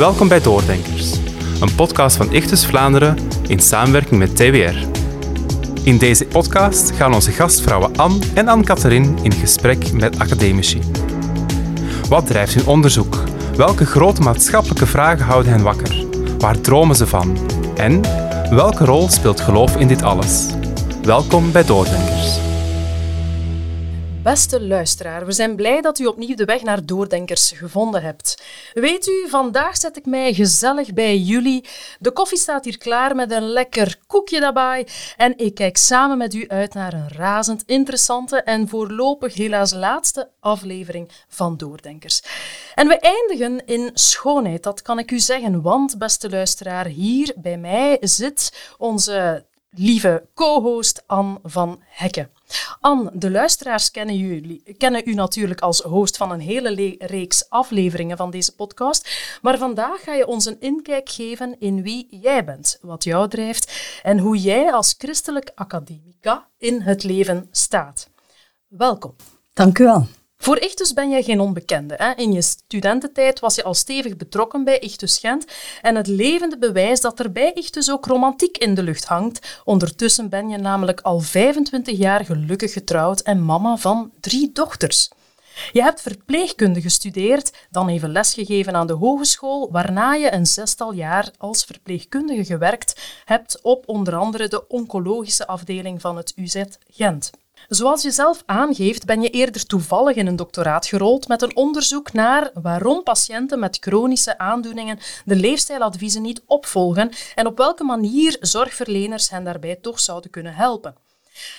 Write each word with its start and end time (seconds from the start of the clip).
Welkom 0.00 0.28
bij 0.28 0.40
Doordenkers, 0.40 1.12
een 1.60 1.74
podcast 1.74 2.16
van 2.16 2.32
Ichtus 2.32 2.66
Vlaanderen 2.66 3.16
in 3.46 3.58
samenwerking 3.58 4.18
met 4.18 4.36
TWR. 4.36 4.76
In 5.84 5.98
deze 5.98 6.26
podcast 6.26 6.90
gaan 6.90 7.14
onze 7.14 7.30
gastvrouwen 7.30 7.96
Anne 7.96 8.18
en 8.34 8.48
Anne-Catherine 8.48 9.08
in 9.22 9.32
gesprek 9.32 9.92
met 9.92 10.18
academici. 10.18 10.80
Wat 12.08 12.26
drijft 12.26 12.54
hun 12.54 12.66
onderzoek? 12.66 13.22
Welke 13.56 13.86
grote 13.86 14.22
maatschappelijke 14.22 14.86
vragen 14.86 15.24
houden 15.24 15.52
hen 15.52 15.62
wakker? 15.62 16.04
Waar 16.38 16.60
dromen 16.60 16.96
ze 16.96 17.06
van? 17.06 17.38
En 17.76 18.00
welke 18.50 18.84
rol 18.84 19.08
speelt 19.08 19.40
geloof 19.40 19.76
in 19.76 19.88
dit 19.88 20.02
alles? 20.02 20.46
Welkom 21.02 21.52
bij 21.52 21.64
Doordenkers. 21.64 22.19
Beste 24.30 24.62
luisteraar, 24.62 25.26
we 25.26 25.32
zijn 25.32 25.56
blij 25.56 25.80
dat 25.80 25.98
u 25.98 26.06
opnieuw 26.06 26.34
de 26.34 26.44
weg 26.44 26.62
naar 26.62 26.86
Doordenkers 26.86 27.50
gevonden 27.50 28.02
hebt. 28.02 28.42
Weet 28.72 29.06
u, 29.06 29.28
vandaag 29.28 29.76
zet 29.76 29.96
ik 29.96 30.06
mij 30.06 30.34
gezellig 30.34 30.92
bij 30.92 31.18
jullie. 31.18 31.64
De 31.98 32.10
koffie 32.10 32.38
staat 32.38 32.64
hier 32.64 32.78
klaar 32.78 33.14
met 33.16 33.30
een 33.30 33.48
lekker 33.48 33.98
koekje 34.06 34.40
daarbij. 34.40 34.86
En 35.16 35.38
ik 35.38 35.54
kijk 35.54 35.76
samen 35.76 36.18
met 36.18 36.34
u 36.34 36.48
uit 36.48 36.74
naar 36.74 36.92
een 36.92 37.08
razend 37.08 37.62
interessante 37.66 38.42
en 38.42 38.68
voorlopig 38.68 39.34
helaas 39.34 39.72
laatste 39.72 40.30
aflevering 40.40 41.10
van 41.28 41.56
Doordenkers. 41.56 42.22
En 42.74 42.88
we 42.88 42.98
eindigen 42.98 43.66
in 43.66 43.90
schoonheid, 43.94 44.62
dat 44.62 44.82
kan 44.82 44.98
ik 44.98 45.10
u 45.10 45.18
zeggen, 45.18 45.62
want 45.62 45.98
beste 45.98 46.30
luisteraar, 46.30 46.86
hier 46.86 47.32
bij 47.36 47.58
mij 47.58 47.96
zit 48.00 48.72
onze 48.78 49.44
lieve 49.70 50.26
co-host 50.34 51.02
Anne 51.06 51.38
van 51.42 51.82
Hekken. 51.88 52.39
Anne, 52.80 53.10
de 53.14 53.30
luisteraars 53.30 53.90
kennen, 53.90 54.16
jullie, 54.16 54.62
kennen 54.78 55.02
u 55.04 55.14
natuurlijk 55.14 55.60
als 55.60 55.80
host 55.80 56.16
van 56.16 56.30
een 56.30 56.40
hele 56.40 56.94
reeks 56.98 57.48
afleveringen 57.48 58.16
van 58.16 58.30
deze 58.30 58.54
podcast. 58.54 59.38
Maar 59.42 59.58
vandaag 59.58 60.02
ga 60.02 60.14
je 60.14 60.26
ons 60.26 60.46
een 60.46 60.60
inkijk 60.60 61.08
geven 61.08 61.56
in 61.58 61.82
wie 61.82 62.06
jij 62.10 62.44
bent, 62.44 62.78
wat 62.80 63.04
jou 63.04 63.28
drijft 63.28 64.00
en 64.02 64.18
hoe 64.18 64.36
jij 64.36 64.72
als 64.72 64.94
christelijk 64.98 65.52
academica 65.54 66.48
in 66.58 66.80
het 66.80 67.02
leven 67.02 67.48
staat. 67.50 68.08
Welkom. 68.68 69.14
Dank 69.52 69.78
u 69.78 69.84
wel. 69.84 70.06
Voor 70.42 70.58
Ichtus 70.58 70.92
ben 70.92 71.10
jij 71.10 71.22
geen 71.22 71.40
onbekende. 71.40 71.94
Hè? 71.96 72.12
In 72.12 72.32
je 72.32 72.42
studententijd 72.42 73.40
was 73.40 73.54
je 73.54 73.64
al 73.64 73.74
stevig 73.74 74.16
betrokken 74.16 74.64
bij 74.64 74.78
Ichtus 74.78 75.18
Gent 75.18 75.44
en 75.82 75.94
het 75.94 76.06
levende 76.06 76.58
bewijs 76.58 77.00
dat 77.00 77.18
er 77.18 77.32
bij 77.32 77.52
Ichtus 77.52 77.90
ook 77.90 78.06
romantiek 78.06 78.58
in 78.58 78.74
de 78.74 78.82
lucht 78.82 79.04
hangt. 79.04 79.60
Ondertussen 79.64 80.28
ben 80.28 80.48
je 80.48 80.56
namelijk 80.56 81.00
al 81.00 81.20
25 81.20 81.98
jaar 81.98 82.24
gelukkig 82.24 82.72
getrouwd 82.72 83.20
en 83.20 83.44
mama 83.44 83.76
van 83.76 84.10
drie 84.20 84.52
dochters. 84.52 85.10
Je 85.72 85.82
hebt 85.82 86.00
verpleegkunde 86.00 86.80
gestudeerd, 86.80 87.52
dan 87.70 87.88
even 87.88 88.12
lesgegeven 88.12 88.74
aan 88.74 88.86
de 88.86 88.92
hogeschool, 88.92 89.70
waarna 89.70 90.14
je 90.14 90.32
een 90.32 90.46
zestal 90.46 90.92
jaar 90.92 91.30
als 91.38 91.64
verpleegkundige 91.64 92.44
gewerkt 92.44 93.20
hebt 93.24 93.58
op 93.62 93.88
onder 93.88 94.16
andere 94.16 94.48
de 94.48 94.68
oncologische 94.68 95.46
afdeling 95.46 96.00
van 96.00 96.16
het 96.16 96.32
UZ 96.36 96.62
Gent. 96.90 97.30
Zoals 97.70 98.02
je 98.02 98.10
zelf 98.10 98.42
aangeeft, 98.46 99.04
ben 99.04 99.22
je 99.22 99.30
eerder 99.30 99.66
toevallig 99.66 100.16
in 100.16 100.26
een 100.26 100.36
doctoraat 100.36 100.86
gerold 100.86 101.28
met 101.28 101.42
een 101.42 101.56
onderzoek 101.56 102.12
naar 102.12 102.50
waarom 102.54 103.02
patiënten 103.02 103.58
met 103.58 103.76
chronische 103.80 104.38
aandoeningen 104.38 104.98
de 105.24 105.36
leefstijladviezen 105.36 106.22
niet 106.22 106.42
opvolgen 106.46 107.10
en 107.34 107.46
op 107.46 107.56
welke 107.56 107.84
manier 107.84 108.36
zorgverleners 108.40 109.30
hen 109.30 109.44
daarbij 109.44 109.76
toch 109.76 110.00
zouden 110.00 110.30
kunnen 110.30 110.54
helpen. 110.54 110.94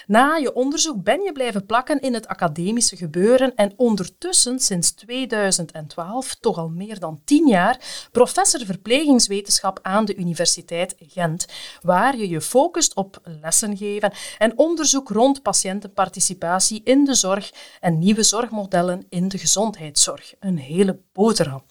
Na 0.07 0.35
je 0.35 0.53
onderzoek 0.53 1.03
ben 1.03 1.21
je 1.21 1.31
blijven 1.31 1.65
plakken 1.65 1.99
in 1.99 2.13
het 2.13 2.27
academische 2.27 2.95
gebeuren 2.95 3.55
en 3.55 3.73
ondertussen 3.75 4.59
sinds 4.59 4.91
2012, 4.91 6.35
toch 6.35 6.57
al 6.57 6.69
meer 6.69 6.99
dan 6.99 7.21
tien 7.25 7.47
jaar, 7.47 8.07
professor 8.11 8.65
verplegingswetenschap 8.65 9.79
aan 9.81 10.05
de 10.05 10.15
Universiteit 10.15 10.95
Gent, 10.99 11.45
waar 11.81 12.17
je 12.17 12.29
je 12.29 12.41
focust 12.41 12.95
op 12.95 13.21
lessen 13.41 13.77
geven 13.77 14.13
en 14.37 14.57
onderzoek 14.57 15.09
rond 15.09 15.41
patiëntenparticipatie 15.41 16.81
in 16.83 17.03
de 17.03 17.13
zorg 17.13 17.51
en 17.79 17.99
nieuwe 17.99 18.23
zorgmodellen 18.23 19.05
in 19.09 19.27
de 19.27 19.37
gezondheidszorg. 19.37 20.33
Een 20.39 20.57
hele 20.57 20.99
boterham. 21.13 21.63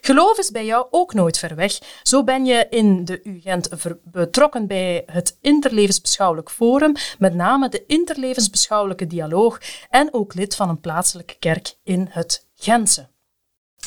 Geloof 0.00 0.38
is 0.38 0.50
bij 0.50 0.64
jou 0.64 0.86
ook 0.90 1.14
nooit 1.14 1.38
ver 1.38 1.54
weg. 1.54 1.78
Zo 2.02 2.24
ben 2.24 2.44
je 2.44 2.66
in 2.70 3.04
de 3.04 3.20
UGent 3.22 3.68
betrokken 4.02 4.66
bij 4.66 5.02
het 5.06 5.38
Interlevensbeschouwelijk 5.40 6.50
Forum, 6.50 6.94
met 7.18 7.34
name 7.34 7.68
de 7.68 7.84
Interlevensbeschouwelijke 7.86 9.06
Dialoog 9.06 9.60
en 9.90 10.14
ook 10.14 10.34
lid 10.34 10.56
van 10.56 10.68
een 10.68 10.80
plaatselijke 10.80 11.36
kerk 11.38 11.74
in 11.82 12.06
het 12.10 12.46
Gentse. 12.54 13.12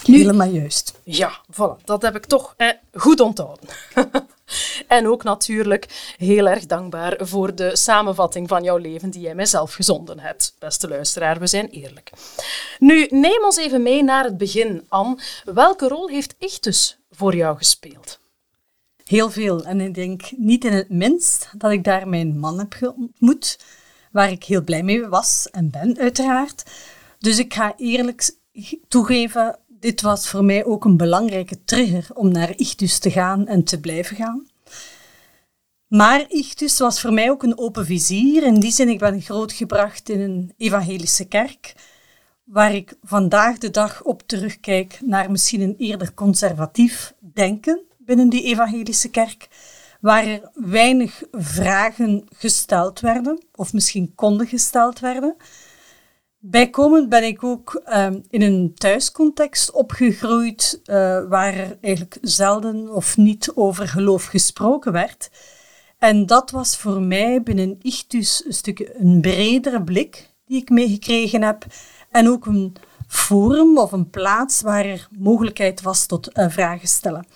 Helemaal 0.03 0.50
juist. 0.50 0.94
Ja, 1.03 1.41
voilà, 1.52 1.84
dat 1.85 2.02
heb 2.02 2.16
ik 2.16 2.25
toch 2.25 2.53
eh, 2.58 2.69
goed 2.94 3.19
onthouden. 3.19 3.69
en 4.88 5.08
ook 5.08 5.24
natuurlijk 5.24 6.13
heel 6.18 6.47
erg 6.47 6.66
dankbaar 6.66 7.18
voor 7.19 7.56
de 7.56 7.75
samenvatting 7.75 8.47
van 8.47 8.63
jouw 8.63 8.78
leven 8.78 9.09
die 9.09 9.22
jij 9.22 9.35
mijzelf 9.35 9.74
gezonden 9.74 10.19
hebt. 10.19 10.56
Beste 10.59 10.88
luisteraar, 10.88 11.40
we 11.40 11.47
zijn 11.47 11.69
eerlijk. 11.69 12.12
Nu, 12.80 13.08
neem 13.09 13.44
ons 13.44 13.58
even 13.58 13.84
mee 13.84 14.03
naar 14.03 14.24
het 14.24 14.38
begin, 14.38 14.85
Anne. 14.88 15.18
Welke 15.46 15.88
rol 15.88 16.08
heeft 16.08 16.35
Ichtus 16.40 16.97
voor 17.12 17.35
jou 17.35 17.58
gespeeld? 17.58 18.19
Heel 19.03 19.31
veel. 19.31 19.66
En 19.66 19.81
ik 19.81 19.94
denk 19.94 20.31
niet 20.38 20.66
in 20.66 20.74
het 20.74 20.90
minst 20.90 21.50
dat 21.58 21.72
ik 21.72 21.84
daar 21.84 22.08
mijn 22.08 22.40
man 22.40 22.59
heb 22.59 22.94
ontmoet, 22.96 23.59
waar 24.12 24.31
ik 24.31 24.44
heel 24.44 24.64
blij 24.64 24.84
mee 24.84 25.08
was 25.08 25.47
en 25.52 25.69
ben, 25.69 25.97
uiteraard. 25.97 26.64
Dus 27.19 27.40
ik 27.40 27.53
ga 27.53 27.74
eerlijk 27.78 28.35
toegeven, 28.88 29.59
dit 29.80 30.02
was 30.02 30.30
voor 30.30 30.44
mij 30.44 30.66
ook 30.66 30.86
een 30.86 30.98
belangrijke 30.98 31.64
trigger 31.64 32.08
om 32.14 32.32
naar 32.32 32.54
Ichtus 32.56 33.00
te 33.00 33.12
gaan 33.12 33.48
en 33.48 33.64
te 33.64 33.80
blijven 33.80 34.16
gaan. 34.16 34.48
Maar 35.88 36.26
Ichtus 36.28 36.80
was 36.80 37.02
voor 37.02 37.14
mij 37.14 37.30
ook 37.30 37.44
een 37.44 37.58
open 37.58 37.86
vizier. 37.86 38.44
In 38.44 38.60
die 38.60 38.72
zin, 38.72 38.90
ik 38.90 39.00
ben 39.00 39.22
grootgebracht 39.22 40.10
in 40.10 40.20
een 40.20 40.54
evangelische 40.58 41.26
kerk, 41.26 41.74
waar 42.44 42.74
ik 42.74 42.98
vandaag 43.04 43.58
de 43.58 43.70
dag 43.70 44.04
op 44.04 44.22
terugkijk 44.26 45.00
naar 45.04 45.32
misschien 45.32 45.62
een 45.62 45.76
eerder 45.78 46.14
conservatief 46.14 47.14
denken 47.20 47.82
binnen 47.98 48.30
die 48.30 48.44
evangelische 48.44 49.09
kerk, 49.09 49.48
waar 50.02 50.26
er 50.26 50.50
weinig 50.54 51.24
vragen 51.32 52.26
gesteld 52.36 53.00
werden, 53.00 53.44
of 53.56 53.74
misschien 53.74 54.16
konden 54.16 54.48
gesteld 54.48 55.00
werden. 55.00 55.36
Bijkomend 56.50 57.09
ben 57.09 57.24
ik 57.24 57.44
ook 57.44 57.81
ehm, 57.85 58.19
in 58.30 58.41
een 58.41 58.74
thuiscontext 58.75 59.72
opgegroeid, 59.72 60.81
uh, 60.85 60.96
waar 61.30 61.53
er 61.53 61.78
eigenlijk 61.81 62.18
zelden 62.22 62.94
of 62.94 63.18
niet 63.18 63.52
over 63.56 63.88
geloof 63.88 64.25
gesproken 64.25 64.91
werd. 64.91 65.30
En 65.97 66.25
dat 66.25 66.52
was 66.52 66.78
voor 66.78 67.02
mij 67.02 67.44
binnen 67.44 67.78
Ichtus 67.81 68.46
een 68.46 68.53
stukje 68.53 69.00
een 69.00 69.22
bredere 69.22 69.84
blik 69.84 70.30
die 70.46 70.62
ik 70.62 70.69
meegekregen 70.69 71.41
heb. 71.41 71.66
En 72.12 72.30
ook 72.30 72.46
een 72.46 72.75
forum 73.08 73.78
of 73.78 73.91
een 73.91 74.09
plaats 74.09 74.62
waar 74.62 74.85
er 74.85 75.08
mogelijkheid 75.18 75.81
was 75.81 76.06
tot 76.06 76.38
uh, 76.38 76.50
vragen 76.50 76.88
stellen. 76.88 77.28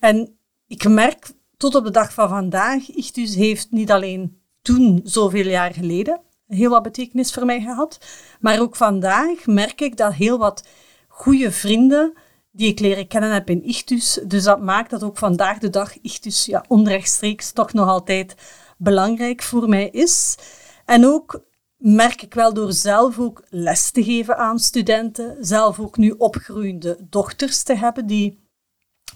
En 0.00 0.36
ik 0.66 0.88
merk 0.88 1.30
tot 1.56 1.74
op 1.74 1.84
de 1.84 1.90
dag 1.90 2.12
van 2.12 2.28
vandaag, 2.28 2.88
Ichtus 2.88 3.34
heeft 3.34 3.70
niet 3.70 3.90
alleen 3.90 4.40
toen, 4.62 5.00
zoveel 5.04 5.46
jaar 5.46 5.74
geleden, 5.74 6.20
heel 6.50 6.70
wat 6.70 6.82
betekenis 6.82 7.32
voor 7.32 7.44
mij 7.44 7.60
gehad. 7.60 7.98
Maar 8.40 8.60
ook 8.60 8.76
vandaag 8.76 9.46
merk 9.46 9.80
ik 9.80 9.96
dat 9.96 10.12
heel 10.12 10.38
wat 10.38 10.64
goede 11.08 11.50
vrienden 11.50 12.12
die 12.52 12.68
ik 12.68 12.80
leren 12.80 13.06
kennen 13.06 13.32
heb 13.32 13.50
in 13.50 13.64
Ichtus. 13.64 14.20
Dus 14.26 14.44
dat 14.44 14.60
maakt 14.60 14.90
dat 14.90 15.02
ook 15.02 15.18
vandaag 15.18 15.58
de 15.58 15.70
dag 15.70 16.00
Ichtus 16.00 16.44
ja, 16.44 16.64
onrechtstreeks 16.68 17.52
toch 17.52 17.72
nog 17.72 17.88
altijd 17.88 18.34
belangrijk 18.78 19.42
voor 19.42 19.68
mij 19.68 19.88
is. 19.88 20.36
En 20.84 21.06
ook 21.06 21.40
merk 21.76 22.22
ik 22.22 22.34
wel 22.34 22.54
door 22.54 22.72
zelf 22.72 23.18
ook 23.18 23.42
les 23.48 23.90
te 23.90 24.04
geven 24.04 24.36
aan 24.36 24.58
studenten, 24.58 25.36
zelf 25.40 25.80
ook 25.80 25.96
nu 25.96 26.10
opgroeiende 26.10 26.98
dochters 27.08 27.62
te 27.62 27.74
hebben, 27.74 28.06
die, 28.06 28.38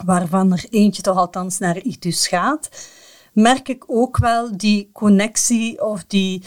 waarvan 0.05 0.53
er 0.53 0.66
eentje 0.71 1.03
toch 1.03 1.16
althans 1.16 1.59
naar 1.59 1.77
Ichtus 1.77 2.28
gaat, 2.28 2.69
merk 3.33 3.69
ik 3.69 3.84
ook 3.86 4.16
wel 4.16 4.57
die 4.57 4.91
connectie 4.92 5.84
of 5.84 6.04
die 6.04 6.42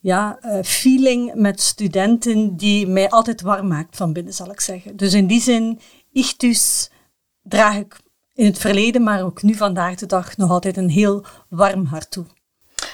ja, 0.00 0.38
uh, 0.42 0.62
feeling 0.62 1.34
met 1.34 1.60
studenten 1.60 2.56
die 2.56 2.86
mij 2.86 3.10
altijd 3.10 3.40
warm 3.40 3.68
maakt 3.68 3.96
van 3.96 4.12
binnen, 4.12 4.34
zal 4.34 4.50
ik 4.50 4.60
zeggen. 4.60 4.96
Dus 4.96 5.14
in 5.14 5.26
die 5.26 5.40
zin, 5.40 5.80
Ichtus 6.12 6.90
draag 7.42 7.76
ik 7.76 8.00
in 8.34 8.44
het 8.44 8.58
verleden, 8.58 9.02
maar 9.02 9.24
ook 9.24 9.42
nu 9.42 9.54
vandaag 9.54 9.94
de 9.94 10.06
dag 10.06 10.36
nog 10.36 10.50
altijd 10.50 10.76
een 10.76 10.90
heel 10.90 11.24
warm 11.48 11.84
hart 11.84 12.10
toe. 12.10 12.24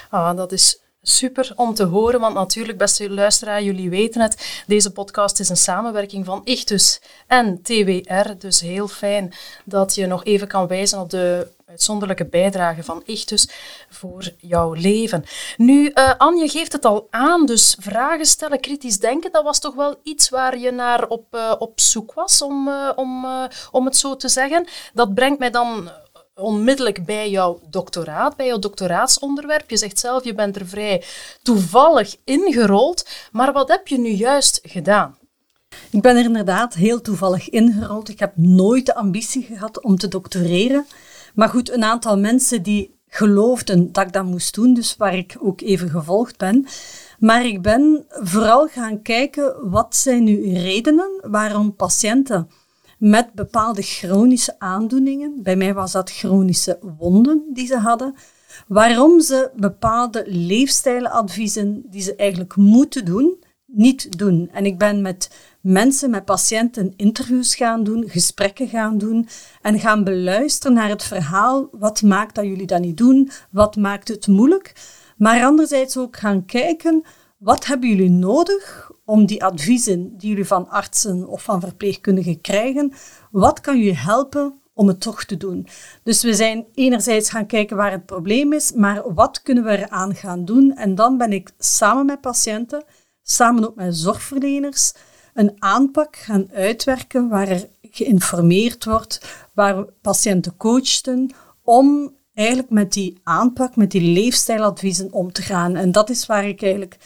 Ah, 0.09 0.37
dat 0.37 0.51
is 0.51 0.81
Super 1.09 1.51
om 1.55 1.73
te 1.73 1.83
horen, 1.83 2.19
want 2.19 2.33
natuurlijk, 2.33 2.77
beste 2.77 3.09
luisteraar, 3.09 3.63
jullie 3.63 3.89
weten 3.89 4.21
het. 4.21 4.63
Deze 4.67 4.91
podcast 4.91 5.39
is 5.39 5.49
een 5.49 5.57
samenwerking 5.57 6.25
van 6.25 6.41
Ichtus 6.43 7.01
en 7.27 7.61
TWR. 7.61 8.37
Dus 8.37 8.59
heel 8.59 8.87
fijn 8.87 9.33
dat 9.65 9.95
je 9.95 10.05
nog 10.05 10.23
even 10.23 10.47
kan 10.47 10.67
wijzen 10.67 10.99
op 10.99 11.09
de 11.09 11.47
uitzonderlijke 11.65 12.25
bijdrage 12.25 12.83
van 12.83 13.01
Ichtus 13.05 13.49
voor 13.89 14.31
jouw 14.37 14.73
leven. 14.73 15.23
Nu, 15.57 15.91
uh, 15.93 16.13
Anje 16.17 16.49
geeft 16.49 16.71
het 16.71 16.85
al 16.85 17.07
aan, 17.09 17.45
dus 17.45 17.77
vragen 17.79 18.25
stellen, 18.25 18.59
kritisch 18.59 18.99
denken, 18.99 19.31
dat 19.31 19.43
was 19.43 19.59
toch 19.59 19.75
wel 19.75 19.95
iets 20.03 20.29
waar 20.29 20.57
je 20.57 20.71
naar 20.71 21.07
op, 21.07 21.35
uh, 21.35 21.53
op 21.59 21.79
zoek 21.79 22.13
was, 22.13 22.41
om, 22.41 22.67
uh, 22.67 22.91
om, 22.95 23.25
om 23.71 23.85
het 23.85 23.95
zo 23.95 24.15
te 24.15 24.29
zeggen. 24.29 24.67
Dat 24.93 25.13
brengt 25.13 25.39
mij 25.39 25.51
dan 25.51 25.89
onmiddellijk 26.37 27.05
bij 27.05 27.29
jouw 27.29 27.59
doctoraat, 27.69 28.35
bij 28.35 28.45
jouw 28.45 28.59
doctoraatsonderwerp. 28.59 29.69
Je 29.69 29.77
zegt 29.77 29.99
zelf, 29.99 30.23
je 30.23 30.33
bent 30.33 30.55
er 30.55 30.67
vrij 30.67 31.03
toevallig 31.41 32.15
ingerold. 32.23 33.07
Maar 33.31 33.53
wat 33.53 33.67
heb 33.67 33.87
je 33.87 33.97
nu 33.97 34.09
juist 34.09 34.59
gedaan? 34.63 35.17
Ik 35.89 36.01
ben 36.01 36.17
er 36.17 36.23
inderdaad 36.23 36.73
heel 36.73 37.01
toevallig 37.01 37.49
ingerold. 37.49 38.09
Ik 38.09 38.19
heb 38.19 38.31
nooit 38.35 38.85
de 38.85 38.95
ambitie 38.95 39.43
gehad 39.43 39.81
om 39.81 39.97
te 39.97 40.07
doctoreren. 40.07 40.85
Maar 41.33 41.49
goed, 41.49 41.71
een 41.71 41.83
aantal 41.83 42.17
mensen 42.17 42.63
die 42.63 42.95
geloofden 43.07 43.91
dat 43.91 44.05
ik 44.05 44.13
dat 44.13 44.25
moest 44.25 44.53
doen, 44.53 44.73
dus 44.73 44.95
waar 44.97 45.15
ik 45.15 45.35
ook 45.39 45.61
even 45.61 45.89
gevolgd 45.89 46.37
ben. 46.37 46.67
Maar 47.19 47.45
ik 47.45 47.61
ben 47.61 48.05
vooral 48.09 48.67
gaan 48.67 49.01
kijken, 49.01 49.69
wat 49.69 49.95
zijn 49.95 50.23
nu 50.23 50.53
redenen 50.53 51.09
waarom 51.21 51.75
patiënten 51.75 52.49
met 52.97 53.33
bepaalde 53.33 53.81
chronische 53.81 54.55
aandoeningen. 54.59 55.43
Bij 55.43 55.55
mij 55.55 55.73
was 55.73 55.91
dat 55.91 56.11
chronische 56.11 56.79
wonden 56.97 57.43
die 57.53 57.67
ze 57.67 57.77
hadden. 57.77 58.15
Waarom 58.67 59.21
ze 59.21 59.51
bepaalde 59.55 60.23
leefstijladviezen 60.27 61.83
die 61.89 62.01
ze 62.01 62.15
eigenlijk 62.15 62.55
moeten 62.55 63.05
doen, 63.05 63.43
niet 63.65 64.17
doen. 64.17 64.49
En 64.51 64.65
ik 64.65 64.77
ben 64.77 65.01
met 65.01 65.29
mensen, 65.61 66.09
met 66.09 66.25
patiënten 66.25 66.93
interviews 66.95 67.55
gaan 67.55 67.83
doen, 67.83 68.03
gesprekken 68.07 68.67
gaan 68.67 68.97
doen 68.97 69.27
en 69.61 69.79
gaan 69.79 70.03
beluisteren 70.03 70.75
naar 70.75 70.89
het 70.89 71.03
verhaal. 71.03 71.69
Wat 71.71 72.01
maakt 72.01 72.35
dat 72.35 72.45
jullie 72.45 72.67
dat 72.67 72.81
niet 72.81 72.97
doen? 72.97 73.29
Wat 73.51 73.75
maakt 73.75 74.07
het 74.07 74.27
moeilijk? 74.27 74.73
Maar 75.17 75.43
anderzijds 75.43 75.97
ook 75.97 76.17
gaan 76.17 76.45
kijken, 76.45 77.03
wat 77.37 77.65
hebben 77.65 77.89
jullie 77.89 78.09
nodig 78.09 78.86
om 79.07 79.25
die 79.25 79.43
adviezen 79.43 80.17
die 80.17 80.29
jullie 80.29 80.45
van 80.45 80.69
artsen 80.69 81.27
of 81.27 81.43
van 81.43 81.59
verpleegkundigen 81.59 82.41
krijgen, 82.41 82.93
wat 83.31 83.61
kan 83.61 83.77
jullie 83.77 83.95
helpen 83.95 84.59
om 84.73 84.87
het 84.87 85.01
toch 85.01 85.23
te 85.23 85.37
doen? 85.37 85.67
Dus 86.03 86.23
we 86.23 86.33
zijn 86.33 86.65
enerzijds 86.73 87.29
gaan 87.29 87.45
kijken 87.45 87.77
waar 87.77 87.91
het 87.91 88.05
probleem 88.05 88.53
is, 88.53 88.71
maar 88.71 89.13
wat 89.13 89.41
kunnen 89.41 89.63
we 89.63 89.77
eraan 89.77 90.15
gaan 90.15 90.45
doen? 90.45 90.75
En 90.75 90.95
dan 90.95 91.17
ben 91.17 91.33
ik 91.33 91.51
samen 91.57 92.05
met 92.05 92.21
patiënten, 92.21 92.83
samen 93.21 93.67
ook 93.67 93.75
met 93.75 93.95
zorgverleners, 93.95 94.93
een 95.33 95.55
aanpak 95.59 96.15
gaan 96.15 96.51
uitwerken 96.51 97.29
waar 97.29 97.47
er 97.47 97.69
geïnformeerd 97.81 98.85
wordt, 98.85 99.47
waar 99.53 99.85
patiënten 100.01 100.57
coachten, 100.57 101.31
om 101.63 102.15
eigenlijk 102.33 102.69
met 102.69 102.93
die 102.93 103.19
aanpak, 103.23 103.75
met 103.75 103.91
die 103.91 104.13
leefstijladviezen 104.13 105.13
om 105.13 105.31
te 105.31 105.41
gaan. 105.41 105.75
En 105.75 105.91
dat 105.91 106.09
is 106.09 106.25
waar 106.25 106.47
ik 106.47 106.61
eigenlijk 106.61 106.97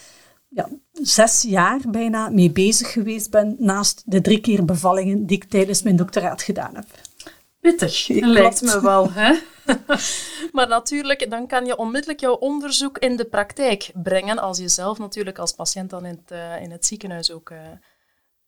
ja, 0.48 0.68
zes 0.92 1.42
jaar 1.42 1.80
bijna 1.88 2.28
mee 2.28 2.50
bezig 2.50 2.92
geweest 2.92 3.30
ben, 3.30 3.56
naast 3.58 4.02
de 4.06 4.20
drie 4.20 4.40
keer 4.40 4.64
bevallingen 4.64 5.26
die 5.26 5.36
ik 5.36 5.44
tijdens 5.44 5.82
mijn 5.82 5.96
doctoraat 5.96 6.42
gedaan 6.42 6.74
heb. 6.74 6.86
Pittig, 7.60 8.08
lijkt 8.08 8.62
me 8.62 8.80
wel. 8.80 9.12
Hè? 9.12 9.38
maar 10.52 10.68
natuurlijk, 10.68 11.30
dan 11.30 11.46
kan 11.46 11.66
je 11.66 11.76
onmiddellijk 11.76 12.20
jouw 12.20 12.34
onderzoek 12.34 12.98
in 12.98 13.16
de 13.16 13.24
praktijk 13.24 13.90
brengen, 13.94 14.38
als 14.38 14.58
je 14.58 14.68
zelf 14.68 14.98
natuurlijk 14.98 15.38
als 15.38 15.52
patiënt 15.52 15.90
dan 15.90 16.04
in 16.04 16.20
het, 16.24 16.32
uh, 16.32 16.62
in 16.62 16.70
het 16.70 16.86
ziekenhuis 16.86 17.30
ook 17.30 17.50
uh, 17.50 17.58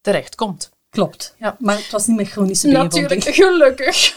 terechtkomt. 0.01 0.74
Klopt, 0.95 1.35
ja. 1.39 1.57
maar 1.59 1.77
het 1.77 1.91
was 1.91 2.07
niet 2.07 2.17
met 2.17 2.29
chronische 2.29 2.69
beenwonding. 2.69 3.09
Natuurlijk, 3.09 3.37
gelukkig. 3.37 4.17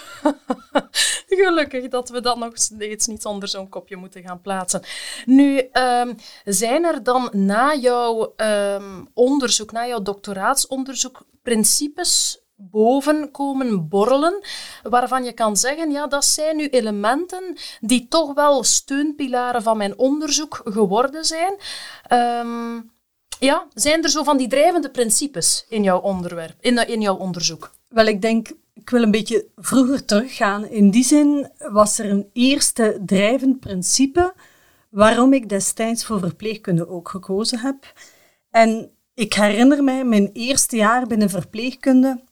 gelukkig 1.43 1.87
dat 1.87 2.09
we 2.09 2.21
dat 2.21 2.37
nog 2.37 2.51
steeds 2.53 3.07
niet 3.07 3.25
onder 3.25 3.49
zo'n 3.49 3.69
kopje 3.69 3.95
moeten 3.95 4.23
gaan 4.23 4.41
plaatsen. 4.41 4.81
Nu, 5.25 5.69
um, 5.73 6.15
zijn 6.43 6.85
er 6.85 7.03
dan 7.03 7.29
na 7.31 7.75
jouw 7.75 8.33
um, 8.35 9.07
onderzoek, 9.13 9.71
na 9.71 9.87
jouw 9.87 10.01
doctoraatsonderzoek, 10.01 11.25
principes 11.43 12.41
boven 12.55 13.31
komen 13.31 13.87
borrelen, 13.87 14.43
waarvan 14.83 15.23
je 15.23 15.31
kan 15.31 15.57
zeggen, 15.57 15.91
ja, 15.91 16.07
dat 16.07 16.25
zijn 16.25 16.55
nu 16.55 16.67
elementen 16.67 17.57
die 17.79 18.07
toch 18.07 18.33
wel 18.33 18.63
steunpilaren 18.63 19.61
van 19.61 19.77
mijn 19.77 19.97
onderzoek 19.97 20.61
geworden 20.63 21.25
zijn. 21.25 21.55
Um, 22.11 22.95
ja, 23.39 23.67
zijn 23.73 24.03
er 24.03 24.09
zo 24.09 24.23
van 24.23 24.37
die 24.37 24.47
drijvende 24.47 24.89
principes 24.89 25.65
in 25.69 25.83
jouw, 25.83 25.99
onderwerp, 25.99 26.55
in, 26.59 26.87
in 26.87 27.01
jouw 27.01 27.15
onderzoek? 27.15 27.71
Wel, 27.87 28.05
ik 28.05 28.21
denk, 28.21 28.47
ik 28.73 28.89
wil 28.89 29.01
een 29.01 29.11
beetje 29.11 29.45
vroeger 29.55 30.05
teruggaan. 30.05 30.67
In 30.67 30.91
die 30.91 31.03
zin 31.03 31.51
was 31.57 31.99
er 31.99 32.09
een 32.09 32.29
eerste 32.33 33.01
drijvend 33.05 33.59
principe 33.59 34.33
waarom 34.89 35.33
ik 35.33 35.49
destijds 35.49 36.05
voor 36.05 36.19
verpleegkunde 36.19 36.89
ook 36.89 37.09
gekozen 37.09 37.59
heb. 37.59 37.93
En 38.49 38.91
ik 39.13 39.33
herinner 39.33 39.83
mij 39.83 40.03
mijn 40.03 40.29
eerste 40.33 40.75
jaar 40.75 41.07
binnen 41.07 41.29
verpleegkunde 41.29 42.25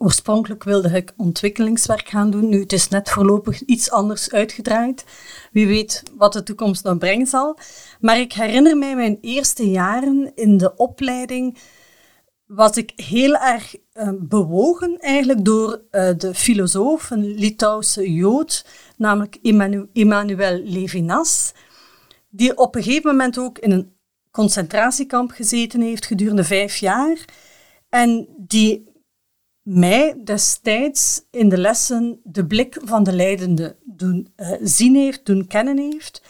Oorspronkelijk 0.00 0.64
wilde 0.64 0.88
ik 0.88 1.12
ontwikkelingswerk 1.16 2.08
gaan 2.08 2.30
doen. 2.30 2.48
Nu, 2.48 2.60
het 2.60 2.72
is 2.72 2.88
net 2.88 3.10
voorlopig 3.10 3.62
iets 3.62 3.90
anders 3.90 4.30
uitgedraaid. 4.32 5.04
Wie 5.52 5.66
weet 5.66 6.02
wat 6.16 6.32
de 6.32 6.42
toekomst 6.42 6.84
nog 6.84 6.98
brengen 6.98 7.26
zal. 7.26 7.58
Maar 8.00 8.18
ik 8.18 8.32
herinner 8.32 8.76
mij 8.76 8.96
mijn 8.96 9.18
eerste 9.20 9.70
jaren 9.70 10.32
in 10.34 10.56
de 10.56 10.76
opleiding 10.76 11.58
was 12.46 12.76
ik 12.76 12.92
heel 12.96 13.36
erg 13.36 13.76
uh, 13.94 14.10
bewogen 14.18 14.98
eigenlijk 14.98 15.44
door 15.44 15.82
uh, 15.90 16.10
de 16.16 16.34
filosoof, 16.34 17.10
een 17.10 17.34
Litouwse 17.34 18.12
Jood, 18.12 18.66
namelijk 18.96 19.38
Emmanuel 19.92 20.60
Levinas, 20.64 21.52
die 22.28 22.56
op 22.56 22.74
een 22.74 22.82
gegeven 22.82 23.10
moment 23.10 23.38
ook 23.38 23.58
in 23.58 23.70
een 23.70 23.96
concentratiekamp 24.30 25.30
gezeten 25.30 25.80
heeft 25.80 26.06
gedurende 26.06 26.44
vijf 26.44 26.76
jaar. 26.76 27.24
En 27.88 28.28
die 28.36 28.88
mij 29.62 30.20
destijds 30.24 31.22
in 31.30 31.48
de 31.48 31.58
lessen 31.58 32.20
de 32.24 32.46
blik 32.46 32.80
van 32.84 33.02
de 33.02 33.12
leidende 33.12 33.76
doen 33.84 34.32
uh, 34.36 34.52
zien 34.62 34.94
heeft, 34.94 35.26
doen 35.26 35.46
kennen 35.46 35.78
heeft. 35.78 36.22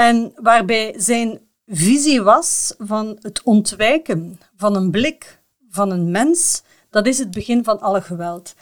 En 0.00 0.32
waarbij 0.36 0.94
zijn 0.96 1.40
visie 1.66 2.22
was 2.22 2.74
van 2.78 3.18
het 3.20 3.42
ontwijken 3.42 4.40
van 4.56 4.76
een 4.76 4.90
blik 4.90 5.40
van 5.70 5.90
een 5.90 6.10
mens, 6.10 6.62
dat 6.90 7.06
is 7.06 7.18
het 7.18 7.30
begin 7.30 7.64
van 7.64 7.80
alle 7.80 8.02
geweld. 8.02 8.54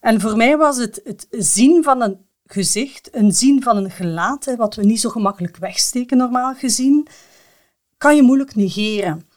En 0.00 0.20
voor 0.20 0.36
mij 0.36 0.56
was 0.56 0.76
het 0.76 1.00
het 1.04 1.26
zien 1.30 1.82
van 1.82 2.02
een 2.02 2.26
gezicht, 2.46 3.08
een 3.12 3.32
zien 3.32 3.62
van 3.62 3.76
een 3.76 3.90
gelaat, 3.90 4.54
wat 4.56 4.74
we 4.74 4.84
niet 4.84 5.00
zo 5.00 5.08
gemakkelijk 5.08 5.56
wegsteken 5.56 6.16
normaal 6.16 6.54
gezien, 6.54 7.06
kan 7.96 8.16
je 8.16 8.22
moeilijk 8.22 8.54
negeren. 8.54 9.28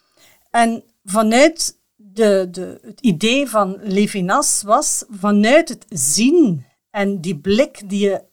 En 0.52 0.84
vanuit 1.04 1.80
de, 1.96 2.48
de, 2.52 2.80
het 2.82 3.02
idee 3.02 3.50
van 3.50 3.78
Levinas 3.82 4.62
was 4.66 5.04
vanuit 5.10 5.70
het 5.70 5.86
zien 5.90 6.66
en 6.90 7.22
die 7.22 7.38
blik 7.38 7.90
die 7.90 8.00
je 8.00 8.32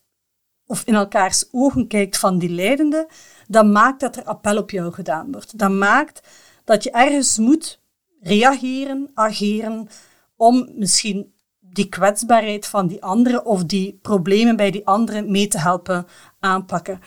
of 0.71 0.83
in 0.85 0.95
elkaars 0.95 1.45
ogen 1.51 1.87
kijkt 1.87 2.19
van 2.19 2.39
die 2.39 2.49
leidende, 2.49 3.09
dat 3.49 3.67
maakt 3.67 4.01
dat 4.01 4.17
er 4.17 4.25
appel 4.25 4.57
op 4.57 4.71
jou 4.71 4.93
gedaan 4.93 5.33
wordt. 5.33 5.59
Dat 5.59 5.71
maakt 5.71 6.23
dat 6.65 6.83
je 6.83 6.91
ergens 6.91 7.39
moet 7.39 7.81
reageren, 8.21 9.11
ageren, 9.15 9.89
om 10.37 10.71
misschien 10.75 11.33
die 11.61 11.89
kwetsbaarheid 11.89 12.67
van 12.67 12.87
die 12.87 13.03
andere 13.03 13.45
of 13.45 13.65
die 13.65 13.99
problemen 14.03 14.57
bij 14.57 14.71
die 14.71 14.87
andere 14.87 15.23
mee 15.23 15.49
te 15.49 15.59
helpen 15.59 16.07
aanpakken. 16.41 17.01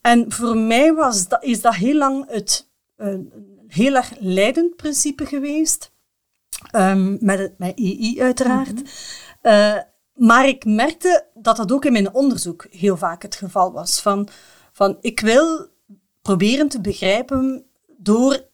En 0.00 0.32
voor 0.32 0.56
mij 0.56 0.94
was 0.94 1.28
dat, 1.28 1.44
is 1.44 1.60
dat 1.60 1.74
heel 1.74 1.96
lang 1.96 2.30
het 2.30 2.70
een 2.96 3.32
heel 3.68 3.94
erg 3.94 4.12
leidend 4.18 4.76
principe 4.76 5.26
geweest. 5.26 5.92
Um, 6.76 7.16
met, 7.20 7.38
het, 7.38 7.58
met 7.58 7.78
EI 7.78 8.20
uiteraard. 8.20 8.82
Eh, 9.40 9.76
maar 10.16 10.48
ik 10.48 10.64
merkte 10.64 11.26
dat 11.34 11.56
dat 11.56 11.72
ook 11.72 11.84
in 11.84 11.92
mijn 11.92 12.14
onderzoek 12.14 12.66
heel 12.70 12.96
vaak 12.96 13.22
het 13.22 13.34
geval 13.34 13.72
was. 13.72 14.00
Van, 14.00 14.28
van 14.72 14.96
ik 15.00 15.20
wil 15.20 15.68
proberen 16.22 16.68
te 16.68 16.80
begrijpen 16.80 17.64
door 17.96 18.44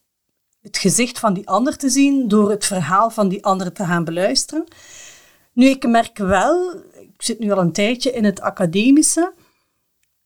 het 0.60 0.78
gezicht 0.78 1.18
van 1.18 1.34
die 1.34 1.48
ander 1.48 1.76
te 1.76 1.88
zien, 1.88 2.28
door 2.28 2.50
het 2.50 2.64
verhaal 2.64 3.10
van 3.10 3.28
die 3.28 3.44
ander 3.44 3.72
te 3.72 3.84
gaan 3.84 4.04
beluisteren. 4.04 4.64
Nu, 5.52 5.66
ik 5.66 5.86
merk 5.88 6.18
wel, 6.18 6.74
ik 6.92 7.22
zit 7.22 7.38
nu 7.38 7.50
al 7.50 7.58
een 7.58 7.72
tijdje 7.72 8.12
in 8.12 8.24
het 8.24 8.40
academische, 8.40 9.32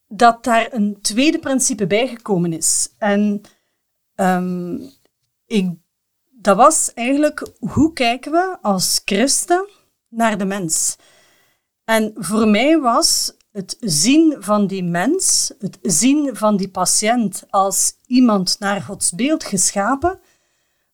dat 0.07 0.43
daar 0.43 0.73
een 0.73 1.01
tweede 1.01 1.39
principe 1.39 1.87
bijgekomen 1.87 2.53
is. 2.53 2.89
En 2.97 3.41
um, 4.15 4.89
ik 5.45 5.69
dat 6.39 6.57
was 6.57 6.93
eigenlijk 6.93 7.51
hoe 7.59 7.93
kijken 7.93 8.31
we 8.31 8.57
als 8.61 9.01
christen 9.05 9.69
naar 10.07 10.37
de 10.37 10.45
mens. 10.45 10.95
En 11.87 12.11
voor 12.15 12.47
mij 12.47 12.79
was 12.79 13.37
het 13.51 13.77
zien 13.79 14.35
van 14.39 14.67
die 14.67 14.83
mens, 14.83 15.53
het 15.59 15.79
zien 15.81 16.35
van 16.35 16.57
die 16.57 16.69
patiënt 16.69 17.43
als 17.49 17.93
iemand 18.05 18.55
naar 18.59 18.81
Gods 18.81 19.11
beeld 19.11 19.43
geschapen, 19.43 20.19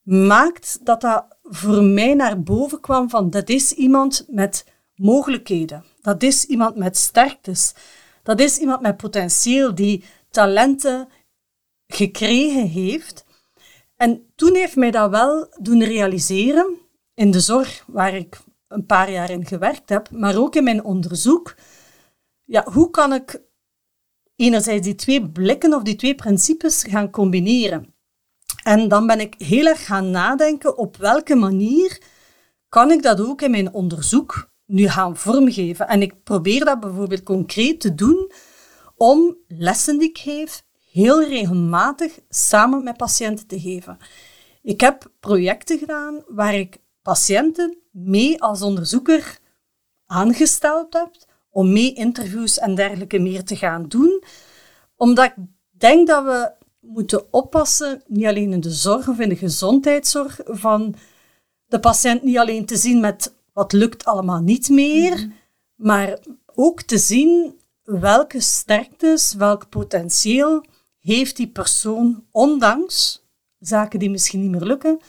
maakt 0.03 0.79
dat 0.83 1.01
dat 1.01 1.25
voor 1.43 1.83
mij 1.83 2.13
naar 2.13 2.41
boven 2.41 2.79
kwam 2.79 3.09
van 3.09 3.29
dat 3.29 3.49
is 3.49 3.71
iemand 3.71 4.25
met 4.27 4.65
mogelijkheden. 4.95 5.83
Dat 6.01 6.23
is 6.23 6.45
iemand 6.45 6.75
met 6.75 6.97
sterktes. 6.97 7.73
Dat 8.23 8.39
is 8.39 8.57
iemand 8.57 8.81
met 8.81 8.97
potentieel 8.97 9.75
die 9.75 10.03
talenten 10.29 11.07
gekregen 11.87 12.67
heeft. 12.67 13.25
En 13.95 14.31
toen 14.35 14.55
heeft 14.55 14.75
mij 14.75 14.91
dat 14.91 15.09
wel 15.09 15.47
doen 15.59 15.83
realiseren 15.83 16.77
in 17.13 17.31
de 17.31 17.39
zorg 17.39 17.83
waar 17.87 18.15
ik 18.15 18.41
een 18.73 18.85
paar 18.85 19.11
jaar 19.11 19.29
in 19.29 19.45
gewerkt 19.45 19.89
heb, 19.89 20.11
maar 20.11 20.37
ook 20.37 20.55
in 20.55 20.63
mijn 20.63 20.83
onderzoek. 20.83 21.55
Ja, 22.43 22.63
hoe 22.71 22.89
kan 22.89 23.13
ik 23.13 23.41
enerzijds 24.35 24.85
die 24.85 24.95
twee 24.95 25.29
blikken 25.29 25.73
of 25.73 25.83
die 25.83 25.95
twee 25.95 26.15
principes 26.15 26.83
gaan 26.83 27.09
combineren? 27.09 27.93
En 28.63 28.87
dan 28.87 29.07
ben 29.07 29.19
ik 29.19 29.35
heel 29.37 29.65
erg 29.65 29.85
gaan 29.85 30.11
nadenken 30.11 30.77
op 30.77 30.97
welke 30.97 31.35
manier 31.35 32.01
kan 32.69 32.91
ik 32.91 33.01
dat 33.01 33.21
ook 33.21 33.41
in 33.41 33.51
mijn 33.51 33.73
onderzoek 33.73 34.51
nu 34.65 34.89
gaan 34.89 35.17
vormgeven. 35.17 35.87
En 35.87 36.01
ik 36.01 36.23
probeer 36.23 36.65
dat 36.65 36.79
bijvoorbeeld 36.79 37.23
concreet 37.23 37.79
te 37.79 37.95
doen 37.95 38.31
om 38.95 39.37
lessen 39.47 39.97
die 39.97 40.09
ik 40.09 40.17
geef 40.17 40.63
heel 40.91 41.23
regelmatig 41.23 42.19
samen 42.29 42.83
met 42.83 42.97
patiënten 42.97 43.47
te 43.47 43.59
geven. 43.59 43.97
Ik 44.61 44.81
heb 44.81 45.11
projecten 45.19 45.79
gedaan 45.79 46.23
waar 46.27 46.55
ik 46.55 46.77
patiënten 47.01 47.82
mee 47.93 48.41
als 48.41 48.61
onderzoeker 48.61 49.39
aangesteld 50.05 50.93
heb 50.93 51.11
om 51.49 51.71
mee 51.71 51.93
interviews 51.93 52.59
en 52.59 52.75
dergelijke 52.75 53.19
meer 53.19 53.43
te 53.43 53.55
gaan 53.55 53.87
doen. 53.87 54.23
Omdat 54.95 55.25
ik 55.25 55.33
denk 55.71 56.07
dat 56.07 56.23
we 56.23 56.51
moeten 56.79 57.33
oppassen, 57.33 58.01
niet 58.07 58.25
alleen 58.25 58.51
in 58.51 58.59
de 58.59 58.71
zorg 58.71 59.07
of 59.07 59.19
in 59.19 59.29
de 59.29 59.35
gezondheidszorg, 59.35 60.39
van 60.45 60.95
de 61.65 61.79
patiënt 61.79 62.23
niet 62.23 62.37
alleen 62.37 62.65
te 62.65 62.77
zien 62.77 62.99
met 62.99 63.33
wat 63.53 63.71
lukt 63.71 64.05
allemaal 64.05 64.41
niet 64.41 64.69
meer, 64.69 65.15
mhm. 65.15 65.29
maar 65.75 66.19
ook 66.53 66.81
te 66.81 66.97
zien 66.97 67.59
welke 67.83 68.39
sterktes, 68.39 69.33
welk 69.33 69.69
potentieel 69.69 70.65
heeft 70.99 71.37
die 71.37 71.47
persoon, 71.47 72.25
ondanks 72.31 73.23
zaken 73.59 73.99
die 73.99 74.09
misschien 74.09 74.41
niet 74.41 74.51
meer 74.51 74.63
lukken, 74.63 74.99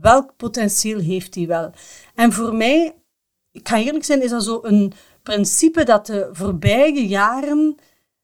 welk 0.00 0.36
potentieel 0.36 0.98
heeft 0.98 1.32
die 1.32 1.46
wel? 1.46 1.70
En 2.14 2.32
voor 2.32 2.54
mij, 2.54 2.94
ik 3.52 3.68
ga 3.68 3.78
eerlijk 3.78 4.04
zijn, 4.04 4.22
is 4.22 4.30
dat 4.30 4.44
zo 4.44 4.58
een 4.62 4.92
principe 5.22 5.84
dat 5.84 6.06
de 6.06 6.28
voorbije 6.32 7.06
jaren 7.06 7.76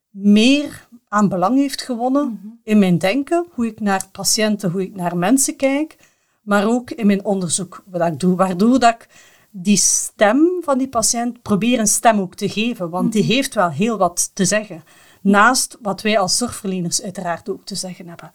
meer 0.09 0.87
aan 1.07 1.29
belang 1.29 1.57
heeft 1.57 1.81
gewonnen 1.81 2.25
mhm. 2.25 2.53
in 2.63 2.79
mijn 2.79 2.97
denken, 2.97 3.45
hoe 3.51 3.67
ik 3.67 3.79
naar 3.79 4.07
patiënten, 4.11 4.71
hoe 4.71 4.81
ik 4.81 4.95
naar 4.95 5.17
mensen 5.17 5.55
kijk, 5.55 5.97
maar 6.41 6.67
ook 6.67 6.91
in 6.91 7.07
mijn 7.07 7.25
onderzoek 7.25 7.83
wat 7.85 8.07
ik 8.07 8.19
doe, 8.19 8.35
waardoor 8.35 8.79
dat 8.79 8.93
ik 8.93 9.07
die 9.51 9.77
stem 9.77 10.61
van 10.61 10.77
die 10.77 10.89
patiënt 10.89 11.41
probeer 11.41 11.79
een 11.79 11.87
stem 11.87 12.19
ook 12.19 12.35
te 12.35 12.49
geven, 12.49 12.89
want 12.89 13.11
die 13.11 13.23
mhm. 13.23 13.31
heeft 13.31 13.53
wel 13.53 13.69
heel 13.69 13.97
wat 13.97 14.31
te 14.33 14.45
zeggen. 14.45 14.83
Naast 15.21 15.77
wat 15.81 16.01
wij 16.01 16.19
als 16.19 16.37
zorgverleners 16.37 17.01
uiteraard 17.01 17.49
ook 17.49 17.65
te 17.65 17.75
zeggen 17.75 18.07
hebben. 18.07 18.31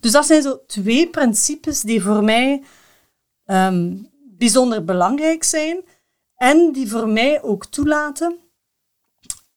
Dus 0.00 0.12
dat 0.12 0.26
zijn 0.26 0.42
zo 0.42 0.60
twee 0.66 1.08
principes 1.08 1.80
die 1.80 2.02
voor 2.02 2.24
mij 2.24 2.62
ehm, 3.52 3.96
bijzonder 4.38 4.84
belangrijk 4.84 5.44
zijn 5.44 5.84
en 6.36 6.72
die 6.72 6.88
voor 6.88 7.08
mij 7.08 7.42
ook 7.42 7.66
toelaten 7.66 8.38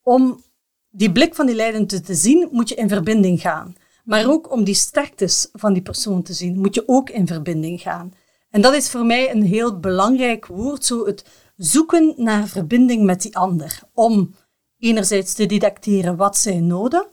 om 0.02 0.44
die 0.90 1.12
blik 1.12 1.36
van 1.36 1.46
die 1.46 1.56
leidende 1.56 2.02
te 2.02 2.16
zien, 2.16 2.48
moet 2.52 2.70
je 2.70 2.76
in 2.76 2.90
verbinding 2.90 3.42
gaan. 3.42 3.76
Maar 4.04 4.30
ook 4.30 4.52
om 4.52 4.64
die 4.64 4.76
sterktes 4.76 5.50
van 5.54 5.74
die 5.74 5.82
persoon 5.82 6.24
te 6.24 6.34
zien, 6.34 6.60
moet 6.60 6.76
je 6.76 6.88
ook 6.88 7.10
in 7.10 7.28
verbinding 7.28 7.82
gaan. 7.82 8.14
En 8.50 8.62
dat 8.62 8.74
is 8.74 8.90
voor 8.90 9.06
mij 9.06 9.32
een 9.32 9.44
heel 9.44 9.80
belangrijk 9.80 10.46
woord, 10.46 10.86
zo 10.86 11.06
het 11.06 11.26
zoeken 11.58 12.14
naar 12.18 12.48
verbinding 12.48 13.04
met 13.04 13.22
die 13.22 13.38
ander. 13.38 13.80
Om 13.94 14.36
enerzijds 14.80 15.34
te 15.34 15.46
detecteren 15.46 16.16
wat 16.16 16.38
zijn 16.38 16.68
noden, 16.68 17.08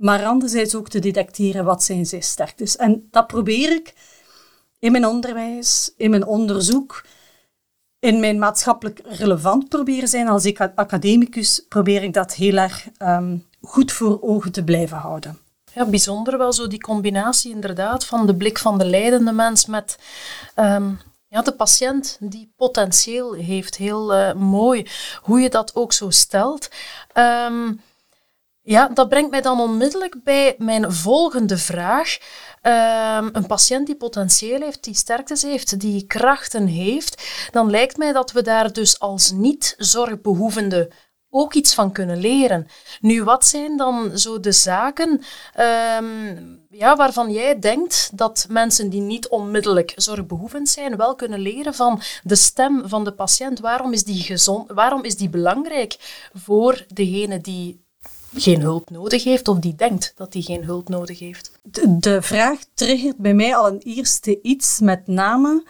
maar 0.00 0.24
anderzijds 0.24 0.74
ook 0.74 0.88
te 0.88 0.98
detecteren 0.98 1.64
wat 1.64 1.82
zijn 1.82 2.06
zijn 2.06 2.22
sterktes. 2.22 2.76
En 2.76 3.08
dat 3.10 3.26
probeer 3.26 3.72
ik 3.72 3.94
in 4.78 4.92
mijn 4.92 5.06
onderwijs, 5.06 5.92
in 5.96 6.10
mijn 6.10 6.26
onderzoek, 6.26 7.04
in 7.98 8.20
mijn 8.20 8.38
maatschappelijk 8.38 9.00
relevant 9.04 9.68
proberen 9.68 10.08
zijn. 10.08 10.28
Als 10.28 10.44
ik 10.44 10.60
academicus 10.60 11.64
probeer 11.68 12.02
ik 12.02 12.12
dat 12.12 12.34
heel 12.34 12.56
erg 12.56 12.88
um, 12.98 13.46
goed 13.60 13.92
voor 13.92 14.22
ogen 14.22 14.52
te 14.52 14.64
blijven 14.64 14.96
houden. 14.96 15.38
Ja, 15.74 15.84
bijzonder 15.84 16.38
wel 16.38 16.52
zo 16.52 16.66
die 16.66 16.80
combinatie 16.80 17.52
inderdaad 17.52 18.04
van 18.04 18.26
de 18.26 18.34
blik 18.34 18.58
van 18.58 18.78
de 18.78 18.84
leidende 18.84 19.32
mens 19.32 19.66
met 19.66 19.98
ehm, 20.54 20.90
ja, 21.28 21.42
de 21.42 21.52
patiënt 21.52 22.16
die 22.20 22.52
potentieel 22.56 23.32
heeft. 23.32 23.76
Heel 23.76 24.16
uh, 24.16 24.32
mooi 24.32 24.86
hoe 25.22 25.40
je 25.40 25.50
dat 25.50 25.74
ook 25.74 25.92
zo 25.92 26.10
stelt. 26.10 26.68
Um, 27.14 27.80
ja, 28.66 28.88
dat 28.88 29.08
brengt 29.08 29.30
mij 29.30 29.40
dan 29.40 29.60
onmiddellijk 29.60 30.22
bij 30.24 30.54
mijn 30.58 30.92
volgende 30.92 31.58
vraag. 31.58 32.18
Um, 32.62 33.28
een 33.32 33.46
patiënt 33.46 33.86
die 33.86 33.96
potentieel 33.96 34.60
heeft, 34.60 34.84
die 34.84 34.94
sterktes 34.94 35.42
heeft, 35.42 35.80
die 35.80 36.06
krachten 36.06 36.66
heeft, 36.66 37.22
dan 37.50 37.70
lijkt 37.70 37.96
mij 37.96 38.12
dat 38.12 38.32
we 38.32 38.42
daar 38.42 38.72
dus 38.72 39.00
als 39.00 39.30
niet-zorgbehoevende 39.30 40.90
ook 41.30 41.54
iets 41.54 41.74
van 41.74 41.92
kunnen 41.92 42.20
leren. 42.20 42.66
Nu, 43.00 43.24
wat 43.24 43.44
zijn 43.44 43.76
dan 43.76 44.18
zo 44.18 44.40
de 44.40 44.52
zaken 44.52 45.20
um, 46.00 46.66
ja, 46.70 46.96
waarvan 46.96 47.32
jij 47.32 47.58
denkt 47.58 48.10
dat 48.12 48.46
mensen 48.48 48.90
die 48.90 49.00
niet 49.00 49.28
onmiddellijk 49.28 49.92
zorgbehoevend 49.96 50.68
zijn, 50.68 50.96
wel 50.96 51.14
kunnen 51.14 51.40
leren 51.40 51.74
van 51.74 52.02
de 52.22 52.36
stem 52.36 52.88
van 52.88 53.04
de 53.04 53.12
patiënt? 53.12 53.60
Waarom 53.60 53.92
is 53.92 54.04
die, 54.04 54.22
gezond, 54.22 54.70
waarom 54.72 55.04
is 55.04 55.16
die 55.16 55.28
belangrijk 55.28 55.96
voor 56.32 56.84
degene 56.88 57.40
die 57.40 57.85
geen 58.36 58.60
hulp 58.60 58.90
nodig 58.90 59.24
heeft 59.24 59.48
of 59.48 59.58
die 59.58 59.74
denkt 59.74 60.12
dat 60.16 60.32
hij 60.32 60.42
geen 60.42 60.64
hulp 60.64 60.88
nodig 60.88 61.18
heeft? 61.18 61.50
De, 61.62 61.98
de 61.98 62.22
vraag 62.22 62.58
triggert 62.74 63.16
bij 63.16 63.34
mij 63.34 63.56
al 63.56 63.66
een 63.66 63.80
eerste 63.80 64.42
iets, 64.42 64.80
met 64.80 65.06
name 65.06 65.64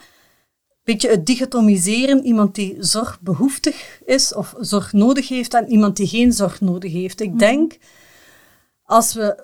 beetje 0.87 1.09
het 1.09 1.25
dichotomiseren, 1.25 2.25
iemand 2.25 2.55
die 2.55 2.75
zorgbehoeftig 2.79 4.01
is 4.05 4.33
of 4.33 4.55
zorg 4.59 4.93
nodig 4.93 5.27
heeft 5.27 5.53
en 5.53 5.69
iemand 5.69 5.97
die 5.97 6.07
geen 6.07 6.33
zorg 6.33 6.61
nodig 6.61 6.91
heeft. 6.91 7.21
Ik 7.21 7.29
mhm. 7.29 7.37
denk, 7.37 7.77
als 8.83 9.13
we 9.13 9.43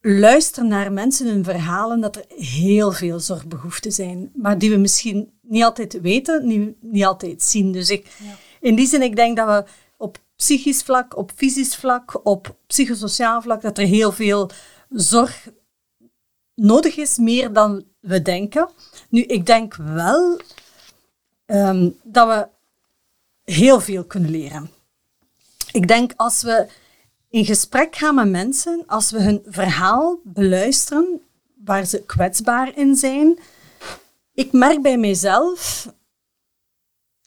luisteren 0.00 0.68
naar 0.68 0.92
mensen 0.92 1.26
hun 1.26 1.44
verhalen, 1.44 2.00
dat 2.00 2.16
er 2.16 2.24
heel 2.36 2.92
veel 2.92 3.20
zorgbehoeften 3.20 3.92
zijn, 3.92 4.30
maar 4.34 4.58
die 4.58 4.70
we 4.70 4.76
misschien 4.76 5.30
niet 5.42 5.64
altijd 5.64 6.00
weten, 6.00 6.46
niet, 6.46 6.74
niet 6.80 7.04
altijd 7.04 7.42
zien. 7.42 7.72
Dus 7.72 7.90
ik, 7.90 8.06
in 8.60 8.74
die 8.74 8.86
zin, 8.86 9.02
ik 9.02 9.16
denk 9.16 9.36
dat 9.36 9.46
we 9.46 9.70
psychisch 10.40 10.82
vlak, 10.82 11.16
op 11.16 11.32
fysisch 11.36 11.76
vlak, 11.76 12.20
op 12.26 12.56
psychosociaal 12.66 13.42
vlak, 13.42 13.62
dat 13.62 13.78
er 13.78 13.86
heel 13.86 14.12
veel 14.12 14.50
zorg 14.88 15.48
nodig 16.54 16.96
is, 16.96 17.18
meer 17.18 17.52
dan 17.52 17.84
we 18.00 18.22
denken. 18.22 18.68
Nu, 19.08 19.22
ik 19.22 19.46
denk 19.46 19.74
wel 19.74 20.40
um, 21.46 21.98
dat 22.02 22.28
we 22.28 22.48
heel 23.52 23.80
veel 23.80 24.04
kunnen 24.04 24.30
leren. 24.30 24.70
Ik 25.72 25.88
denk 25.88 26.12
als 26.16 26.42
we 26.42 26.68
in 27.28 27.44
gesprek 27.44 27.96
gaan 27.96 28.14
met 28.14 28.28
mensen, 28.28 28.84
als 28.86 29.10
we 29.10 29.22
hun 29.22 29.42
verhaal 29.46 30.20
beluisteren, 30.24 31.20
waar 31.64 31.84
ze 31.84 32.02
kwetsbaar 32.04 32.76
in 32.76 32.96
zijn, 32.96 33.38
ik 34.34 34.52
merk 34.52 34.82
bij 34.82 34.98
mijzelf 34.98 35.88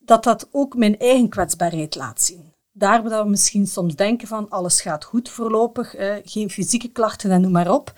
dat 0.02 0.24
dat 0.24 0.48
ook 0.52 0.76
mijn 0.76 1.00
eigen 1.00 1.30
kwetsbaarheid 1.30 1.96
laat 1.96 2.22
zien. 2.22 2.53
Daar 2.74 3.04
waar 3.04 3.24
we 3.24 3.30
misschien 3.30 3.68
soms 3.68 3.96
denken 3.96 4.28
van 4.28 4.50
alles 4.50 4.82
gaat 4.82 5.04
goed 5.04 5.30
voorlopig, 5.30 5.96
eh, 5.96 6.16
geen 6.24 6.50
fysieke 6.50 6.92
klachten 6.92 7.32
en 7.32 7.42
noem 7.42 7.52
maar 7.52 7.72
op. 7.72 7.94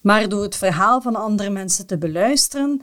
Maar 0.00 0.28
door 0.28 0.42
het 0.42 0.56
verhaal 0.56 1.00
van 1.00 1.16
andere 1.16 1.50
mensen 1.50 1.86
te 1.86 1.98
beluisteren, 1.98 2.82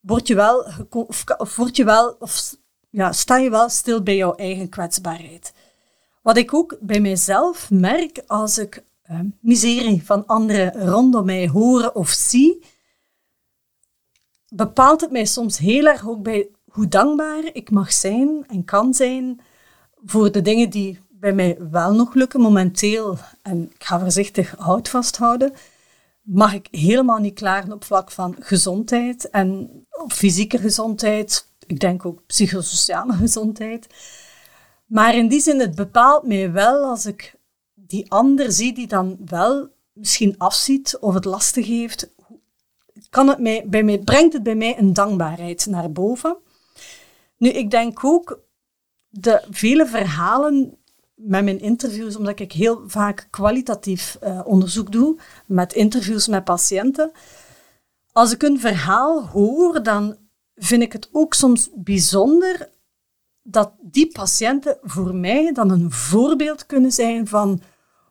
word 0.00 0.26
je 0.26 0.34
wel, 0.34 0.66
of, 0.90 1.24
word 1.56 1.76
je 1.76 1.84
wel, 1.84 2.16
of 2.18 2.54
ja, 2.90 3.12
sta 3.12 3.36
je 3.36 3.50
wel 3.50 3.68
stil 3.68 4.02
bij 4.02 4.16
jouw 4.16 4.34
eigen 4.34 4.68
kwetsbaarheid. 4.68 5.52
Wat 6.22 6.36
ik 6.36 6.54
ook 6.54 6.76
bij 6.80 7.00
mijzelf 7.00 7.70
merk 7.70 8.22
als 8.26 8.58
ik 8.58 8.84
uh, 9.10 9.20
miserie 9.40 10.04
van 10.04 10.26
anderen 10.26 10.86
rondom 10.88 11.24
mij 11.24 11.48
horen 11.48 11.94
of 11.94 12.08
zie, 12.08 12.64
bepaalt 14.48 15.00
het 15.00 15.10
mij 15.10 15.24
soms 15.24 15.58
heel 15.58 15.86
erg 15.86 16.08
ook 16.08 16.22
bij 16.22 16.48
hoe 16.70 16.88
dankbaar 16.88 17.44
ik 17.52 17.70
mag 17.70 17.92
zijn 17.92 18.44
en 18.46 18.64
kan 18.64 18.94
zijn 18.94 19.40
voor 20.06 20.32
de 20.32 20.42
dingen 20.42 20.70
die 20.70 20.98
bij 21.08 21.32
mij 21.32 21.56
wel 21.70 21.94
nog 21.94 22.14
lukken 22.14 22.40
momenteel. 22.40 23.18
En 23.42 23.70
ik 23.74 23.84
ga 23.84 24.00
voorzichtig 24.00 24.54
hout 24.58 24.88
vasthouden 24.88 25.52
mag 26.26 26.54
ik 26.54 26.68
helemaal 26.70 27.18
niet 27.18 27.34
klagen 27.34 27.72
op 27.72 27.84
vlak 27.84 28.10
van 28.10 28.36
gezondheid 28.38 29.30
en 29.30 29.70
fysieke 30.08 30.58
gezondheid. 30.58 31.48
Ik 31.66 31.80
denk 31.80 32.06
ook 32.06 32.26
psychosociale 32.26 33.12
gezondheid. 33.12 33.86
Maar 34.86 35.14
in 35.14 35.28
die 35.28 35.40
zin, 35.40 35.60
het 35.60 35.74
bepaalt 35.74 36.26
mij 36.26 36.52
wel 36.52 36.84
als 36.84 37.06
ik 37.06 37.34
die 37.74 38.10
ander 38.10 38.52
zie 38.52 38.74
die 38.74 38.86
dan 38.86 39.18
wel 39.24 39.68
misschien 39.92 40.34
afziet 40.38 40.96
of 41.00 41.14
het 41.14 41.24
lastig 41.24 41.66
heeft. 41.66 42.10
Kan 43.10 43.28
het 43.28 43.38
mij, 43.38 43.64
bij 43.66 43.82
mij, 43.82 43.98
brengt 43.98 44.32
het 44.32 44.42
bij 44.42 44.54
mij 44.54 44.78
een 44.78 44.92
dankbaarheid 44.92 45.66
naar 45.66 45.92
boven. 45.92 46.36
Nu, 47.36 47.48
ik 47.48 47.70
denk 47.70 48.04
ook 48.04 48.40
de 49.18 49.44
vele 49.50 49.86
verhalen 49.86 50.78
met 51.14 51.44
mijn 51.44 51.60
interviews, 51.60 52.16
omdat 52.16 52.40
ik 52.40 52.52
heel 52.52 52.82
vaak 52.86 53.28
kwalitatief 53.30 54.18
uh, 54.22 54.40
onderzoek 54.44 54.92
doe 54.92 55.18
met 55.46 55.72
interviews 55.72 56.28
met 56.28 56.44
patiënten. 56.44 57.10
Als 58.12 58.32
ik 58.32 58.42
een 58.42 58.60
verhaal 58.60 59.26
hoor, 59.26 59.82
dan 59.82 60.16
vind 60.54 60.82
ik 60.82 60.92
het 60.92 61.08
ook 61.12 61.34
soms 61.34 61.70
bijzonder 61.74 62.68
dat 63.42 63.72
die 63.80 64.12
patiënten 64.12 64.78
voor 64.82 65.14
mij 65.14 65.52
dan 65.52 65.70
een 65.70 65.92
voorbeeld 65.92 66.66
kunnen 66.66 66.92
zijn 66.92 67.28
van 67.28 67.60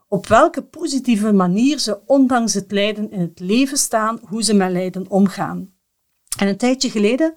op 0.08 0.28
welke 0.28 0.64
positieve 0.64 1.32
manier 1.32 1.80
ze 1.80 2.00
ondanks 2.06 2.54
het 2.54 2.72
lijden 2.72 3.12
in 3.12 3.20
het 3.20 3.40
leven 3.40 3.78
staan, 3.78 4.20
hoe 4.28 4.44
ze 4.44 4.54
met 4.54 4.72
lijden 4.72 5.10
omgaan. 5.10 5.74
En 6.38 6.48
een 6.48 6.58
tijdje 6.58 6.90
geleden 6.90 7.34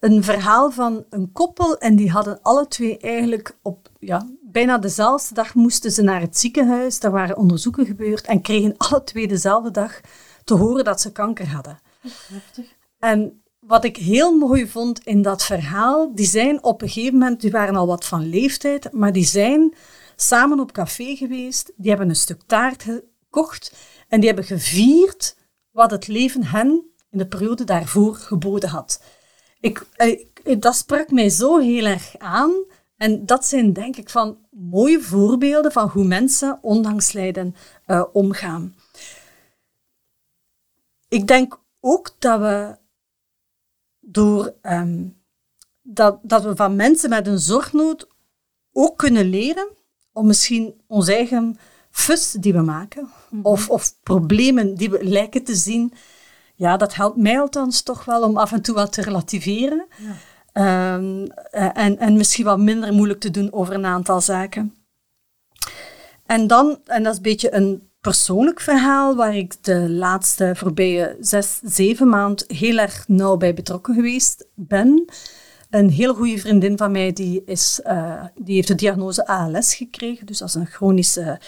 een 0.00 0.24
verhaal 0.24 0.70
van 0.70 1.04
een 1.10 1.32
koppel 1.32 1.78
en 1.78 1.96
die 1.96 2.10
hadden 2.10 2.42
alle 2.42 2.68
twee 2.68 2.98
eigenlijk 2.98 3.58
op 3.62 3.90
ja, 3.98 4.26
bijna 4.42 4.78
dezelfde 4.78 5.34
dag 5.34 5.54
moesten 5.54 5.90
ze 5.90 6.02
naar 6.02 6.20
het 6.20 6.38
ziekenhuis. 6.38 7.00
Daar 7.00 7.10
waren 7.10 7.36
onderzoeken 7.36 7.86
gebeurd 7.86 8.26
en 8.26 8.42
kregen 8.42 8.74
alle 8.76 9.04
twee 9.04 9.28
dezelfde 9.28 9.70
dag 9.70 10.00
te 10.44 10.54
horen 10.54 10.84
dat 10.84 11.00
ze 11.00 11.12
kanker 11.12 11.48
hadden. 11.48 11.78
Heftig. 12.32 12.76
En 12.98 13.42
wat 13.58 13.84
ik 13.84 13.96
heel 13.96 14.36
mooi 14.36 14.68
vond 14.68 15.04
in 15.04 15.22
dat 15.22 15.44
verhaal, 15.44 16.14
die 16.14 16.26
zijn 16.26 16.62
op 16.62 16.82
een 16.82 16.88
gegeven 16.88 17.18
moment, 17.18 17.40
die 17.40 17.50
waren 17.50 17.76
al 17.76 17.86
wat 17.86 18.04
van 18.04 18.28
leeftijd, 18.28 18.92
maar 18.92 19.12
die 19.12 19.24
zijn 19.24 19.74
samen 20.16 20.60
op 20.60 20.72
café 20.72 21.16
geweest, 21.16 21.72
die 21.76 21.88
hebben 21.88 22.08
een 22.08 22.16
stuk 22.16 22.42
taart 22.46 22.82
gekocht 22.82 23.74
en 24.08 24.18
die 24.18 24.28
hebben 24.28 24.46
gevierd 24.46 25.36
wat 25.70 25.90
het 25.90 26.06
leven 26.06 26.44
hen 26.44 26.84
in 27.10 27.18
de 27.18 27.26
periode 27.26 27.64
daarvoor 27.64 28.14
geboden 28.14 28.68
had. 28.68 29.00
Ik, 29.60 29.86
ik, 29.96 30.62
dat 30.62 30.76
sprak 30.76 31.10
mij 31.10 31.28
zo 31.28 31.58
heel 31.58 31.84
erg 31.84 32.18
aan. 32.18 32.52
En 32.96 33.26
dat 33.26 33.46
zijn 33.46 33.72
denk 33.72 33.96
ik 33.96 34.10
van 34.10 34.38
mooie 34.50 35.00
voorbeelden 35.00 35.72
van 35.72 35.88
hoe 35.88 36.04
mensen 36.04 36.58
ondanks 36.62 37.12
lijden 37.12 37.54
uh, 37.86 38.04
omgaan. 38.12 38.74
Ik 41.08 41.26
denk 41.26 41.60
ook 41.80 42.14
dat 42.18 42.40
we 42.40 42.76
door 44.00 44.54
um, 44.62 45.20
dat, 45.82 46.18
dat 46.22 46.42
we 46.42 46.56
van 46.56 46.76
mensen 46.76 47.10
met 47.10 47.26
een 47.26 47.38
zorgnood 47.38 48.08
ook 48.72 48.98
kunnen 48.98 49.24
leren 49.24 49.68
om 50.12 50.26
misschien 50.26 50.80
ons 50.86 51.08
eigen 51.08 51.58
fus 51.90 52.32
die 52.32 52.52
we 52.52 52.60
maken, 52.60 53.10
mhm. 53.30 53.46
of, 53.46 53.70
of 53.70 54.00
problemen 54.02 54.74
die 54.74 54.90
we 54.90 55.04
lijken 55.04 55.44
te 55.44 55.54
zien, 55.54 55.92
ja, 56.60 56.76
dat 56.76 56.94
helpt 56.94 57.16
mij 57.16 57.40
althans 57.40 57.82
toch 57.82 58.04
wel 58.04 58.22
om 58.22 58.36
af 58.36 58.52
en 58.52 58.62
toe 58.62 58.74
wat 58.74 58.92
te 58.92 59.02
relativeren. 59.02 59.86
Ja. 59.96 60.14
Ehm, 60.52 61.26
eh, 61.50 61.84
en, 61.84 61.98
en 61.98 62.16
misschien 62.16 62.44
wat 62.44 62.58
minder 62.58 62.92
moeilijk 62.92 63.20
te 63.20 63.30
doen 63.30 63.52
over 63.52 63.74
een 63.74 63.86
aantal 63.86 64.20
zaken. 64.20 64.74
En 66.26 66.46
dan, 66.46 66.78
en 66.86 67.02
dat 67.02 67.12
is 67.12 67.16
een 67.16 67.22
beetje 67.22 67.54
een 67.54 67.88
persoonlijk 68.00 68.60
verhaal 68.60 69.16
waar 69.16 69.36
ik 69.36 69.64
de 69.64 69.90
laatste 69.90 70.52
voorbije 70.56 71.16
zes, 71.20 71.60
zeven 71.62 72.08
maand 72.08 72.44
heel 72.48 72.78
erg 72.78 73.04
nauw 73.08 73.36
bij 73.36 73.54
betrokken 73.54 73.94
geweest 73.94 74.46
ben. 74.54 75.04
Een 75.70 75.90
heel 75.90 76.14
goede 76.14 76.38
vriendin 76.38 76.76
van 76.76 76.92
mij 76.92 77.12
die, 77.12 77.42
is, 77.46 77.80
uh, 77.86 78.24
die 78.34 78.54
heeft 78.54 78.68
de 78.68 78.74
diagnose 78.74 79.26
ALS 79.26 79.74
gekregen, 79.74 80.26
dus 80.26 80.40
is 80.40 80.54
een 80.54 80.66
chronische 80.66 81.40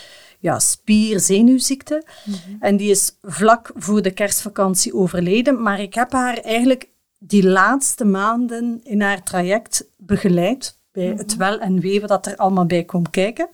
ja, 0.42 0.58
spier-zenuwziekte. 0.58 2.04
Mhm. 2.25 2.37
En 2.61 2.76
die 2.76 2.90
is 2.90 3.18
vlak 3.22 3.70
voor 3.75 4.02
de 4.02 4.11
kerstvakantie 4.11 4.94
overleden, 4.94 5.62
maar 5.62 5.80
ik 5.80 5.94
heb 5.94 6.12
haar 6.12 6.37
eigenlijk 6.37 6.88
die 7.18 7.49
laatste 7.49 8.04
maanden 8.04 8.80
in 8.82 9.00
haar 9.00 9.22
traject 9.22 9.88
begeleid 9.96 10.78
bij 10.92 11.06
het 11.06 11.30
mhm. 11.30 11.38
wel 11.38 11.58
en 11.58 11.80
weven 11.80 12.08
dat 12.08 12.26
er 12.26 12.37
allemaal 12.37 12.66
bij 12.66 12.84
komt 12.84 13.11
kijken. 13.11 13.49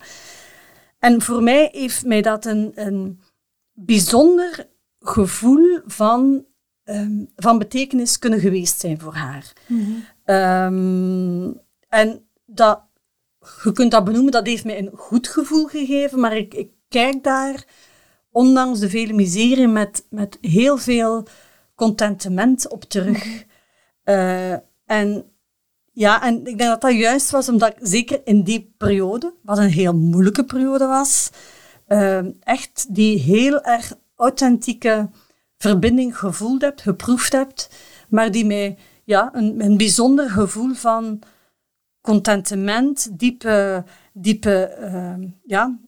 En 0.99 1.23
voor 1.23 1.42
mij 1.42 1.68
heeft 1.73 2.04
mij 2.04 2.23
dat 2.23 2.45
een, 2.45 2.73
een 2.75 3.21
bijzonder 3.73 4.68
gevoel 5.00 5.80
van, 5.87 6.45
um, 6.85 7.28
van 7.37 7.59
betekenis 7.59 8.18
kunnen 8.18 8.40
geweest 8.40 8.80
zijn 8.80 9.00
voor 9.00 9.14
haar. 9.14 9.52
Mhm. 9.66 9.90
Ehm, 10.25 11.50
en 11.88 12.28
dat, 12.47 12.80
je 13.64 13.73
kunt 13.73 13.90
dat 13.90 14.04
benoemen, 14.04 14.33
dat 14.33 14.47
heeft 14.47 14.64
mij 14.64 14.78
een 14.78 14.90
goed 14.95 15.28
gevoel 15.28 15.66
gegeven, 15.66 16.21
maar 16.21 16.37
ik, 16.37 16.54
ik 16.54 16.76
kijk 16.88 17.25
daar, 17.25 17.64
ondanks 18.31 18.81
de 18.81 18.88
vele 18.88 19.12
miserie, 19.12 19.68
met, 19.68 20.07
met 20.11 20.38
heel 20.40 20.77
veel 20.77 21.27
contentement 21.74 22.68
op 22.68 22.85
terug. 22.85 23.24
Mhm. 23.24 23.37
Eh, 24.03 24.53
en 24.87 25.24
ja, 25.92 26.22
en 26.22 26.37
ik 26.38 26.59
denk 26.59 26.70
dat 26.70 26.81
dat 26.81 26.92
juist 26.92 27.31
was, 27.31 27.48
omdat 27.48 27.68
ik 27.68 27.77
zeker 27.81 28.20
in 28.24 28.42
die 28.42 28.74
periode, 28.77 29.35
wat 29.42 29.59
een 29.59 29.70
heel 29.70 29.94
moeilijke 29.94 30.44
periode 30.44 30.87
was, 30.87 31.31
uh, 31.88 32.18
echt 32.40 32.94
die 32.94 33.18
heel 33.18 33.62
erg 33.62 33.92
authentieke 34.16 35.11
verbinding 35.57 36.18
gevoeld 36.18 36.62
hebt, 36.62 36.83
geproefd 36.83 37.33
hebt, 37.33 37.70
maar 38.09 38.31
die 38.31 38.44
mij 38.44 38.79
ja, 39.05 39.31
een, 39.33 39.64
een 39.64 39.77
bijzonder 39.77 40.31
gevoel 40.31 40.74
van 40.74 41.22
contentement, 42.01 43.18
diepe, 43.18 43.85
diepe, 44.12 44.77
uh, 44.81 45.29
ja, 45.44 45.79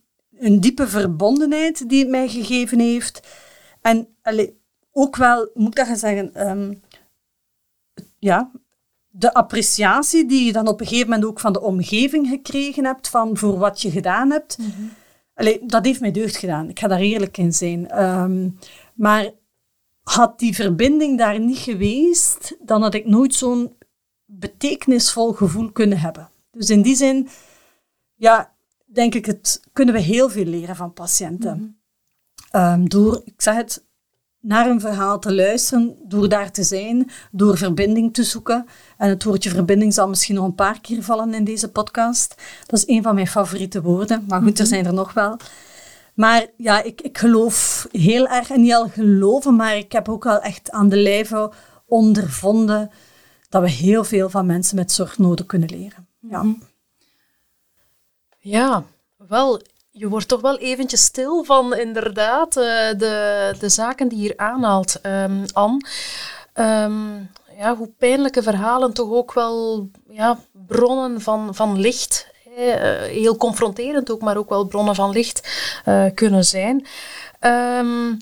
een 0.40 0.60
diepe 0.60 0.88
verbondenheid 0.88 1.88
die 1.88 1.98
het 1.98 2.08
mij 2.08 2.28
gegeven 2.28 2.78
heeft. 2.78 3.20
En 3.80 4.08
allee, 4.22 4.58
ook 4.92 5.16
wel, 5.16 5.50
moet 5.54 5.68
ik 5.68 5.74
dat 5.74 5.86
gaan 5.86 5.96
zeggen, 5.96 6.50
um, 6.50 6.82
ja, 8.18 8.50
de 9.08 9.34
appreciatie 9.34 10.26
die 10.26 10.44
je 10.44 10.52
dan 10.52 10.68
op 10.68 10.80
een 10.80 10.86
gegeven 10.86 11.08
moment 11.10 11.28
ook 11.28 11.40
van 11.40 11.52
de 11.52 11.60
omgeving 11.60 12.28
gekregen 12.28 12.84
hebt, 12.84 13.08
van 13.08 13.36
voor 13.36 13.58
wat 13.58 13.82
je 13.82 13.90
gedaan 13.90 14.30
hebt, 14.30 14.58
mm 14.58 14.90
dat 15.62 15.84
heeft 15.84 16.00
mij 16.00 16.10
deugd 16.10 16.36
gedaan. 16.36 16.68
Ik 16.68 16.78
ga 16.78 16.88
daar 16.88 17.00
eerlijk 17.00 17.36
in 17.36 17.52
zijn. 17.52 18.04
Um, 18.04 18.58
maar 18.94 19.30
had 20.02 20.38
die 20.38 20.54
verbinding 20.54 21.18
daar 21.18 21.40
niet 21.40 21.58
geweest, 21.58 22.56
dan 22.60 22.82
had 22.82 22.94
ik 22.94 23.06
nooit 23.06 23.34
zo'n 23.34 23.76
betekenisvol 24.24 25.32
gevoel 25.32 25.72
kunnen 25.72 25.98
hebben. 25.98 26.30
Dus 26.50 26.70
in 26.70 26.82
die 26.82 26.96
zin, 26.96 27.28
ja, 28.14 28.54
denk 28.92 29.14
ik, 29.14 29.26
het, 29.26 29.62
kunnen 29.72 29.94
we 29.94 30.00
heel 30.00 30.30
veel 30.30 30.44
leren 30.44 30.76
van 30.76 30.92
patiënten. 30.92 31.58
Mm 31.58 31.78
door, 32.78 33.20
ik 33.24 33.34
zeg 33.36 33.54
het, 33.54 33.84
naar 34.40 34.70
een 34.70 34.80
verhaal 34.80 35.18
te 35.18 35.34
luisteren, 35.34 35.96
door 36.02 36.28
daar 36.28 36.50
te 36.50 36.62
zijn, 36.62 37.10
door 37.30 37.56
verbinding 37.56 38.14
te 38.14 38.22
zoeken. 38.22 38.66
En 38.96 39.08
het 39.08 39.24
woordje 39.24 39.50
verbinding 39.50 39.94
zal 39.94 40.08
misschien 40.08 40.34
nog 40.34 40.44
een 40.44 40.54
paar 40.54 40.80
keer 40.80 41.02
vallen 41.02 41.34
in 41.34 41.44
deze 41.44 41.70
podcast. 41.70 42.34
Dat 42.66 42.78
is 42.78 42.88
een 42.88 43.02
van 43.02 43.14
mijn 43.14 43.26
favoriete 43.26 43.82
woorden, 43.82 44.24
maar 44.28 44.42
goed, 44.42 44.58
er 44.58 44.64
mhm. 44.64 44.72
zijn 44.72 44.86
er 44.86 44.94
nog 44.94 45.12
wel. 45.12 45.36
Maar 46.14 46.46
ja, 46.56 46.82
ik, 46.82 47.00
ik 47.00 47.18
geloof 47.18 47.86
heel 47.92 48.28
erg, 48.28 48.50
en 48.50 48.60
niet 48.60 48.74
al 48.74 48.88
geloven, 48.88 49.56
maar 49.56 49.76
ik 49.76 49.92
heb 49.92 50.08
ook 50.08 50.24
wel 50.24 50.40
echt 50.40 50.70
aan 50.70 50.88
de 50.88 50.96
lijve 50.96 51.52
ondervonden 51.86 52.90
dat 53.48 53.62
we 53.62 53.70
heel 53.70 54.04
veel 54.04 54.30
van 54.30 54.46
mensen 54.46 54.76
met 54.76 54.92
zorgnoden 54.92 55.46
kunnen 55.46 55.68
leren. 55.68 56.06
Ja. 56.20 56.42
Mhm. 56.42 56.54
Ja, 58.42 58.84
wel, 59.16 59.60
je 59.90 60.08
wordt 60.08 60.28
toch 60.28 60.40
wel 60.40 60.58
eventjes 60.58 61.04
stil 61.04 61.44
van 61.44 61.74
inderdaad 61.74 62.56
uh, 62.56 62.64
de, 62.96 63.54
de 63.58 63.68
zaken 63.68 64.08
die 64.08 64.18
hier 64.18 64.32
aanhaalt, 64.36 65.00
um, 65.02 65.44
Anne. 65.52 65.84
Um, 66.54 67.30
ja, 67.58 67.76
hoe 67.76 67.90
pijnlijke 67.98 68.42
verhalen 68.42 68.92
toch 68.92 69.10
ook 69.10 69.32
wel 69.32 69.88
ja, 70.08 70.38
bronnen 70.52 71.20
van, 71.20 71.54
van 71.54 71.78
licht, 71.78 72.26
uh, 72.58 72.74
heel 73.02 73.36
confronterend 73.36 74.10
ook, 74.10 74.20
maar 74.20 74.36
ook 74.36 74.48
wel 74.48 74.64
bronnen 74.64 74.94
van 74.94 75.10
licht 75.10 75.48
uh, 75.86 76.04
kunnen 76.14 76.44
zijn. 76.44 76.86
Um, 77.40 78.18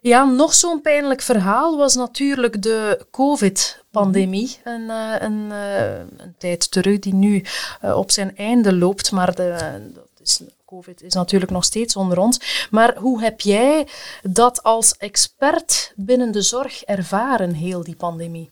ja, 0.00 0.24
nog 0.24 0.54
zo'n 0.54 0.80
pijnlijk 0.80 1.20
verhaal 1.20 1.76
was 1.76 1.94
natuurlijk 1.94 2.62
de 2.62 3.06
COVID-pandemie. 3.10 4.58
Een, 4.64 4.88
een, 4.88 5.50
een, 5.50 6.34
tijd 6.38 6.70
terug 6.70 6.98
die 6.98 7.14
nu 7.14 7.44
op 7.80 8.10
zijn 8.10 8.36
einde 8.36 8.74
loopt, 8.74 9.12
maar 9.12 9.34
de, 9.34 9.80
is, 10.20 10.42
COVID 10.66 11.02
is 11.02 11.14
natuurlijk 11.14 11.50
nog 11.50 11.64
steeds 11.64 11.96
onder 11.96 12.18
ons. 12.18 12.66
Maar 12.70 12.96
hoe 12.96 13.22
heb 13.22 13.40
jij 13.40 13.86
dat 14.22 14.62
als 14.62 14.96
expert 14.96 15.92
binnen 15.96 16.32
de 16.32 16.42
zorg 16.42 16.82
ervaren, 16.82 17.52
heel 17.52 17.84
die 17.84 17.96
pandemie? 17.96 18.50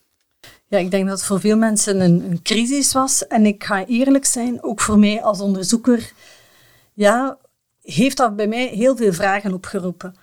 Ja, 0.66 0.78
ik 0.78 0.90
denk 0.90 1.08
dat 1.08 1.18
het 1.18 1.26
voor 1.26 1.40
veel 1.40 1.56
mensen 1.56 2.00
een, 2.00 2.24
een 2.30 2.42
crisis 2.42 2.92
was. 2.92 3.26
En 3.26 3.46
ik 3.46 3.64
ga 3.64 3.86
eerlijk 3.86 4.24
zijn, 4.24 4.62
ook 4.62 4.80
voor 4.80 4.98
mij 4.98 5.22
als 5.22 5.40
onderzoeker, 5.40 6.12
ja, 6.94 7.38
heeft 7.82 8.16
dat 8.16 8.36
bij 8.36 8.46
mij 8.46 8.66
heel 8.66 8.96
veel 8.96 9.12
vragen 9.12 9.52
opgeroepen. 9.52 10.14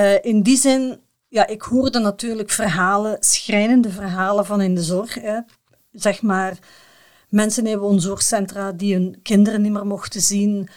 Uh, 0.00 0.14
in 0.22 0.42
die 0.42 0.56
zin, 0.56 1.00
ja, 1.28 1.46
ik 1.46 1.62
hoorde 1.62 1.98
natuurlijk 1.98 2.50
verhalen, 2.50 3.16
schrijnende 3.20 3.90
verhalen 3.90 4.46
van 4.46 4.60
in 4.60 4.74
de 4.74 4.82
zorg. 4.82 5.14
Hè. 5.14 5.40
Zeg 5.92 6.22
maar 6.22 6.58
mensen 7.28 7.66
in 7.66 7.78
woonzorgcentra 7.78 8.72
die 8.72 8.94
hun 8.94 9.20
kinderen 9.22 9.62
niet 9.62 9.72
meer 9.72 9.86
mochten 9.86 10.20
zien. 10.20 10.68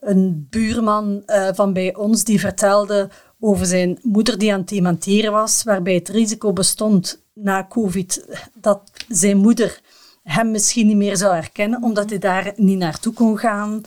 Een 0.00 0.46
buurman 0.50 1.22
uh, 1.26 1.48
van 1.52 1.72
bij 1.72 1.94
ons 1.94 2.24
die 2.24 2.40
vertelde 2.40 3.08
over 3.40 3.66
zijn 3.66 3.98
moeder 4.02 4.38
die 4.38 4.52
aan 4.52 4.60
het 4.60 4.68
dementeren 4.68 5.32
was, 5.32 5.62
waarbij 5.62 5.94
het 5.94 6.08
risico 6.08 6.52
bestond 6.52 7.22
na 7.34 7.66
COVID 7.68 8.38
dat 8.54 8.90
zijn 9.08 9.36
moeder 9.36 9.80
hem 10.22 10.50
misschien 10.50 10.86
niet 10.86 10.96
meer 10.96 11.16
zou 11.16 11.34
herkennen, 11.34 11.82
omdat 11.82 12.10
hij 12.10 12.18
daar 12.18 12.52
niet 12.56 12.78
naartoe 12.78 13.12
kon 13.12 13.38
gaan. 13.38 13.82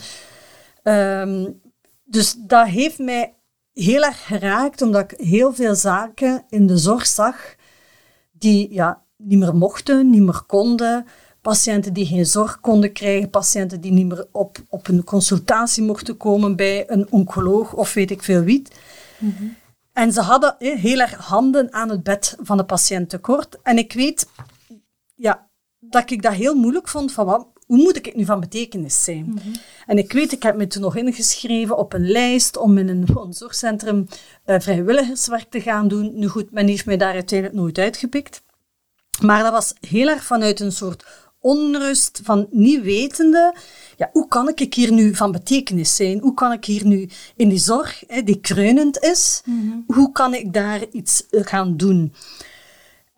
Um, 0.84 1.62
dus 2.04 2.36
dat 2.38 2.68
heeft 2.68 3.00
mij 3.00 3.34
heel 3.74 4.04
erg 4.04 4.26
geraakt, 4.26 4.82
omdat 4.82 5.12
ik 5.12 5.20
heel 5.20 5.54
veel 5.54 5.76
zaken 5.76 6.44
in 6.50 6.68
de 6.68 6.78
zorg 6.78 7.08
zag 7.08 7.56
die 8.32 8.74
ja, 8.74 9.04
niet 9.18 9.40
meer 9.40 9.56
mochten, 9.56 10.10
niet 10.10 10.22
meer 10.22 10.42
konden. 10.48 11.06
Patiënten 11.42 11.94
die 11.94 12.06
geen 12.06 12.26
zorg 12.26 12.60
konden 12.60 12.92
krijgen, 12.92 13.30
patiënten 13.30 13.82
die 13.82 13.92
niet 13.92 14.08
meer 14.08 14.28
op, 14.32 14.58
op 14.70 14.88
een 14.88 15.04
consultatie 15.04 15.84
mochten 15.84 16.18
komen 16.18 16.56
bij 16.56 16.90
een 16.90 17.08
oncoloog 17.12 17.74
of 17.74 17.94
weet 17.94 18.12
ik 18.12 18.24
veel 18.24 18.42
wie. 18.42 18.64
Mhm. 19.18 19.44
En 19.94 20.12
ze 20.12 20.22
hadden 20.22 20.56
heel 20.58 21.00
erg 21.00 21.14
handen 21.14 21.74
aan 21.74 21.90
het 21.90 22.04
bed 22.04 22.36
van 22.40 22.58
de 22.58 22.66
patiënt 22.66 23.10
tekort. 23.10 23.62
En 23.62 23.78
ik 23.78 23.94
weet 23.94 24.28
ja, 25.16 25.50
dat 25.80 26.12
ik 26.12 26.22
dat 26.22 26.34
heel 26.34 26.56
moeilijk 26.56 26.88
vond 26.88 27.12
van 27.12 27.26
wat, 27.26 27.48
hoe 27.74 27.84
moet 27.84 27.96
ik 27.96 28.16
nu 28.16 28.26
van 28.26 28.40
betekenis 28.40 29.04
zijn? 29.04 29.26
Mhm. 29.26 29.48
En 29.86 29.98
ik 29.98 30.12
weet, 30.12 30.32
ik 30.32 30.44
heb 30.44 30.56
me 30.56 30.68
toen 30.68 30.82
nog 30.82 30.96
ingeschreven 30.96 31.78
op 31.78 31.94
een 31.94 32.12
lijst 32.12 32.58
om 32.58 32.78
in 32.78 32.88
een 32.88 33.34
zorgcentrum 33.34 34.08
uh, 34.46 34.60
vrijwilligerswerk 34.60 35.50
te 35.50 35.62
gaan 35.62 35.88
doen. 35.88 36.12
Nu 36.16 36.28
goed, 36.28 36.52
men 36.52 36.68
heeft 36.68 36.86
mij 36.86 36.98
daar 36.98 37.14
uiteindelijk 37.14 37.60
nooit 37.60 37.78
uitgepikt. 37.78 38.42
Maar 39.22 39.44
dat 39.44 39.52
was 39.52 39.74
heel 39.80 40.08
erg 40.08 40.24
vanuit 40.24 40.60
een 40.60 40.72
soort 40.72 41.06
onrust 41.40 42.22
van 42.24 42.48
niet 42.52 42.82
wetende, 42.82 43.56
ja, 43.98 44.10
hoe 44.12 44.28
kan 44.28 44.52
ik 44.56 44.74
hier 44.74 44.92
nu 44.92 45.16
van 45.16 45.32
betekenis 45.32 45.96
zijn? 45.96 46.20
Hoe 46.20 46.34
kan 46.34 46.52
ik 46.52 46.66
hier 46.66 46.86
nu 46.86 47.10
in 47.36 47.50
die 47.50 47.60
zorg, 47.60 48.04
hè, 48.08 48.24
die 48.24 48.40
kreunend 48.40 49.00
is, 49.00 49.42
mhm. 49.46 49.78
hoe 49.88 50.12
kan 50.12 50.34
ik 50.34 50.54
daar 50.54 50.86
iets 50.92 51.30
eh, 51.30 51.46
gaan 51.46 51.78
doen? 51.78 52.14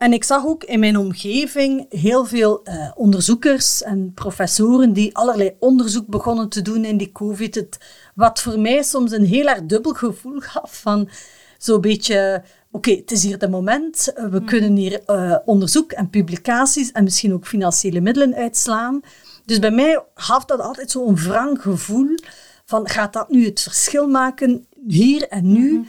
En 0.06 0.14
ik 0.14 0.24
zag 0.24 0.46
ook 0.46 0.64
in 0.64 0.80
mijn 0.80 0.98
omgeving 0.98 1.86
heel 1.90 2.26
veel 2.26 2.62
uh, 2.64 2.92
onderzoekers 2.96 3.84
en 3.84 4.12
professoren 4.14 4.94
die 4.94 5.16
allerlei 5.16 5.56
onderzoek 5.60 6.08
begonnen 6.08 6.50
te 6.50 6.62
doen 6.62 6.86
in 6.86 6.98
die 6.98 7.12
COVID. 7.12 7.56
Het, 7.56 7.78
wat 8.16 8.42
voor 8.42 8.60
mij 8.60 8.84
soms 8.84 9.12
een 9.12 9.26
heel 9.26 9.46
erg 9.48 9.64
dubbel 9.64 9.94
gevoel 9.94 10.40
gaf 10.52 10.82
van 10.82 11.10
zo'n 11.58 11.82
beetje 11.82 12.44
oké, 12.72 12.92
het 12.92 13.12
is 13.12 13.24
hier 13.24 13.38
de 13.38 13.50
moment, 13.50 14.12
we 14.16 14.22
mhm. 14.22 14.46
kunnen 14.46 14.76
hier 14.76 15.02
uh, 15.08 15.38
onderzoek 15.46 15.92
en 15.92 16.10
publicaties 16.10 16.92
en 16.92 17.04
misschien 17.04 17.34
ook 17.34 17.48
financiële 17.48 18.02
middelen 18.02 18.36
uitslaan. 18.36 19.02
Dus 19.46 19.60
bij 19.60 19.72
mij 19.72 20.04
gaf 20.16 20.46
dat 20.46 20.60
altijd 20.60 20.92
zo'n 20.92 21.16
wrang 21.16 21.62
gevoel 21.62 22.18
van, 22.66 22.90
gaat 22.90 23.14
dat 23.14 23.30
nu 23.30 23.46
het 23.46 23.62
verschil 23.62 24.08
maken, 24.08 24.68
hier 24.88 25.28
en 25.28 25.52
nu? 25.52 25.72
Mhm. 25.72 25.88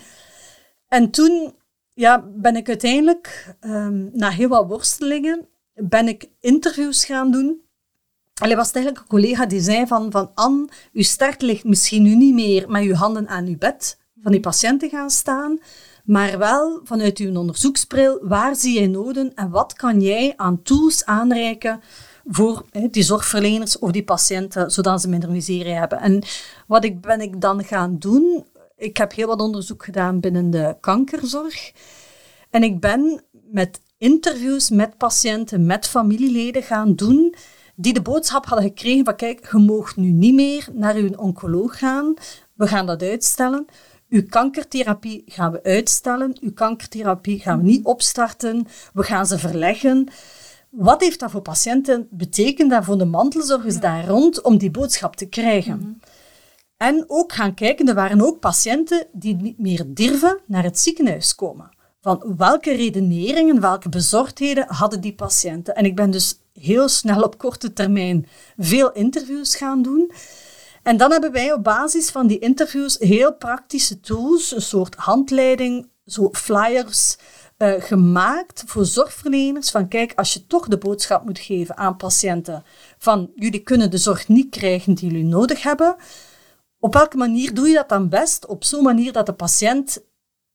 En 0.88 1.10
toen 1.10 1.54
ja, 1.96 2.24
ben 2.34 2.56
ik 2.56 2.68
uiteindelijk, 2.68 3.54
um, 3.60 4.10
na 4.12 4.30
heel 4.30 4.48
wat 4.48 4.66
worstelingen, 4.66 5.48
ben 5.74 6.08
ik 6.08 6.28
interviews 6.40 7.04
gaan 7.04 7.30
doen. 7.30 7.60
Allee, 8.34 8.56
was 8.56 8.72
eigenlijk 8.72 9.04
een 9.04 9.10
collega 9.10 9.46
die 9.46 9.60
zei 9.60 9.86
van, 9.86 10.10
van 10.10 10.30
Anne, 10.34 10.68
uw 10.92 11.02
start 11.02 11.42
ligt 11.42 11.64
misschien 11.64 12.02
nu 12.02 12.14
niet 12.14 12.34
meer 12.34 12.70
met 12.70 12.82
uw 12.82 12.94
handen 12.94 13.28
aan 13.28 13.46
uw 13.46 13.58
bed 13.58 13.98
van 14.22 14.32
die 14.32 14.40
patiënten 14.40 14.88
gaan 14.90 15.10
staan, 15.10 15.58
maar 16.04 16.38
wel 16.38 16.80
vanuit 16.84 17.18
uw 17.18 17.36
onderzoeksbril, 17.36 18.18
waar 18.22 18.56
zie 18.56 18.80
je 18.80 18.88
noden 18.88 19.34
en 19.34 19.50
wat 19.50 19.72
kan 19.72 20.00
jij 20.00 20.32
aan 20.36 20.62
tools 20.62 21.04
aanreiken 21.04 21.80
voor 22.26 22.64
die 22.90 23.02
zorgverleners 23.02 23.78
of 23.78 23.90
die 23.90 24.04
patiënten, 24.04 24.70
zodat 24.70 25.00
ze 25.00 25.08
minder 25.08 25.30
miserie 25.30 25.74
hebben. 25.74 26.00
En 26.00 26.22
wat 26.66 26.84
ik, 26.84 27.00
ben 27.00 27.20
ik 27.20 27.40
dan 27.40 27.64
gaan 27.64 27.98
doen, 27.98 28.44
ik 28.76 28.96
heb 28.96 29.12
heel 29.12 29.26
wat 29.26 29.40
onderzoek 29.40 29.84
gedaan 29.84 30.20
binnen 30.20 30.50
de 30.50 30.76
kankerzorg. 30.80 31.72
En 32.50 32.62
ik 32.62 32.80
ben 32.80 33.22
met 33.50 33.80
interviews 33.98 34.70
met 34.70 34.96
patiënten, 34.96 35.66
met 35.66 35.88
familieleden 35.88 36.62
gaan 36.62 36.94
doen 36.94 37.34
die 37.76 37.92
de 37.92 38.02
boodschap 38.02 38.46
hadden 38.46 38.66
gekregen 38.66 39.04
van 39.04 39.16
kijk, 39.16 39.48
je 39.52 39.58
mag 39.58 39.96
nu 39.96 40.10
niet 40.10 40.34
meer 40.34 40.68
naar 40.72 40.94
uw 40.94 41.14
oncoloog 41.16 41.78
gaan. 41.78 42.14
We 42.54 42.66
gaan 42.66 42.86
dat 42.86 43.02
uitstellen. 43.02 43.66
Uw 44.08 44.22
kankertherapie 44.28 45.22
gaan 45.26 45.52
we 45.52 45.62
uitstellen. 45.62 46.36
Uw 46.40 46.52
kankertherapie 46.52 47.38
gaan 47.38 47.58
we 47.58 47.64
niet 47.64 47.84
opstarten. 47.84 48.66
We 48.92 49.02
gaan 49.02 49.26
ze 49.26 49.38
verleggen. 49.38 50.08
Wat 50.70 51.00
heeft 51.00 51.20
dat 51.20 51.30
voor 51.30 51.42
patiënten 51.42 52.08
betekend 52.10 52.72
en 52.72 52.84
voor 52.84 52.98
de 52.98 53.04
mantelzorgers 53.04 53.80
daar 53.80 54.06
rond 54.06 54.42
om 54.42 54.58
die 54.58 54.70
boodschap 54.70 55.16
te 55.16 55.26
krijgen? 55.26 55.78
Mhm. 55.78 55.90
En 56.76 57.04
ook 57.06 57.32
gaan 57.32 57.54
kijken, 57.54 57.88
er 57.88 57.94
waren 57.94 58.20
ook 58.20 58.40
patiënten 58.40 59.06
die 59.12 59.34
niet 59.34 59.58
meer 59.58 59.84
durven 59.86 60.40
naar 60.46 60.62
het 60.62 60.78
ziekenhuis 60.78 61.34
komen. 61.34 61.70
Van 62.00 62.34
welke 62.36 62.74
redeneringen, 62.74 63.60
welke 63.60 63.88
bezorgdheden 63.88 64.64
hadden 64.68 65.00
die 65.00 65.14
patiënten? 65.14 65.74
En 65.74 65.84
ik 65.84 65.96
ben 65.96 66.10
dus 66.10 66.38
heel 66.52 66.88
snel 66.88 67.22
op 67.22 67.38
korte 67.38 67.72
termijn 67.72 68.26
veel 68.56 68.92
interviews 68.92 69.56
gaan 69.56 69.82
doen. 69.82 70.12
En 70.82 70.96
dan 70.96 71.10
hebben 71.10 71.32
wij 71.32 71.52
op 71.52 71.64
basis 71.64 72.10
van 72.10 72.26
die 72.26 72.38
interviews 72.38 72.96
heel 72.98 73.34
praktische 73.34 74.00
tools, 74.00 74.54
een 74.54 74.62
soort 74.62 74.94
handleiding, 74.94 75.88
zo 76.04 76.28
flyers, 76.32 77.16
uh, 77.58 77.72
gemaakt 77.78 78.62
voor 78.66 78.84
zorgverleners. 78.84 79.70
Van 79.70 79.88
kijk, 79.88 80.12
als 80.16 80.32
je 80.32 80.46
toch 80.46 80.68
de 80.68 80.78
boodschap 80.78 81.24
moet 81.24 81.38
geven 81.38 81.76
aan 81.76 81.96
patiënten 81.96 82.64
van 82.98 83.30
jullie 83.34 83.62
kunnen 83.62 83.90
de 83.90 83.98
zorg 83.98 84.28
niet 84.28 84.50
krijgen 84.50 84.94
die 84.94 85.10
jullie 85.10 85.24
nodig 85.24 85.62
hebben. 85.62 85.96
Op 86.86 86.92
welke 86.92 87.16
manier 87.16 87.54
doe 87.54 87.68
je 87.68 87.74
dat 87.74 87.88
dan 87.88 88.08
best? 88.08 88.46
Op 88.46 88.64
zo'n 88.64 88.82
manier 88.82 89.12
dat 89.12 89.26
de 89.26 89.32
patiënt, 89.32 90.02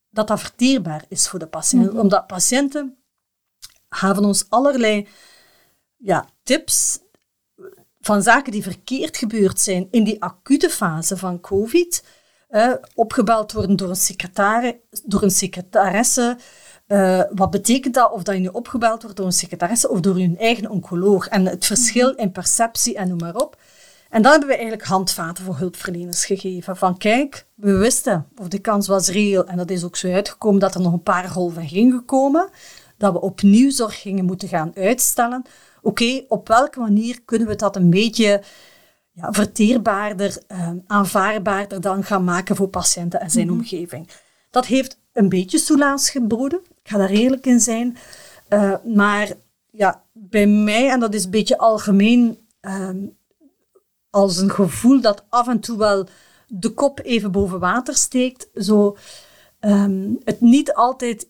dat 0.09 0.27
dat 0.27 0.39
verteerbaar 0.39 1.05
is 1.07 1.27
voor 1.27 1.39
de 1.39 1.47
patiënt. 1.47 1.91
Mhm. 1.91 1.99
Omdat 1.99 2.27
patiënten 2.27 2.97
hebben 3.89 4.25
ons 4.25 4.45
allerlei 4.49 5.07
ja, 5.97 6.29
tips 6.43 6.99
van 7.99 8.21
zaken 8.21 8.51
die 8.51 8.63
verkeerd 8.63 9.17
gebeurd 9.17 9.59
zijn 9.59 9.87
in 9.89 10.03
die 10.03 10.23
acute 10.23 10.69
fase 10.69 11.17
van 11.17 11.39
COVID, 11.39 12.03
uh, 12.49 12.73
opgebeld 12.95 13.51
worden 13.51 13.75
door 13.75 13.89
een, 13.89 14.79
door 15.03 15.23
een 15.23 15.31
secretaresse. 15.31 16.37
Uh, 16.87 17.23
wat 17.31 17.49
betekent 17.49 17.93
dat? 17.93 18.11
Of 18.11 18.23
dat 18.23 18.35
je 18.35 18.41
nu 18.41 18.47
opgebeld 18.47 19.01
wordt 19.01 19.17
door 19.17 19.25
een 19.25 19.31
secretaresse 19.31 19.89
of 19.89 19.99
door 19.99 20.19
je 20.19 20.35
eigen 20.37 20.69
oncoloog. 20.69 21.27
En 21.27 21.45
het 21.45 21.65
verschil 21.65 22.09
in 22.15 22.31
perceptie 22.31 22.95
en 22.95 23.07
noem 23.07 23.17
maar 23.17 23.35
op. 23.35 23.60
En 24.11 24.21
dan 24.21 24.31
hebben 24.31 24.49
we 24.49 24.55
eigenlijk 24.55 24.85
handvaten 24.85 25.43
voor 25.43 25.57
hulpverleners 25.57 26.25
gegeven. 26.25 26.77
Van 26.77 26.97
kijk, 26.97 27.45
we 27.55 27.71
wisten, 27.77 28.27
of 28.37 28.47
de 28.47 28.59
kans 28.59 28.87
was 28.87 29.07
reëel, 29.09 29.45
en 29.45 29.57
dat 29.57 29.69
is 29.69 29.83
ook 29.83 29.95
zo 29.95 30.13
uitgekomen, 30.13 30.59
dat 30.59 30.75
er 30.75 30.81
nog 30.81 30.93
een 30.93 31.03
paar 31.03 31.29
golven 31.29 31.67
gingen 31.67 32.05
komen, 32.05 32.49
dat 32.97 33.13
we 33.13 33.21
opnieuw 33.21 33.69
zorg 33.69 34.01
gingen 34.01 34.25
moeten 34.25 34.47
gaan 34.47 34.71
uitstellen 34.75 35.45
oké, 35.81 36.23
op 36.27 36.47
welke 36.47 36.79
manier 36.79 37.21
kunnen 37.25 37.47
we 37.47 37.55
dat 37.55 37.75
een 37.75 37.89
beetje 37.89 38.41
ja, 39.11 39.31
verteerbaarder, 39.31 40.37
uh, 40.51 40.69
aanvaardbaarder 40.87 41.81
dan 41.81 42.03
gaan 42.03 42.23
maken 42.23 42.55
voor 42.55 42.67
patiënten 42.67 43.19
en 43.19 43.29
zijn 43.29 43.47
mhm. 43.47 43.55
omgeving. 43.55 44.09
Dat 44.49 44.65
heeft 44.65 44.99
een 45.13 45.29
beetje 45.29 45.57
soelaas 45.57 46.09
geboden, 46.09 46.59
ik 46.83 46.89
ga 46.89 46.97
daar 46.97 47.09
eerlijk 47.09 47.45
in 47.45 47.59
zijn. 47.59 47.97
Uh, 48.49 48.75
maar 48.85 49.31
ja, 49.71 50.03
bij 50.13 50.47
mij, 50.47 50.89
en 50.89 50.99
dat 50.99 51.13
is 51.13 51.23
een 51.23 51.31
beetje 51.31 51.57
algemeen, 51.57 52.39
ehm, 52.61 52.97
als 54.11 54.37
een 54.37 54.51
gevoel 54.51 55.01
dat 55.01 55.25
af 55.29 55.47
en 55.47 55.59
toe 55.59 55.77
wel 55.77 56.07
de 56.47 56.69
kop 56.69 56.99
even 57.03 57.31
boven 57.31 57.59
water 57.59 57.95
steekt, 57.95 58.49
zo 58.53 58.97
um, 59.59 60.19
het 60.23 60.41
niet 60.41 60.73
altijd 60.73 61.29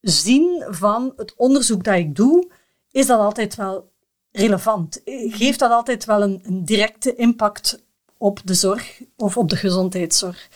zien 0.00 0.64
van 0.68 1.12
het 1.16 1.34
onderzoek 1.36 1.84
dat 1.84 1.94
ik 1.94 2.16
doe, 2.16 2.50
is 2.90 3.06
dat 3.06 3.18
altijd 3.18 3.54
wel 3.54 3.92
relevant? 4.32 5.00
Geeft 5.04 5.58
dat 5.58 5.70
altijd 5.70 6.04
wel 6.04 6.22
een, 6.22 6.64
directe 6.64 7.14
impact 7.14 7.84
op 8.16 8.40
de 8.44 8.54
zorg 8.54 9.02
of 9.16 9.36
op 9.36 9.48
de 9.48 9.56
gezondheidszorg? 9.56 10.48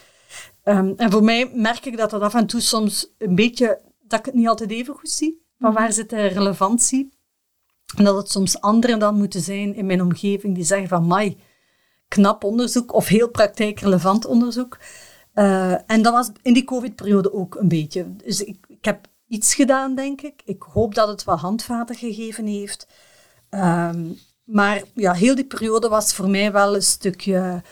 Ehm, 0.62 0.92
en 0.96 1.10
voor 1.10 1.24
mij 1.24 1.50
merk 1.54 1.84
ik 1.84 1.96
dat 1.96 2.10
dat 2.10 2.22
af 2.22 2.34
en 2.34 2.46
toe 2.46 2.60
soms 2.60 3.14
een 3.18 3.34
beetje, 3.34 3.80
dat 4.00 4.18
ik 4.18 4.24
het 4.24 4.34
niet 4.34 4.48
altijd 4.48 4.70
even 4.70 4.94
goed 4.94 5.10
zie. 5.10 5.42
Van 5.58 5.72
waar 5.72 5.92
zit 5.92 6.10
de 6.10 6.26
relevantie? 6.26 7.12
En 7.96 8.04
dat 8.04 8.16
het 8.16 8.30
soms 8.30 8.60
anderen 8.60 8.98
dan 8.98 9.16
moeten 9.16 9.40
zijn 9.40 9.74
in 9.74 9.86
mijn 9.86 10.02
omgeving 10.02 10.54
die 10.54 10.64
zeggen 10.64 10.88
van, 10.88 11.04
mai, 11.06 11.36
knap 12.08 12.44
onderzoek 12.44 12.94
of 12.94 13.06
heel 13.06 13.28
praktijkrelevant 13.28 14.26
onderzoek. 14.26 14.78
Uh, 15.34 15.90
en 15.90 16.02
dat 16.02 16.12
was 16.12 16.30
in 16.42 16.52
die 16.52 16.64
COVID-periode 16.64 17.32
ook 17.32 17.54
een 17.54 17.68
beetje. 17.68 18.16
Dus 18.16 18.44
ik, 18.44 18.64
ik 18.68 18.84
heb 18.84 19.06
iets 19.26 19.54
gedaan, 19.54 19.94
denk 19.94 20.20
ik. 20.20 20.42
Ik 20.44 20.62
hoop 20.62 20.94
dat 20.94 21.08
het 21.08 21.24
wel 21.24 21.36
handvaten 21.36 21.96
gegeven 21.96 22.46
heeft. 22.46 22.86
Ehm, 23.48 24.06
maar 24.44 24.82
ja, 24.94 25.12
heel 25.12 25.34
die 25.34 25.44
periode 25.44 25.88
was 25.88 26.14
voor 26.14 26.30
mij 26.30 26.52
wel 26.52 26.74
een 26.74 26.82
stukje... 26.82 27.62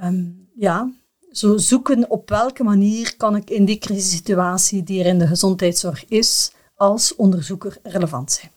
Ehm, 0.00 0.24
ja, 0.54 0.90
zo 1.32 1.56
zoeken 1.56 2.10
op 2.10 2.28
welke 2.28 2.64
manier 2.64 3.16
kan 3.16 3.36
ik 3.36 3.50
in 3.50 3.64
die 3.64 3.78
crisissituatie 3.78 4.82
die 4.82 5.00
er 5.00 5.06
in 5.06 5.18
de 5.18 5.26
gezondheidszorg 5.26 6.04
is, 6.08 6.52
als 6.74 7.14
onderzoeker 7.16 7.76
relevant 7.82 8.32
zijn. 8.32 8.51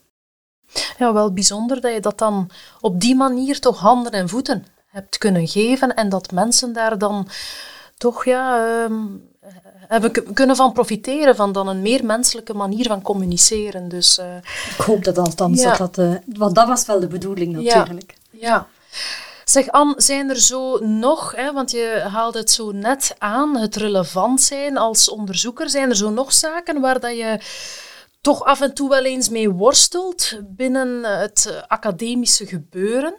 Ja, 0.97 1.13
wel 1.13 1.33
bijzonder 1.33 1.81
dat 1.81 1.93
je 1.93 1.99
dat 1.99 2.17
dan 2.17 2.49
op 2.81 2.99
die 2.99 3.15
manier 3.15 3.59
toch 3.59 3.79
handen 3.79 4.11
en 4.11 4.29
voeten 4.29 4.65
hebt 4.87 5.17
kunnen 5.17 5.47
geven 5.47 5.95
en 5.95 6.09
dat 6.09 6.31
mensen 6.31 6.73
daar 6.73 6.97
dan 6.97 7.27
toch 7.97 8.25
ja, 8.25 8.67
ehm, 8.83 9.03
hebben 9.87 10.33
kunnen 10.33 10.55
van 10.55 10.73
profiteren, 10.73 11.35
van 11.35 11.51
dan 11.51 11.67
een 11.67 11.81
meer 11.81 12.05
menselijke 12.05 12.53
manier 12.53 12.87
van 12.87 13.01
communiceren. 13.01 13.87
Dus, 13.87 14.19
uh, 14.19 14.35
Ik 14.77 14.85
hoop 14.85 15.03
dat 15.03 15.17
althans, 15.17 15.63
dat 15.63 15.77
dat, 15.77 15.97
uh, 15.97 16.15
want 16.25 16.55
dat 16.55 16.67
was 16.67 16.85
wel 16.85 16.99
de 16.99 17.07
bedoeling 17.07 17.53
natuurlijk. 17.53 18.15
Ja. 18.29 18.39
ja. 18.39 18.67
Zeg 19.45 19.67
Anne, 19.69 19.93
zijn 19.97 20.29
er 20.29 20.39
zo 20.39 20.77
nog, 20.77 21.35
hè, 21.35 21.53
want 21.53 21.71
je 21.71 22.05
haalde 22.11 22.39
het 22.39 22.51
zo 22.51 22.71
net 22.71 23.15
aan, 23.17 23.57
het 23.57 23.75
relevant 23.75 24.41
zijn 24.41 24.77
als 24.77 25.09
onderzoeker, 25.09 25.69
zijn 25.69 25.89
er 25.89 25.95
zo 25.95 26.09
nog 26.09 26.33
zaken 26.33 26.81
waar 26.81 26.99
dat 26.99 27.17
je 27.17 27.39
toch 28.25 28.43
af 28.43 28.61
en 28.61 28.73
toe 28.73 28.89
wel 28.89 29.05
eens 29.05 29.29
mee 29.29 29.49
worstelt 29.49 30.41
binnen 30.45 31.03
het 31.19 31.63
academische 31.67 32.45
gebeuren? 32.45 33.15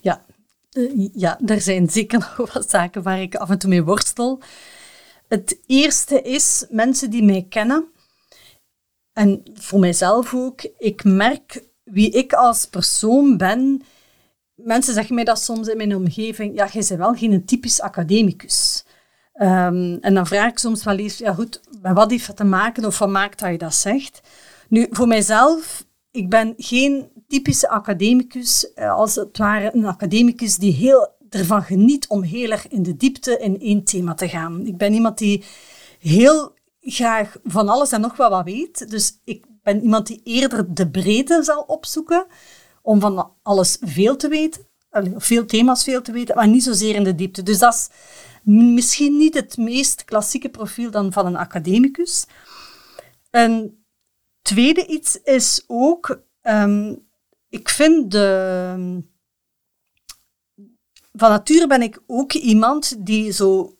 Ja, 0.00 0.24
uh, 0.72 1.08
ja, 1.12 1.40
er 1.46 1.60
zijn 1.60 1.90
zeker 1.90 2.18
nog 2.38 2.52
wat 2.52 2.70
zaken 2.70 3.02
waar 3.02 3.20
ik 3.20 3.34
af 3.34 3.50
en 3.50 3.58
toe 3.58 3.70
mee 3.70 3.84
worstel. 3.84 4.40
Het 5.28 5.58
eerste 5.66 6.22
is 6.22 6.66
mensen 6.68 7.10
die 7.10 7.22
mij 7.22 7.46
kennen, 7.48 7.92
en 9.12 9.42
voor 9.54 9.78
mijzelf 9.78 10.34
ook, 10.34 10.62
ik 10.78 11.04
merk 11.04 11.64
wie 11.84 12.10
ik 12.10 12.32
als 12.32 12.66
persoon 12.66 13.36
ben. 13.36 13.82
Mensen 14.54 14.94
zeggen 14.94 15.14
mij 15.14 15.24
dat 15.24 15.42
soms 15.42 15.68
in 15.68 15.76
mijn 15.76 15.96
omgeving, 15.96 16.54
ja, 16.54 16.68
jij 16.72 16.84
bent 16.88 17.00
wel 17.00 17.14
geen 17.14 17.44
typisch 17.44 17.80
academicus. 17.80 18.84
Um, 19.40 19.98
en 20.00 20.14
dan 20.14 20.26
vraag 20.26 20.50
ik 20.50 20.58
soms 20.58 20.84
wel 20.84 20.96
eens, 20.96 21.18
ja 21.18 21.34
goed, 21.34 21.60
met 21.82 21.92
wat 21.92 22.10
heeft 22.10 22.26
dat 22.26 22.36
te 22.36 22.44
maken 22.44 22.84
of 22.84 22.98
wat 22.98 23.08
maakt 23.08 23.38
dat 23.38 23.50
je 23.50 23.58
dat 23.58 23.74
zegt? 23.74 24.20
Nu, 24.68 24.86
voor 24.90 25.06
mijzelf, 25.06 25.84
ik 26.10 26.28
ben 26.28 26.54
geen 26.56 27.08
typische 27.28 27.68
academicus, 27.68 28.72
eh, 28.72 28.92
als 28.92 29.14
het 29.14 29.38
ware 29.38 29.70
een 29.74 29.86
academicus 29.86 30.56
die 30.56 30.72
heel 30.72 31.08
ervan 31.30 31.62
geniet 31.62 32.08
om 32.08 32.22
heel 32.22 32.50
erg 32.50 32.68
in 32.68 32.82
de 32.82 32.96
diepte 32.96 33.38
in 33.38 33.60
één 33.60 33.84
thema 33.84 34.14
te 34.14 34.28
gaan. 34.28 34.66
Ik 34.66 34.76
ben 34.76 34.92
iemand 34.92 35.18
die 35.18 35.44
heel 35.98 36.54
graag 36.80 37.36
van 37.44 37.68
alles 37.68 37.92
en 37.92 38.00
nog 38.00 38.16
wel 38.16 38.30
wat 38.30 38.44
weet. 38.44 38.90
Dus 38.90 39.20
ik 39.24 39.44
ben 39.62 39.82
iemand 39.82 40.06
die 40.06 40.20
eerder 40.24 40.74
de 40.74 40.90
breedte 40.90 41.42
zal 41.42 41.62
opzoeken 41.62 42.26
om 42.82 43.00
van 43.00 43.32
alles 43.42 43.78
veel 43.80 44.16
te 44.16 44.28
weten. 44.28 44.66
Veel 45.16 45.46
thema's 45.46 45.84
veel 45.84 46.02
te 46.02 46.12
weten, 46.12 46.36
maar 46.36 46.48
niet 46.48 46.62
zozeer 46.62 46.94
in 46.94 47.04
de 47.04 47.14
diepte. 47.14 47.42
Dus 47.42 47.58
dat 47.58 47.74
is 47.74 47.88
misschien 48.48 49.16
niet 49.16 49.34
het 49.34 49.56
meest 49.56 50.04
klassieke 50.04 50.48
profiel 50.48 50.90
dan 50.90 51.12
van 51.12 51.26
een 51.26 51.36
academicus. 51.36 52.26
Een 53.30 53.84
tweede 54.42 54.86
iets 54.86 55.20
is 55.22 55.64
ook, 55.66 56.22
um, 56.42 57.06
ik 57.48 57.68
vind 57.68 58.10
de... 58.10 59.02
Van 61.12 61.30
nature 61.30 61.66
ben 61.66 61.82
ik 61.82 62.02
ook 62.06 62.32
iemand 62.32 63.06
die 63.06 63.32
zo 63.32 63.76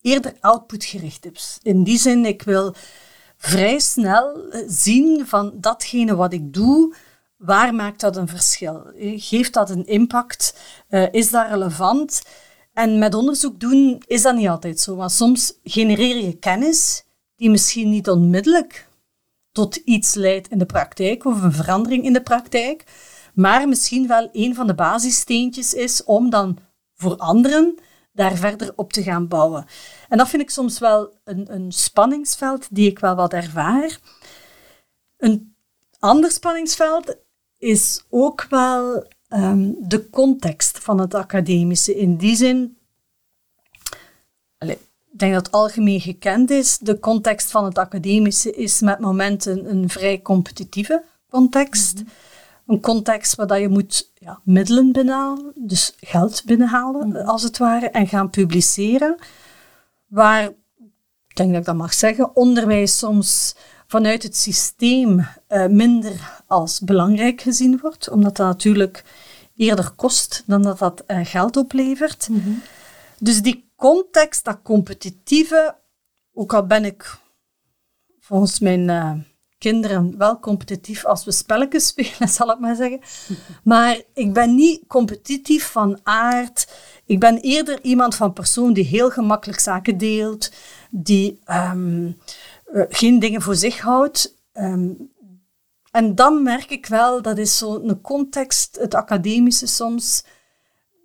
eerder 0.00 0.36
outputgericht 0.40 1.32
is. 1.32 1.58
In 1.62 1.82
die 1.82 1.98
zin, 1.98 2.24
ik 2.24 2.42
wil 2.42 2.74
vrij 3.36 3.78
snel 3.78 4.52
zien 4.66 5.26
van 5.26 5.52
datgene 5.60 6.14
wat 6.14 6.32
ik 6.32 6.52
doe, 6.52 6.94
waar 7.36 7.74
maakt 7.74 8.00
dat 8.00 8.16
een 8.16 8.28
verschil? 8.28 8.92
Geeft 9.16 9.52
dat 9.52 9.70
een 9.70 9.86
impact? 9.86 10.60
Uh, 10.90 11.12
is 11.12 11.30
dat 11.30 11.48
relevant? 11.48 12.22
En 12.72 12.98
met 12.98 13.14
onderzoek 13.14 13.60
doen 13.60 14.02
is 14.06 14.22
dat 14.22 14.34
niet 14.34 14.48
altijd 14.48 14.80
zo, 14.80 14.96
want 14.96 15.12
soms 15.12 15.58
genereer 15.64 16.24
je 16.24 16.38
kennis 16.38 17.04
die 17.36 17.50
misschien 17.50 17.90
niet 17.90 18.08
onmiddellijk 18.08 18.88
tot 19.52 19.76
iets 19.76 20.14
leidt 20.14 20.48
in 20.48 20.58
de 20.58 20.66
praktijk 20.66 21.24
of 21.24 21.42
een 21.42 21.52
verandering 21.52 22.04
in 22.04 22.12
de 22.12 22.22
praktijk, 22.22 22.84
maar 23.34 23.68
misschien 23.68 24.06
wel 24.06 24.28
een 24.32 24.54
van 24.54 24.66
de 24.66 24.74
basissteentjes 24.74 25.74
is 25.74 26.04
om 26.04 26.30
dan 26.30 26.58
voor 26.94 27.16
anderen 27.16 27.78
daar 28.12 28.36
verder 28.36 28.72
op 28.76 28.92
te 28.92 29.02
gaan 29.02 29.28
bouwen. 29.28 29.66
En 30.08 30.18
dat 30.18 30.28
vind 30.28 30.42
ik 30.42 30.50
soms 30.50 30.78
wel 30.78 31.16
een, 31.24 31.54
een 31.54 31.72
spanningsveld 31.72 32.66
die 32.70 32.90
ik 32.90 32.98
wel 32.98 33.14
wat 33.14 33.32
ervaar. 33.32 33.98
Een 35.16 35.54
ander 35.98 36.30
spanningsveld 36.30 37.16
is 37.58 38.04
ook 38.10 38.46
wel 38.48 39.06
um, 39.34 39.76
de 39.78 40.10
context 40.10 40.78
van 40.78 40.98
het 40.98 41.14
academische. 41.14 41.96
In 41.96 42.16
die 42.16 42.36
zin, 42.36 42.76
allez, 44.58 44.76
ik 45.12 45.18
denk 45.18 45.32
dat 45.34 45.46
het 45.46 45.54
algemeen 45.54 46.00
gekend 46.00 46.50
is, 46.50 46.78
de 46.78 46.98
context 46.98 47.50
van 47.50 47.64
het 47.64 47.78
academische 47.78 48.52
is 48.52 48.80
met 48.80 48.98
momenten 48.98 49.70
een 49.70 49.88
vrij 49.88 50.22
competitieve 50.22 51.02
context. 51.28 51.94
Mm 51.94 51.98
-hmm. 51.98 52.12
Een 52.66 52.80
context 52.80 53.34
waar 53.34 53.60
je 53.60 53.68
moet 53.68 54.10
ja, 54.14 54.40
middelen 54.44 54.92
binnenhalen, 54.92 55.52
dus 55.54 55.94
geld 56.00 56.42
binnenhalen 56.44 57.06
mm 57.06 57.14
-hmm. 57.14 57.26
als 57.26 57.42
het 57.42 57.58
ware, 57.58 57.90
en 57.90 58.06
gaan 58.06 58.30
publiceren. 58.30 59.16
Waar, 60.06 60.44
ik 61.28 61.36
denk 61.36 61.50
dat 61.50 61.60
ik 61.60 61.66
dat 61.66 61.76
mag 61.76 61.94
zeggen, 61.94 62.36
onderwijs 62.36 62.98
soms 62.98 63.54
vanuit 63.86 64.22
het 64.22 64.36
systeem 64.36 65.18
uh, 65.48 65.66
minder 65.66 66.42
als 66.46 66.80
belangrijk 66.80 67.40
gezien 67.40 67.78
wordt, 67.78 68.10
omdat 68.10 68.36
dat 68.36 68.46
natuurlijk 68.46 69.04
eerder 69.62 69.90
kost 69.90 70.42
dan 70.46 70.62
dat 70.62 70.78
dat 70.78 71.04
uh, 71.06 71.18
geld 71.22 71.56
oplevert. 71.56 72.28
Mm 72.28 72.40
-hmm. 72.40 72.62
Dus 73.18 73.42
die 73.42 73.70
context, 73.76 74.44
dat 74.44 74.58
competitieve, 74.62 75.76
ook 76.32 76.54
al 76.54 76.66
ben 76.66 76.84
ik 76.84 77.18
volgens 78.20 78.58
mijn 78.58 78.88
uh, 78.88 79.12
kinderen 79.58 80.18
wel 80.18 80.40
competitief 80.40 81.04
als 81.04 81.24
we 81.24 81.32
spelletjes 81.32 81.86
spelen, 81.92 82.28
zal 82.28 82.50
ik 82.50 82.58
maar 82.58 82.76
zeggen. 82.76 83.00
Maar 83.64 84.00
ik 84.14 84.32
ben 84.32 84.54
niet 84.54 84.82
competitief 84.86 85.70
van 85.70 86.00
aard. 86.02 86.68
Ik 87.06 87.20
ben 87.20 87.38
eerder 87.38 87.82
iemand 87.82 88.14
van 88.14 88.32
persoon 88.32 88.72
die 88.72 88.84
heel 88.84 89.10
gemakkelijk 89.10 89.60
zaken 89.60 89.98
deelt, 89.98 90.52
die 90.90 91.40
um, 91.46 92.18
uh, 92.72 92.84
geen 92.88 93.18
dingen 93.18 93.42
voor 93.42 93.56
zich 93.56 93.80
houdt. 93.80 94.36
Um, 94.54 95.11
en 95.92 96.14
dan 96.14 96.42
merk 96.42 96.70
ik 96.70 96.86
wel, 96.86 97.22
dat 97.22 97.38
is 97.38 97.58
zo'n 97.58 98.00
context, 98.00 98.76
het 98.80 98.94
academische 98.94 99.66
soms, 99.66 100.24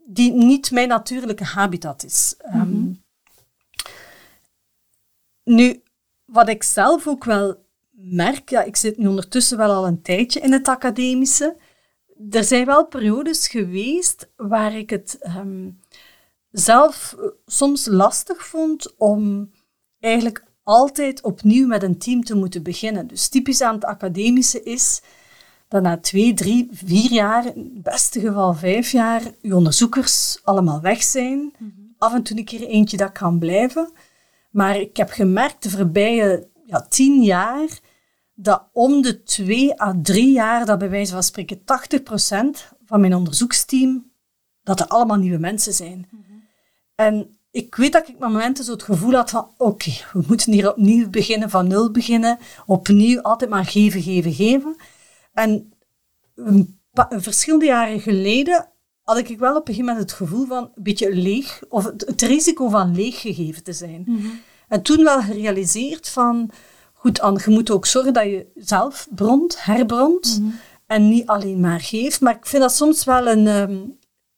die 0.05 0.31
niet 0.31 0.71
mijn 0.71 0.87
natuurlijke 0.87 1.43
habitat 1.43 2.03
is. 2.03 2.35
Mm 2.37 2.61
-hmm. 2.61 2.61
um, 2.61 3.03
nu, 5.43 5.83
wat 6.25 6.49
ik 6.49 6.63
zelf 6.63 7.07
ook 7.07 7.23
wel 7.23 7.65
merk, 7.91 8.49
ja, 8.49 8.63
ik 8.63 8.75
zit 8.75 8.97
nu 8.97 9.07
ondertussen 9.07 9.57
wel 9.57 9.71
al 9.71 9.87
een 9.87 10.01
tijdje 10.01 10.39
in 10.39 10.51
het 10.51 10.67
academische. 10.67 11.57
Er 12.29 12.43
zijn 12.43 12.65
wel 12.65 12.85
periodes 12.85 13.47
geweest 13.47 14.29
waar 14.35 14.75
ik 14.75 14.89
het 14.89 15.17
um, 15.37 15.79
zelf 16.51 17.15
soms 17.45 17.85
lastig 17.85 18.47
vond 18.47 18.97
om 18.97 19.51
eigenlijk 19.99 20.43
altijd 20.67 21.21
opnieuw 21.21 21.67
met 21.67 21.83
een 21.83 21.97
team 21.97 22.23
te 22.23 22.35
moeten 22.35 22.63
beginnen. 22.63 23.07
Dus 23.07 23.27
typisch 23.27 23.61
aan 23.61 23.73
het 23.73 23.85
academische 23.85 24.63
is 24.63 25.01
dat 25.67 25.81
na 25.81 25.97
twee, 25.97 26.33
drie, 26.33 26.67
vier 26.71 27.11
jaar, 27.11 27.45
in 27.45 27.71
het 27.73 27.83
beste 27.83 28.19
geval 28.19 28.53
vijf 28.53 28.91
jaar, 28.91 29.21
je 29.41 29.55
onderzoekers 29.55 30.39
allemaal 30.43 30.81
weg 30.81 31.03
zijn. 31.03 31.39
Mm 31.39 31.53
-hmm. 31.57 31.95
Af 31.97 32.13
en 32.13 32.23
toe 32.23 32.37
een 32.37 32.45
keer 32.45 32.67
eentje 32.67 32.97
dat 32.97 33.11
kan 33.11 33.39
blijven. 33.39 33.91
Maar 34.51 34.77
ik 34.79 34.97
heb 34.97 35.09
gemerkt 35.09 35.63
de 35.63 35.69
voorbije 35.69 36.47
ja, 36.65 36.85
tien 36.89 37.23
jaar 37.23 37.79
dat 38.33 38.63
om 38.71 39.01
de 39.01 39.23
twee 39.23 39.81
à 39.81 39.95
drie 40.01 40.31
jaar, 40.31 40.65
dat 40.65 40.79
bij 40.79 40.89
wijze 40.89 41.11
van 41.13 41.23
spreken 41.23 41.59
80% 41.59 41.63
van 42.85 42.99
mijn 42.99 43.15
onderzoeksteam, 43.15 44.11
dat 44.63 44.79
er 44.79 44.87
allemaal 44.87 45.17
nieuwe 45.17 45.39
mensen 45.39 45.73
zijn. 45.73 46.07
Mm 46.09 46.23
-hmm. 46.27 46.43
En 46.95 47.36
ik 47.57 47.75
weet 47.75 47.91
dat 47.91 48.07
ik 48.07 48.19
met 48.19 48.29
momenten 48.29 48.63
zo 48.63 48.71
het 48.71 48.83
gevoel 48.83 49.13
had 49.13 49.29
van 49.29 49.49
oké, 49.57 49.63
okay, 49.63 50.01
we 50.13 50.23
moeten 50.27 50.51
hier 50.51 50.71
opnieuw 50.71 51.09
beginnen, 51.09 51.49
van 51.49 51.67
nul 51.67 51.91
beginnen, 51.91 52.37
opnieuw 52.65 53.21
altijd 53.21 53.49
maar 53.49 53.65
geven, 53.65 54.01
geven, 54.01 54.33
geven. 54.33 54.75
En 55.33 55.73
een 56.35 57.21
verschillende 57.21 57.65
jaren 57.65 57.99
geleden 57.99 58.69
had 59.01 59.17
ik 59.17 59.39
wel 59.39 59.55
op 59.55 59.67
een 59.67 59.73
gegeven 59.73 59.85
moment 59.85 60.11
het 60.11 60.19
gevoel 60.19 60.45
van 60.45 60.71
een 60.75 60.83
beetje 60.83 61.15
leeg, 61.15 61.61
of 61.69 61.83
het, 61.83 62.05
het 62.05 62.21
risico 62.21 62.69
van 62.69 62.95
leeggegeven 62.95 63.63
te 63.63 63.73
zijn. 63.73 64.03
Mm 64.05 64.17
-hmm. 64.17 64.41
En 64.67 64.81
toen 64.81 65.03
wel 65.03 65.21
gerealiseerd 65.21 66.09
van, 66.09 66.49
goed 66.93 67.19
Anne, 67.19 67.41
je 67.45 67.51
moet 67.51 67.71
ook 67.71 67.85
zorgen 67.85 68.13
dat 68.13 68.23
je 68.23 68.45
zelf 68.55 69.07
bront, 69.09 69.63
herbront, 69.63 70.39
mm 70.39 70.45
-hmm. 70.45 70.59
en 70.87 71.09
niet 71.09 71.27
alleen 71.27 71.59
maar 71.59 71.81
geeft. 71.81 72.21
Maar 72.21 72.35
ik 72.35 72.45
vind 72.45 72.61
dat 72.61 72.75
soms 72.75 73.03
wel 73.03 73.27
een, 73.27 73.47
um, 73.47 73.97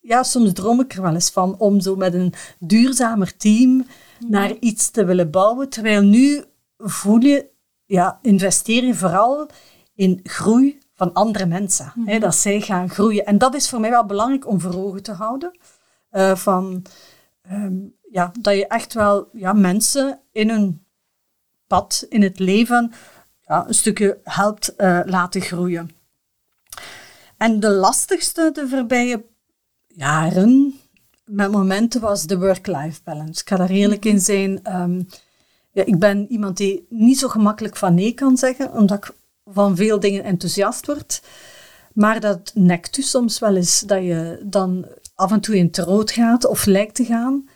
ja, 0.09 0.23
soms 0.23 0.53
droom 0.53 0.79
ik 0.79 0.93
er 0.93 1.01
wel 1.01 1.13
eens 1.13 1.29
van 1.29 1.55
om 1.57 1.79
zo 1.79 1.95
met 1.95 2.13
een 2.13 2.33
duurzamer 2.59 3.37
team 3.37 3.85
naar 4.19 4.51
iets 4.51 4.89
te 4.89 5.05
willen 5.05 5.31
bouwen. 5.31 5.69
Terwijl 5.69 6.01
nu 6.01 6.43
voel 6.77 7.19
je, 7.19 7.49
ja, 7.85 8.19
investeer 8.21 8.83
je 8.83 8.95
vooral 8.95 9.49
in 9.95 10.19
groei 10.23 10.79
van 10.95 11.13
andere 11.13 11.45
mensen. 11.45 11.91
Mm 11.95 12.07
hè, 12.07 12.19
dat 12.19 12.35
zij 12.35 12.61
gaan 12.61 12.89
groeien. 12.89 13.25
En 13.25 13.37
dat 13.37 13.55
is 13.55 13.69
voor 13.69 13.79
mij 13.79 13.89
wel 13.89 14.05
belangrijk 14.05 14.47
om 14.47 14.61
voor 14.61 14.75
ogen 14.75 15.03
te 15.03 15.11
houden. 15.11 15.57
Uh, 16.11 16.35
van, 16.35 16.85
um, 17.51 17.95
ja, 18.11 18.31
dat 18.39 18.55
je 18.55 18.67
echt 18.67 18.93
wel 18.93 19.29
ja, 19.33 19.53
mensen 19.53 20.19
in 20.31 20.49
hun 20.49 20.85
pad, 21.67 22.05
in 22.09 22.21
het 22.21 22.39
leven, 22.39 22.91
ja, 23.41 23.67
een 23.67 23.73
stukje 23.73 24.19
helpt 24.23 24.73
uh, 24.77 24.99
laten 25.05 25.41
groeien. 25.41 25.89
En 27.37 27.59
de 27.59 27.69
lastigste 27.69 28.49
de 28.53 28.67
voorbije 28.67 29.25
jaren 29.99 30.79
met 31.25 31.51
momenten 31.51 32.01
was 32.01 32.23
de 32.23 32.37
work-life 32.37 33.01
balance. 33.03 33.41
Ik 33.41 33.49
ga 33.49 33.55
daar 33.55 33.69
eerlijk 33.69 34.05
in 34.05 34.19
zijn. 34.19 34.63
Ehm, 34.63 35.01
ja, 35.71 35.85
ik 35.85 35.99
ben 35.99 36.25
iemand 36.29 36.57
die 36.57 36.85
niet 36.89 37.19
zo 37.19 37.27
gemakkelijk 37.27 37.75
van 37.75 37.93
nee 37.93 38.13
kan 38.13 38.37
zeggen, 38.37 38.73
omdat 38.73 38.97
ik 38.97 39.11
van 39.45 39.75
veel 39.75 39.99
dingen 39.99 40.23
enthousiast 40.23 40.85
word. 40.85 41.21
Maar 41.93 42.19
dat 42.19 42.51
nekt 42.53 42.97
u 42.97 43.01
soms 43.01 43.39
wel 43.39 43.55
eens 43.55 43.79
dat 43.79 44.03
je 44.03 44.41
dan 44.45 44.85
af 45.15 45.31
en 45.31 45.39
toe 45.39 45.57
in 45.57 45.65
het 45.65 45.77
rood 45.77 46.11
gaat 46.11 46.45
of 46.45 46.65
lijkt 46.65 46.95
te 46.95 47.05
gaan. 47.05 47.49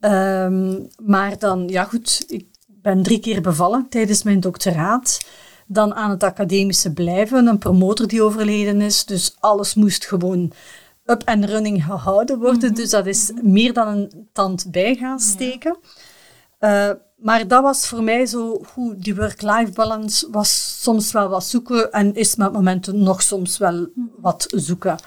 Ehm, 0.00 0.80
maar 1.02 1.38
dan, 1.38 1.68
ja 1.68 1.84
goed, 1.84 2.24
ik 2.26 2.46
ben 2.66 3.02
drie 3.02 3.20
keer 3.20 3.40
bevallen 3.40 3.86
tijdens 3.88 4.22
mijn 4.22 4.40
doctoraat. 4.40 5.26
Dan 5.66 5.94
aan 5.94 6.10
het 6.10 6.22
academische 6.22 6.92
blijven, 6.92 7.46
een 7.46 7.58
promotor 7.58 8.06
die 8.06 8.22
overleden 8.22 8.80
is. 8.80 9.04
Dus 9.04 9.36
alles 9.40 9.74
moest 9.74 10.06
gewoon 10.06 10.52
up 11.04 11.22
en 11.22 11.46
running 11.46 11.84
gehouden 11.84 12.38
worden. 12.38 12.70
Mhm. 12.70 12.74
Dus 12.74 12.90
dat 12.90 13.06
is 13.06 13.32
meer 13.42 13.72
dan 13.72 13.88
een 13.88 14.28
tand 14.32 14.70
bij 14.70 14.94
gaan 14.94 15.20
steken. 15.20 15.76
Uh, 16.60 16.90
maar 17.16 17.48
dat 17.48 17.62
was 17.62 17.86
voor 17.86 18.02
mij 18.02 18.26
zo, 18.26 18.64
hoe 18.74 18.96
die 18.96 19.14
work-life 19.14 19.72
balance 19.72 20.30
was 20.30 20.82
soms 20.82 21.12
wel 21.12 21.28
wat 21.28 21.44
zoeken 21.44 21.92
en 21.92 22.14
is 22.14 22.36
met 22.36 22.52
momenten 22.52 23.02
nog 23.02 23.22
soms 23.22 23.58
wel 23.58 23.86
wat 24.16 24.46
zoeken. 24.54 24.98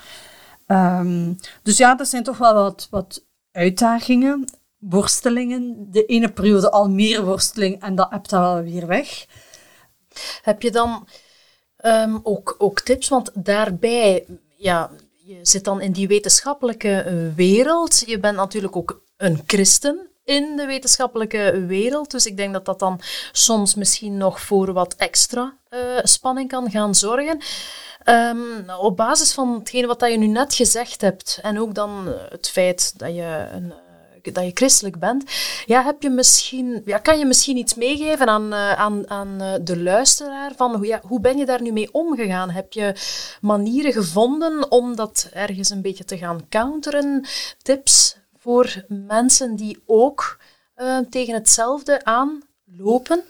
Um, 0.67 1.37
dus 1.63 1.77
ja, 1.77 1.95
dat 1.95 2.07
zijn 2.07 2.23
toch 2.23 2.37
wel 2.37 2.53
wat, 2.53 2.87
wat 2.89 3.25
uitdagingen, 3.51 4.45
worstelingen. 4.77 5.87
De 5.91 6.05
ene 6.05 6.31
periode 6.31 6.71
al 6.71 6.89
meer 6.89 7.25
worsteling 7.25 7.81
en 7.81 7.95
dat 7.95 8.09
hebt 8.09 8.29
dan 8.29 8.41
wel 8.41 8.61
weer 8.61 8.87
weg. 8.87 9.25
Heb 10.41 10.61
je 10.61 10.71
dan 10.71 11.07
um, 11.85 12.19
ook, 12.23 12.55
ook 12.57 12.79
tips? 12.79 13.07
Want 13.07 13.31
daarbij, 13.33 14.25
ja, 14.57 14.89
je 15.27 15.39
zit 15.41 15.63
dan 15.63 15.81
in 15.81 15.91
die 15.91 16.07
wetenschappelijke 16.07 17.31
wereld. 17.35 18.03
Je 18.05 18.19
bent 18.19 18.35
natuurlijk 18.35 18.75
ook 18.75 19.01
een 19.17 19.43
christen 19.45 20.07
in 20.23 20.55
de 20.55 20.65
wetenschappelijke 20.65 21.65
wereld. 21.67 22.11
Dus 22.11 22.25
ik 22.25 22.37
denk 22.37 22.53
dat 22.53 22.65
dat 22.65 22.79
dan 22.79 23.01
soms 23.31 23.75
misschien 23.75 24.17
nog 24.17 24.41
voor 24.41 24.73
wat 24.73 24.95
extra 24.95 25.53
uh, 25.69 25.79
spanning 26.03 26.49
kan 26.49 26.71
gaan 26.71 26.95
zorgen. 26.95 27.39
Um, 28.05 28.69
op 28.69 28.97
basis 28.97 29.33
van 29.33 29.53
hetgene 29.53 29.87
wat 29.87 30.01
je 30.01 30.17
nu 30.17 30.27
net 30.27 30.53
gezegd 30.53 31.01
hebt, 31.01 31.39
en 31.41 31.59
ook 31.59 31.75
dan 31.75 32.13
het 32.29 32.49
feit 32.49 32.93
dat 32.99 33.15
je 33.15 33.47
een 33.51 33.73
dat 34.31 34.43
je 34.43 34.51
christelijk 34.53 34.99
bent, 34.99 35.23
ja, 35.65 35.83
heb 35.83 36.01
je 36.01 36.09
misschien, 36.09 36.81
ja, 36.85 36.97
kan 36.97 37.19
je 37.19 37.25
misschien 37.25 37.57
iets 37.57 37.75
meegeven 37.75 38.27
aan, 38.27 38.53
uh, 38.53 38.73
aan, 38.73 39.09
aan 39.09 39.61
de 39.63 39.81
luisteraar 39.81 40.51
van 40.55 40.75
hoe, 40.75 40.85
ja, 40.85 41.01
hoe 41.03 41.19
ben 41.19 41.37
je 41.37 41.45
daar 41.45 41.61
nu 41.61 41.71
mee 41.71 41.93
omgegaan? 41.93 42.49
Heb 42.49 42.73
je 42.73 42.95
manieren 43.41 43.93
gevonden 43.93 44.71
om 44.71 44.95
dat 44.95 45.29
ergens 45.33 45.69
een 45.69 45.81
beetje 45.81 46.05
te 46.05 46.17
gaan 46.17 46.45
counteren? 46.49 47.25
Tips 47.61 48.17
voor 48.37 48.85
mensen 48.87 49.55
die 49.55 49.83
ook 49.85 50.39
uh, 50.77 50.97
tegen 51.09 51.33
hetzelfde 51.33 52.03
aanlopen? 52.03 53.23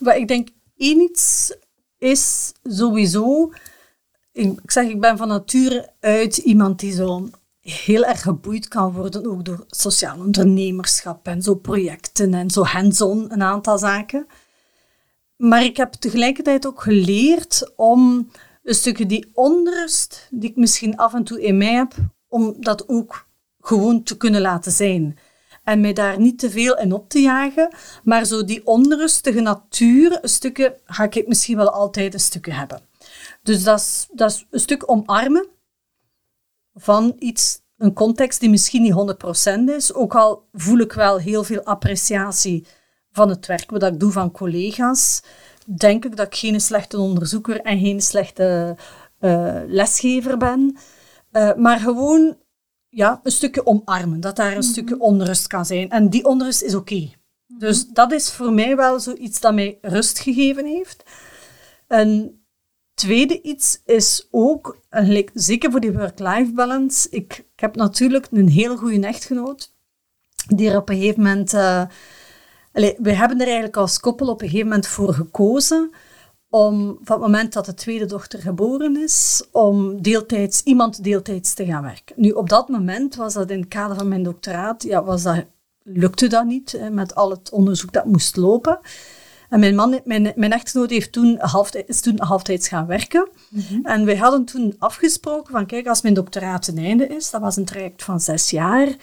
Wat 0.00 0.14
ik 0.14 0.28
denk, 0.28 0.48
iets 0.76 1.54
is 1.98 2.52
sowieso... 2.62 3.52
Ik 4.32 4.70
zeg, 4.70 4.88
ik 4.88 5.00
ben 5.00 5.16
van 5.16 5.28
nature 5.28 5.92
uit 6.00 6.36
iemand 6.36 6.78
die 6.78 6.92
zo 6.92 7.28
heel 7.70 8.04
erg 8.04 8.22
geboeid 8.22 8.68
kan 8.68 8.92
worden, 8.92 9.26
ook 9.26 9.44
door 9.44 9.64
sociaal 9.66 10.18
ondernemerschap 10.18 11.26
en 11.26 11.42
zo 11.42 11.54
projecten 11.54 12.34
en 12.34 12.50
zo 12.50 12.64
hands-on, 12.64 13.32
een 13.32 13.42
aantal 13.42 13.78
zaken. 13.78 14.26
Maar 15.36 15.64
ik 15.64 15.76
heb 15.76 15.92
tegelijkertijd 15.92 16.66
ook 16.66 16.82
geleerd 16.82 17.72
om 17.76 18.30
een 18.62 18.74
stukje 18.74 19.06
die 19.06 19.30
onrust, 19.34 20.26
die 20.30 20.50
ik 20.50 20.56
misschien 20.56 20.96
af 20.96 21.14
en 21.14 21.24
toe 21.24 21.42
in 21.42 21.56
mij 21.56 21.72
heb, 21.72 21.94
om 22.28 22.56
dat 22.60 22.88
ook 22.88 23.26
gewoon 23.60 24.02
te 24.02 24.16
kunnen 24.16 24.40
laten 24.40 24.72
zijn. 24.72 25.18
En 25.64 25.80
mij 25.80 25.92
daar 25.92 26.20
niet 26.20 26.38
te 26.38 26.50
veel 26.50 26.78
in 26.78 26.92
op 26.92 27.08
te 27.08 27.20
jagen, 27.20 27.68
maar 28.04 28.24
zo 28.24 28.44
die 28.44 28.66
onrustige 28.66 29.40
natuur, 29.40 30.18
een 30.22 30.28
stukje, 30.28 30.78
ga 30.84 31.10
ik 31.10 31.28
misschien 31.28 31.56
wel 31.56 31.70
altijd 31.70 32.14
een 32.14 32.20
stukje 32.20 32.52
hebben. 32.52 32.80
Dus 33.42 33.64
dat 33.64 33.78
is, 33.80 34.08
dat 34.12 34.30
is 34.30 34.46
een 34.50 34.60
stuk 34.60 34.90
omarmen 34.90 35.46
van 36.78 37.16
iets, 37.18 37.60
een 37.76 37.92
context 37.92 38.40
die 38.40 38.50
misschien 38.50 38.82
niet 38.82 39.16
100% 39.70 39.76
is. 39.76 39.94
Ook 39.94 40.14
al 40.14 40.48
voel 40.52 40.78
ik 40.78 40.92
wel 40.92 41.18
heel 41.18 41.44
veel 41.44 41.62
appreciatie 41.62 42.66
van 43.12 43.28
het 43.28 43.46
werk 43.46 43.70
wat 43.70 43.82
ik 43.82 44.00
doe 44.00 44.12
van 44.12 44.30
collega's, 44.30 45.22
denk 45.76 46.04
ik 46.04 46.16
dat 46.16 46.26
ik 46.26 46.34
geen 46.34 46.60
slechte 46.60 46.98
onderzoeker 46.98 47.60
en 47.60 47.78
geen 47.78 48.00
slechte 48.00 48.76
uh, 49.20 49.60
lesgever 49.66 50.36
ben. 50.36 50.76
Uh, 51.32 51.54
maar 51.54 51.80
gewoon 51.80 52.36
ja, 52.88 53.20
een 53.22 53.30
stukje 53.30 53.66
omarmen, 53.66 54.20
dat 54.20 54.36
daar 54.36 54.52
een 54.52 54.58
mhm. 54.58 54.68
stukje 54.68 54.98
onrust 54.98 55.46
kan 55.46 55.66
zijn. 55.66 55.90
En 55.90 56.08
die 56.08 56.24
onrust 56.24 56.62
is 56.62 56.74
oké. 56.74 56.94
Mhm. 57.46 57.58
Dus 57.58 57.86
dat 57.86 58.12
is 58.12 58.30
voor 58.30 58.52
mij 58.52 58.76
wel 58.76 59.00
zoiets 59.00 59.40
dat 59.40 59.54
mij 59.54 59.78
rust 59.80 60.18
gegeven 60.18 60.66
heeft. 60.66 61.02
Een 61.86 62.42
tweede 62.98 63.42
iets 63.42 63.80
is 63.84 64.28
ook, 64.30 64.78
zeker 65.34 65.70
voor 65.70 65.80
die 65.80 65.92
work-life 65.92 66.52
balance, 66.52 67.08
ik, 67.10 67.38
ik, 67.38 67.60
heb 67.60 67.76
natuurlijk 67.76 68.26
een 68.30 68.48
heel 68.48 68.76
goede 68.76 69.06
echtgenoot, 69.06 69.72
die 70.46 70.70
er 70.70 70.76
op 70.76 70.88
een 70.88 70.96
gegeven 70.96 71.22
moment... 71.22 71.52
Uh, 71.52 71.82
we 72.98 73.12
hebben 73.12 73.38
er 73.38 73.46
eigenlijk 73.46 73.76
als 73.76 74.00
koppel 74.00 74.28
op 74.28 74.42
een 74.42 74.48
gegeven 74.48 74.68
moment 74.68 74.86
voor 74.86 75.14
gekozen 75.14 75.90
om 76.50 76.98
van 77.02 77.16
het 77.16 77.26
moment 77.26 77.52
dat 77.52 77.66
de 77.66 77.74
tweede 77.74 78.06
dochter 78.06 78.40
geboren 78.40 78.96
is, 78.96 79.44
om 79.52 80.02
deeltijds, 80.02 80.62
iemand 80.62 81.04
deeltijds 81.04 81.54
te 81.54 81.64
gaan 81.64 81.82
werken. 81.82 82.14
Nu, 82.16 82.30
op 82.30 82.48
dat 82.48 82.68
moment 82.68 83.14
was 83.14 83.34
dat 83.34 83.50
in 83.50 83.60
het 83.60 83.68
kader 83.68 83.96
van 83.96 84.08
mijn 84.08 84.22
doctoraat, 84.22 84.82
ja, 84.82 85.04
was 85.04 85.22
dat, 85.22 85.44
lukte 85.82 86.26
dat 86.26 86.44
niet, 86.44 86.80
met 86.90 87.14
al 87.14 87.30
het 87.30 87.50
onderzoek 87.50 87.92
dat 87.92 88.04
moest 88.04 88.36
lopen. 88.36 88.78
En 89.48 89.60
mijn 89.60 89.74
man, 89.74 90.00
mijn, 90.04 90.32
mijn 90.36 90.52
echtgenoot 90.52 90.90
heeft 90.90 91.12
toen 91.12 91.38
half, 91.38 91.74
is 91.74 92.00
toen 92.00 92.20
halftijds 92.20 92.68
gaan 92.68 92.86
werken. 92.86 93.28
Mhm. 93.50 93.86
En 93.86 94.04
wij 94.04 94.16
hadden 94.16 94.44
toen 94.44 94.74
afgesproken 94.78 95.52
van, 95.52 95.66
kijk, 95.66 95.86
als 95.86 96.02
mijn 96.02 96.14
doctoraat 96.14 96.62
ten 96.62 96.78
einde 96.78 97.06
is, 97.06 97.30
dat 97.30 97.40
was 97.40 97.56
een 97.56 97.64
traject 97.64 98.02
van 98.02 98.20
zes 98.20 98.50
jaar, 98.50 98.96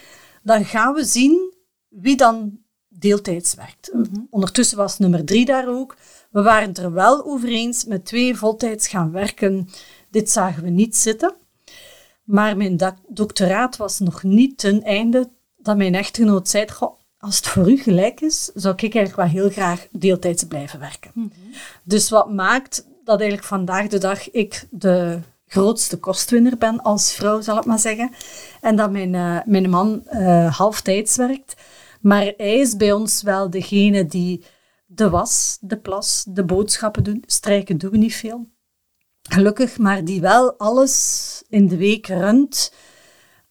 dan 0.43 0.65
gaan 0.65 0.93
we 0.93 1.03
zien 1.03 1.53
wie 1.89 2.17
dan 2.17 2.59
deeltijds 2.87 3.55
werkt. 3.55 3.89
Mhm. 3.93 4.21
Ondertussen 4.29 4.77
was 4.77 4.99
nummer 4.99 5.25
drie 5.25 5.45
daar 5.45 5.67
ook. 5.67 5.95
We 6.31 6.41
waren 6.41 6.67
het 6.67 6.77
er 6.77 6.93
wel 6.93 7.25
over 7.25 7.49
eens 7.49 7.85
met 7.85 8.05
twee 8.05 8.35
voltijds 8.35 8.87
gaan 8.87 9.11
werken. 9.11 9.69
Dit 10.09 10.29
zagen 10.31 10.63
we 10.63 10.69
niet 10.69 10.95
zitten. 10.95 11.33
Maar 12.23 12.57
mijn 12.57 12.79
doctoraat 13.07 13.77
was 13.77 13.99
nog 13.99 14.23
niet 14.23 14.57
ten 14.57 14.83
einde 14.83 15.29
dat 15.57 15.77
mijn 15.77 15.95
echtgenoot 15.95 16.47
zei, 16.49 16.65
als 17.25 17.35
het 17.35 17.47
voor 17.47 17.71
u 17.71 17.77
gelijk 17.77 18.21
is, 18.21 18.51
zou 18.53 18.73
ik 18.73 18.81
eigenlijk 18.81 19.15
wel 19.15 19.41
heel 19.41 19.49
graag 19.49 19.87
deeltijds 19.91 20.43
blijven 20.43 20.79
werken. 20.79 21.11
Mhm. 21.13 21.29
Dus 21.83 22.09
wat 22.09 22.31
maakt 22.31 22.87
dat 23.03 23.19
eigenlijk 23.19 23.47
vandaag 23.47 23.87
de 23.87 23.97
dag 23.97 24.31
ik 24.31 24.67
de 24.71 25.19
grootste 25.47 25.97
kostwinner 25.97 26.57
ben 26.57 26.81
als 26.81 27.13
vrouw, 27.13 27.41
zal 27.41 27.57
ik 27.57 27.65
maar 27.65 27.79
zeggen. 27.79 28.11
En 28.61 28.75
dat 28.75 28.91
mijn, 28.91 29.13
uh, 29.13 29.39
mijn 29.45 29.69
man 29.69 30.03
uh, 30.11 30.55
halftijds 30.57 31.15
werkt. 31.15 31.55
Maar 32.01 32.33
hij 32.37 32.59
is 32.59 32.75
bij 32.75 32.91
ons 32.91 33.21
wel 33.21 33.49
degene 33.49 34.05
die 34.05 34.43
de 34.85 35.09
was, 35.09 35.57
de 35.61 35.77
plas, 35.77 36.25
de 36.27 36.43
boodschappen 36.43 37.03
doen. 37.03 37.23
Strijken 37.25 37.77
doen 37.77 37.91
we 37.91 37.97
niet 37.97 38.15
veel. 38.15 38.47
Gelukkig, 39.21 39.77
maar 39.77 40.03
die 40.03 40.21
wel 40.21 40.53
alles 40.57 41.43
in 41.49 41.67
de 41.67 41.77
week 41.77 42.07
runt. 42.07 42.73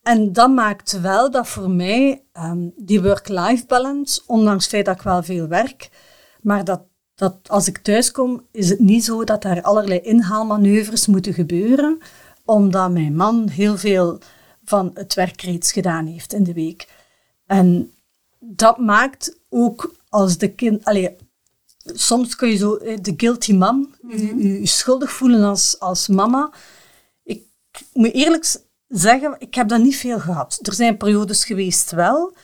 En 0.04 0.32
dat 0.32 0.50
maakt 0.50 1.00
wel 1.00 1.30
dat 1.30 1.48
voor 1.48 1.70
mij 1.70 2.24
um, 2.32 2.72
die 2.76 3.02
work-life 3.02 3.66
balance, 3.66 4.22
ondanks 4.26 4.64
het 4.64 4.72
feit 4.72 4.84
dat 4.84 4.94
ik 4.94 5.02
wel 5.02 5.22
veel 5.22 5.48
werk, 5.48 5.88
maar 6.42 6.64
dat, 6.64 6.82
dat 7.14 7.36
als 7.46 7.68
ik 7.68 7.78
thuis 7.78 8.10
kom, 8.10 8.46
is 8.50 8.68
het 8.68 8.78
niet 8.78 9.04
zo 9.04 9.24
dat 9.24 9.44
er 9.44 9.62
allerlei 9.62 10.00
inhaalmanoeuvres 10.00 11.06
moeten 11.06 11.34
gebeuren, 11.34 11.98
omdat 12.44 12.90
mijn 12.90 13.16
man 13.16 13.48
heel 13.48 13.78
veel 13.78 14.18
van 14.64 14.90
het 14.94 15.14
werk 15.14 15.40
reeds 15.40 15.72
gedaan 15.72 16.06
heeft 16.06 16.32
in 16.32 16.44
de 16.44 16.52
week. 16.52 16.88
En 17.46 17.92
dat 18.38 18.78
maakt 18.78 19.38
ook 19.48 19.94
als 20.08 20.38
de 20.38 20.54
kind... 20.54 20.84
Allee, 20.84 21.16
soms 21.84 22.36
kun 22.36 22.48
je 22.48 22.56
zo 22.56 22.74
eh, 22.74 22.98
de 23.00 23.14
guilty 23.16 23.52
mom, 23.52 23.94
je, 24.08 24.60
je, 24.60 24.66
schuldig 24.66 25.12
voelen 25.12 25.44
als, 25.44 25.78
als 25.78 26.08
mama. 26.08 26.52
Ik 27.22 27.42
moet 27.92 28.12
eerlijk 28.12 28.44
zeggen, 28.88 29.36
ik 29.38 29.54
heb 29.54 29.68
dat 29.68 29.80
niet 29.80 29.96
veel 29.96 30.20
gehad. 30.20 30.58
Er 30.62 30.74
zijn 30.74 30.96
periodes 30.96 31.44
geweest 31.44 31.90
wel, 31.90 32.34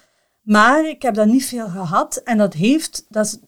maar 0.40 0.88
ik 0.88 1.02
heb 1.02 1.14
dat 1.14 1.26
niet 1.26 1.44
veel 1.44 1.68
gehad. 1.68 2.16
En 2.16 2.38
dat 2.38 2.54
heeft, 2.54 3.06
dat 3.08 3.26
is 3.26 3.38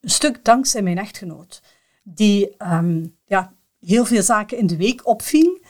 een 0.00 0.10
stuk 0.10 0.44
dankzij 0.44 0.82
mijn 0.82 0.98
echtgenoot, 0.98 1.62
die 2.02 2.56
ehm, 2.56 3.06
ja, 3.26 3.52
heel 3.80 4.04
veel 4.04 4.22
zaken 4.22 4.58
in 4.58 4.66
de 4.66 4.76
week 4.76 5.06
opving. 5.06 5.66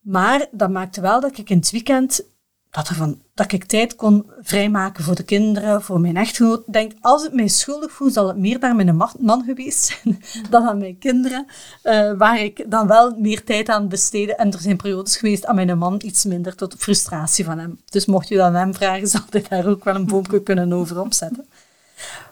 Maar 0.00 0.46
dat 0.50 0.70
maakte 0.70 1.00
wel 1.00 1.20
dat 1.20 1.38
ik 1.38 1.50
in 1.50 1.56
het 1.56 1.70
weekend 1.70 2.24
dat, 2.70 2.90
dat 3.34 3.52
ik 3.52 3.64
tijd 3.64 3.96
kon 3.96 4.30
vrijmaken 4.40 5.04
voor 5.04 5.14
de 5.14 5.22
kinderen, 5.22 5.82
voor 5.82 6.00
mijn 6.00 6.16
echtgenoot. 6.16 6.66
Ik 6.66 6.72
denk, 6.72 6.92
als 7.00 7.24
ik 7.24 7.32
mij 7.32 7.48
schuldig 7.48 7.92
voel, 7.92 8.10
zal 8.10 8.28
het 8.28 8.36
meer 8.36 8.58
naar 8.58 8.74
mijn 8.74 8.96
man 9.18 9.44
geweest 9.44 9.84
zijn 9.84 10.22
dan 10.50 10.68
aan 10.68 10.78
mijn 10.78 10.98
kinderen. 10.98 11.46
Uh, 11.82 12.12
waar 12.18 12.40
ik 12.40 12.70
dan 12.70 12.86
wel 12.86 13.14
meer 13.18 13.44
tijd 13.44 13.68
aan 13.68 13.88
besteedde. 13.88 14.34
En 14.34 14.52
er 14.52 14.60
zijn 14.60 14.76
periodes 14.76 15.16
geweest 15.16 15.46
aan 15.46 15.54
mijn 15.54 15.78
man 15.78 16.00
iets 16.04 16.24
minder, 16.24 16.56
tot 16.56 16.74
frustratie 16.78 17.44
van 17.44 17.58
hem. 17.58 17.80
Dus 17.84 18.06
mocht 18.06 18.28
je 18.28 18.36
dan 18.36 18.54
hem 18.54 18.74
vragen, 18.74 19.08
zal 19.16 19.20
ik 19.30 19.48
daar 19.48 19.66
ook 19.66 19.84
wel 19.84 19.94
een 19.94 20.06
boomje 20.06 20.42
kunnen 20.42 20.72
over 20.72 21.00
opzetten. 21.00 21.48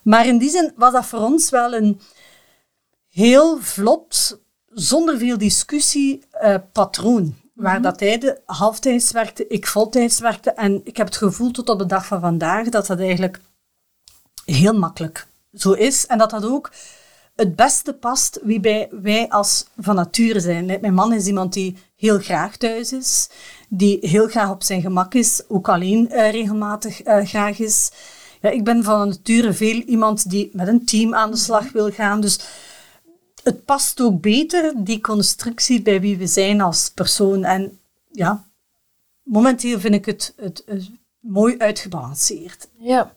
Maar 0.03 0.27
in 0.27 0.39
die 0.39 0.51
zin 0.51 0.73
was 0.77 0.93
dat 0.93 1.07
voor 1.07 1.21
ons 1.21 1.51
wel 1.51 1.75
een 1.75 2.01
heel 3.09 3.59
vlot, 3.61 4.41
zonder 4.69 5.19
veel 5.19 5.39
discussie, 5.39 6.23
uh, 6.43 6.55
patroon. 6.73 7.37
Waar 7.59 7.75
mhm. 7.75 7.83
dat 7.83 8.01
hij 8.01 8.19
de 8.19 8.41
halftijds 8.47 9.11
werkte, 9.11 9.47
ik 9.47 9.67
voltijds 9.67 10.19
werkte. 10.19 10.51
En 10.51 10.81
ik 10.85 10.97
heb 10.97 11.07
het 11.07 11.17
gevoel 11.17 11.51
tot 11.51 11.69
op 11.69 11.79
de 11.79 11.87
dag 11.87 12.07
van 12.07 12.21
vandaag 12.21 12.69
dat 12.69 12.87
dat 12.87 12.99
eigenlijk 12.99 13.41
heel 14.45 14.79
makkelijk 14.79 15.27
zo 15.53 15.73
is. 15.73 16.07
En 16.07 16.19
dat 16.19 16.31
dat 16.31 16.45
ook 16.45 16.71
het 17.37 17.57
beste 17.57 17.93
past 17.93 18.41
wie 18.43 18.61
bij 18.61 18.89
wij 18.91 19.29
als 19.29 19.67
van 19.77 19.95
nature 19.95 20.41
zijn. 20.41 20.67
Mijn 20.67 20.95
man 20.95 21.13
is 21.13 21.27
iemand 21.27 21.53
die 21.53 21.77
heel 21.97 22.19
graag 22.19 22.57
thuis 22.57 22.93
is, 22.93 23.29
die 23.69 23.99
heel 24.01 24.29
graag 24.29 24.51
op 24.51 24.63
zijn 24.63 24.81
gemak 24.81 25.15
is, 25.15 25.43
ook 25.49 25.69
alleen 25.69 26.09
uh, 26.11 26.31
regelmatig 26.31 27.07
uh, 27.07 27.25
graag 27.25 27.59
is. 27.59 27.91
Ja, 28.41 28.51
ik 28.51 28.65
ben 28.65 28.85
van 28.85 29.09
nature 29.09 29.53
veel 29.53 29.81
iemand 29.81 30.31
die 30.31 30.51
met 30.53 30.69
een 30.69 30.85
team 30.85 31.15
aan 31.15 31.31
de 31.31 31.37
slag 31.37 31.65
mhm. 31.65 31.73
wil 31.73 31.91
gaan. 31.91 32.21
Dus 32.21 32.41
het 33.49 33.65
past 33.65 34.01
ook 34.01 34.21
beter, 34.21 34.73
die 34.77 35.01
constructie, 35.01 35.83
bij 35.83 36.01
wie 36.01 36.17
we 36.17 36.27
zijn 36.27 36.61
als 36.61 36.91
persoon. 36.95 37.45
En 37.45 37.81
ja, 38.13 38.45
momenteel 39.23 39.81
vind 39.81 39.95
ik 39.95 40.07
het, 40.07 40.33
het, 40.37 40.65
mooi 41.21 41.59
uitgebalanceerd. 41.59 42.69
Ja. 42.79 43.17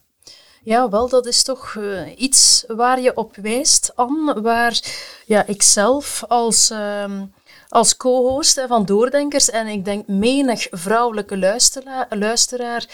Ja, 0.63 0.89
wel, 0.89 1.09
dat 1.09 1.25
is 1.25 1.43
toch 1.43 1.75
uh, 1.75 2.19
iets 2.19 2.63
waar 2.67 3.01
je 3.01 3.15
op 3.15 3.36
wijst, 3.36 3.91
Anne, 3.95 4.41
waar 4.41 4.79
ja, 5.25 5.45
ik 5.45 5.61
zelf 5.61 6.23
als, 6.27 6.71
uh, 6.71 7.21
als 7.72 7.97
co-host 7.97 8.63
van 8.67 8.86
Doordenkers 8.86 9.49
en 9.49 9.67
ik 9.67 9.86
denk 9.86 10.07
menig 10.07 10.67
vrouwelijke 10.72 11.38
luisteraar, 12.09 12.88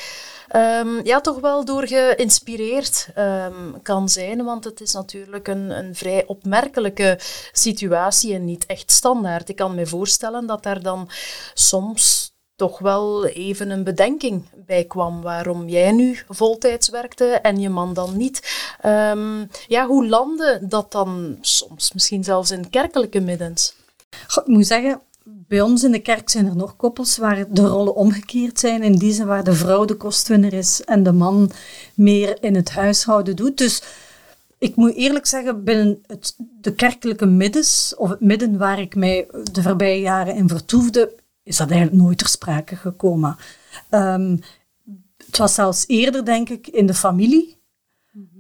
um, 0.56 1.06
ja, 1.06 1.22
toch 1.22 1.40
wel 1.40 1.66
door 1.66 1.88
geïnspireerd 1.88 3.08
um, 3.18 3.82
kan 3.82 4.10
zijn. 4.10 4.44
Want 4.44 4.64
het 4.64 4.82
is 4.82 4.94
natuurlijk 4.94 5.48
een, 5.48 5.70
een 5.70 5.96
vrij 5.96 6.24
opmerkelijke 6.28 7.20
situatie 7.52 8.34
en 8.34 8.46
niet 8.46 8.66
echt 8.66 8.92
standaard. 8.92 9.50
Ik 9.50 9.56
kan 9.56 9.76
me 9.76 9.86
voorstellen 9.86 10.46
dat 10.46 10.64
daar 10.64 10.82
dan 10.82 11.10
soms 11.54 12.32
toch 12.56 12.80
wel 12.80 13.26
even 13.26 13.70
een 13.70 13.84
bedenking 13.84 14.46
bij 14.56 14.84
kwam 14.84 15.22
waarom 15.22 15.70
jij 15.70 15.92
nu 15.92 16.20
voltijds 16.30 16.90
werkte 16.90 17.26
en 17.26 17.60
je 17.60 17.70
man 17.70 17.94
dan 17.94 18.18
niet. 18.18 18.66
Um, 18.86 19.50
ja, 19.68 19.86
hoe 19.88 20.08
landde 20.08 20.60
dat 20.62 20.92
dan 20.92 21.38
soms, 21.42 21.94
misschien 21.94 22.24
zelfs 22.24 22.52
in 22.52 22.70
kerkelijke 22.70 23.20
middens? 23.20 23.77
Ik 24.10 24.48
moet 24.48 24.68
zeggen, 24.68 25.02
bij 25.24 25.62
ons 25.62 25.84
in 25.84 25.92
de 25.92 26.00
kerk 26.00 26.30
zijn 26.30 26.46
er 26.46 26.56
nog 26.56 26.76
koppels 26.76 27.18
waar 27.18 27.54
de 27.54 27.62
rollen 27.62 27.96
omgekeerd 27.96 28.60
zijn. 28.60 28.84
In 28.84 28.96
die 28.96 29.14
zin 29.14 29.26
waar 29.26 29.44
de 29.44 29.54
vrouw 29.54 29.86
de 29.86 29.96
kostwinner 29.96 30.54
is 30.54 30.84
en 30.84 31.04
de 31.04 31.12
man 31.12 31.52
meer 31.96 32.44
in 32.44 32.56
het 32.56 32.70
huishouden 32.70 33.36
doet. 33.36 33.58
Dus 33.58 33.84
ik 34.58 34.76
moet 34.76 34.94
eerlijk 34.94 35.26
zeggen, 35.26 35.64
binnen 35.64 36.00
het, 36.08 36.36
de 36.62 36.74
kerkelijke 36.74 37.26
middens, 37.26 37.96
of 37.96 38.10
het 38.10 38.22
midden 38.22 38.58
waar 38.58 38.80
ik 38.80 38.96
mij 38.96 39.28
de 39.52 39.62
voorbije 39.62 40.00
jaren 40.00 40.36
in 40.36 40.48
vertoefde, 40.48 41.16
is 41.44 41.58
dat 41.58 41.70
eigenlijk 41.70 42.02
nooit 42.02 42.18
ter 42.18 42.28
sprake 42.28 42.76
gekomen. 42.76 43.38
Um, 43.90 44.40
het 45.26 45.38
was 45.38 45.54
zelfs 45.54 45.84
eerder, 45.88 46.26
denk 46.26 46.50
ik, 46.50 46.68
in 46.68 46.86
de 46.86 46.94
familie. 46.94 47.58
Mm 48.12 48.36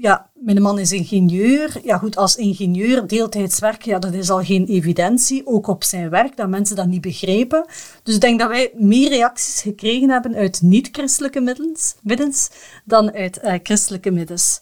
ja, 0.00 0.30
mijn 0.34 0.62
man 0.62 0.78
is 0.78 0.92
ingenieur. 0.92 1.80
Ja, 1.84 1.98
goed, 1.98 2.16
als 2.16 2.36
ingenieur 2.36 3.06
deeltijds 3.06 3.58
werken, 3.58 3.90
ja, 3.90 3.98
dat 3.98 4.14
is 4.14 4.30
al 4.30 4.44
geen 4.44 4.66
evidentie. 4.66 5.46
Ook 5.46 5.66
op 5.66 5.84
zijn 5.84 6.10
werk, 6.10 6.36
dat 6.36 6.48
mensen 6.48 6.76
dat 6.76 6.86
niet 6.86 7.00
begrepen. 7.00 7.66
Dus 8.02 8.14
ik 8.14 8.20
denk 8.20 8.38
dat 8.38 8.48
wij 8.48 8.72
meer 8.74 9.08
reacties 9.08 9.60
gekregen 9.60 10.10
hebben 10.10 10.34
uit 10.34 10.62
niet-christelijke 10.62 11.40
middens 12.02 12.50
dan 12.84 13.12
uit 13.12 13.40
uh, 13.44 13.54
christelijke 13.62 14.10
middens. 14.10 14.60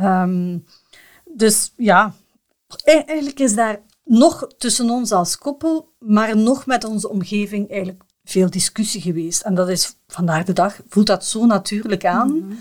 Um, 0.00 0.64
dus 1.34 1.72
ja, 1.76 2.14
eigenlijk 2.84 3.40
is 3.40 3.54
daar 3.54 3.80
nog 4.04 4.48
tussen 4.58 4.90
ons 4.90 5.12
als 5.12 5.38
koppel, 5.38 5.92
maar 5.98 6.36
nog 6.36 6.66
met 6.66 6.84
onze 6.84 7.08
omgeving 7.08 7.70
eigenlijk 7.70 8.02
veel 8.24 8.50
discussie 8.50 9.00
geweest. 9.00 9.42
En 9.42 9.54
dat 9.54 9.68
is 9.68 9.96
vandaag 10.06 10.44
de 10.44 10.52
dag, 10.52 10.80
voelt 10.88 11.06
dat 11.06 11.24
zo 11.24 11.46
natuurlijk 11.46 12.04
aan. 12.04 12.30
Mm 12.30 12.58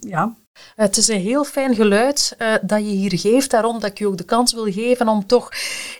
ja, 0.00 0.34
het 0.76 0.96
is 0.96 1.08
een 1.08 1.20
heel 1.20 1.44
fijn 1.44 1.74
geluid 1.74 2.36
uh, 2.38 2.54
dat 2.62 2.78
je 2.78 2.84
hier 2.84 3.18
geeft. 3.18 3.50
Daarom 3.50 3.80
dat 3.80 3.90
ik 3.90 3.98
je 3.98 4.06
ook 4.06 4.16
de 4.16 4.24
kans 4.24 4.52
wil 4.52 4.72
geven 4.72 5.08
om 5.08 5.26
toch 5.26 5.52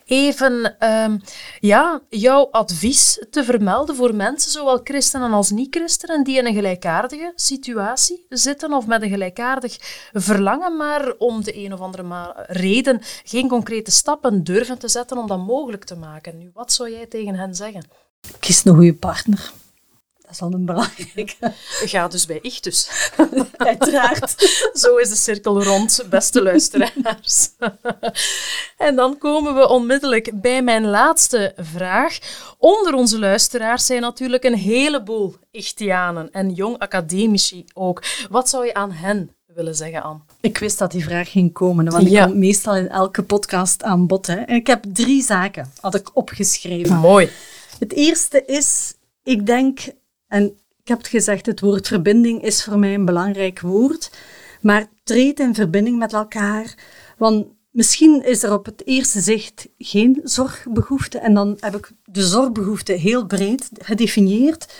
even 0.04 0.76
um, 0.80 1.20
ja, 1.60 2.00
jouw 2.08 2.48
advies 2.50 3.24
te 3.30 3.44
vermelden 3.44 3.96
voor 3.96 4.14
mensen, 4.14 4.50
zowel 4.50 4.80
christenen 4.84 5.32
als 5.32 5.50
niet-christenen, 5.50 6.24
die 6.24 6.38
in 6.38 6.46
een 6.46 6.54
gelijkaardige 6.54 7.32
situatie 7.34 8.26
zitten 8.28 8.72
of 8.72 8.86
met 8.86 9.02
een 9.02 9.10
gelijkaardig 9.10 9.76
verlangen, 10.12 10.76
maar 10.76 11.14
om 11.18 11.44
de 11.44 11.56
een 11.56 11.72
of 11.72 11.80
andere 11.80 12.34
reden 12.46 13.00
geen 13.24 13.48
concrete 13.48 13.90
stappen 13.90 14.44
durven 14.44 14.78
te 14.78 14.88
zetten 14.88 15.18
om 15.18 15.26
dat 15.26 15.46
mogelijk 15.46 15.84
te 15.84 15.96
maken. 15.96 16.38
Nu, 16.38 16.50
wat 16.54 16.72
zou 16.72 16.90
jij 16.90 17.06
tegen 17.06 17.34
hen 17.34 17.54
zeggen? 17.54 17.84
Kies 18.40 18.64
een 18.64 18.74
goede 18.74 18.94
partner. 18.94 19.52
Dat 20.26 20.34
is 20.34 20.42
al 20.42 20.52
een 20.52 20.64
belangrijke. 20.64 21.52
Ga 21.84 22.08
dus 22.08 22.26
bij 22.26 22.38
Ichtus. 22.40 22.90
Uiteraard. 23.56 24.34
Zo 24.74 24.96
is 24.96 25.08
de 25.08 25.16
cirkel 25.16 25.62
rond, 25.62 26.04
beste 26.10 26.42
luisteraars. 26.42 27.50
en 28.76 28.96
dan 28.96 29.18
komen 29.18 29.54
we 29.54 29.68
onmiddellijk 29.68 30.40
bij 30.40 30.62
mijn 30.62 30.86
laatste 30.86 31.54
vraag. 31.56 32.18
Onder 32.58 32.94
onze 32.94 33.18
luisteraars 33.18 33.86
zijn 33.86 34.00
natuurlijk 34.00 34.44
een 34.44 34.54
heleboel 34.54 35.36
Ichtianen 35.50 36.30
en 36.32 36.50
jong 36.50 36.78
academici 36.78 37.64
ook. 37.74 38.02
Wat 38.30 38.48
zou 38.48 38.66
je 38.66 38.74
aan 38.74 38.92
hen 38.92 39.30
willen 39.46 39.74
zeggen, 39.74 40.02
Anne? 40.02 40.20
Ik 40.40 40.58
wist 40.58 40.78
dat 40.78 40.90
die 40.90 41.04
vraag 41.04 41.30
ging 41.30 41.52
komen, 41.52 41.90
want 41.90 42.08
die 42.08 42.20
komt 42.20 42.36
meestal 42.36 42.76
in 42.76 42.88
elke 42.88 43.22
podcast 43.22 43.82
aan 43.82 44.06
bod. 44.06 44.26
Hè. 44.26 44.34
En 44.34 44.54
ik 44.54 44.66
heb 44.66 44.84
drie 44.88 45.22
zaken, 45.22 45.72
had 45.80 45.94
ik 45.94 46.10
opgeschreven. 46.12 46.96
Mooi. 46.96 47.30
Het 47.78 47.92
eerste 47.92 48.44
is, 48.44 48.94
ik 49.22 49.46
denk 49.46 49.80
en 50.28 50.56
ik 50.86 50.92
heb 50.92 51.04
gezegd, 51.04 51.46
het 51.46 51.60
woord 51.60 51.86
verbinding 51.86 52.42
is 52.42 52.64
voor 52.64 52.78
mij 52.78 52.94
een 52.94 53.04
belangrijk 53.04 53.60
woord. 53.60 54.10
Maar 54.60 54.86
treed 55.04 55.40
in 55.40 55.54
verbinding 55.54 55.98
met 55.98 56.12
elkaar. 56.12 56.74
Want 57.18 57.46
misschien 57.70 58.24
is 58.24 58.42
er 58.42 58.52
op 58.52 58.64
het 58.64 58.86
eerste 58.86 59.20
zicht 59.20 59.68
geen 59.78 60.20
zorgbehoefte. 60.24 61.18
En 61.18 61.34
dan 61.34 61.56
heb 61.60 61.76
ik 61.76 61.92
de 62.04 62.22
zorgbehoefte 62.22 62.92
heel 62.92 63.26
breed 63.26 63.68
gedefinieerd. 63.72 64.74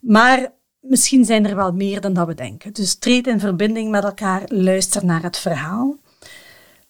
Maar 0.00 0.52
misschien 0.80 1.24
zijn 1.24 1.46
er 1.46 1.56
wel 1.56 1.72
meer 1.72 2.00
dan 2.00 2.12
dat 2.12 2.26
we 2.26 2.34
denken. 2.34 2.72
Dus 2.72 2.94
treed 2.94 3.26
in 3.26 3.40
verbinding 3.40 3.90
met 3.90 4.04
elkaar, 4.04 4.42
luister 4.46 5.04
naar 5.04 5.22
het 5.22 5.38
verhaal. 5.38 5.96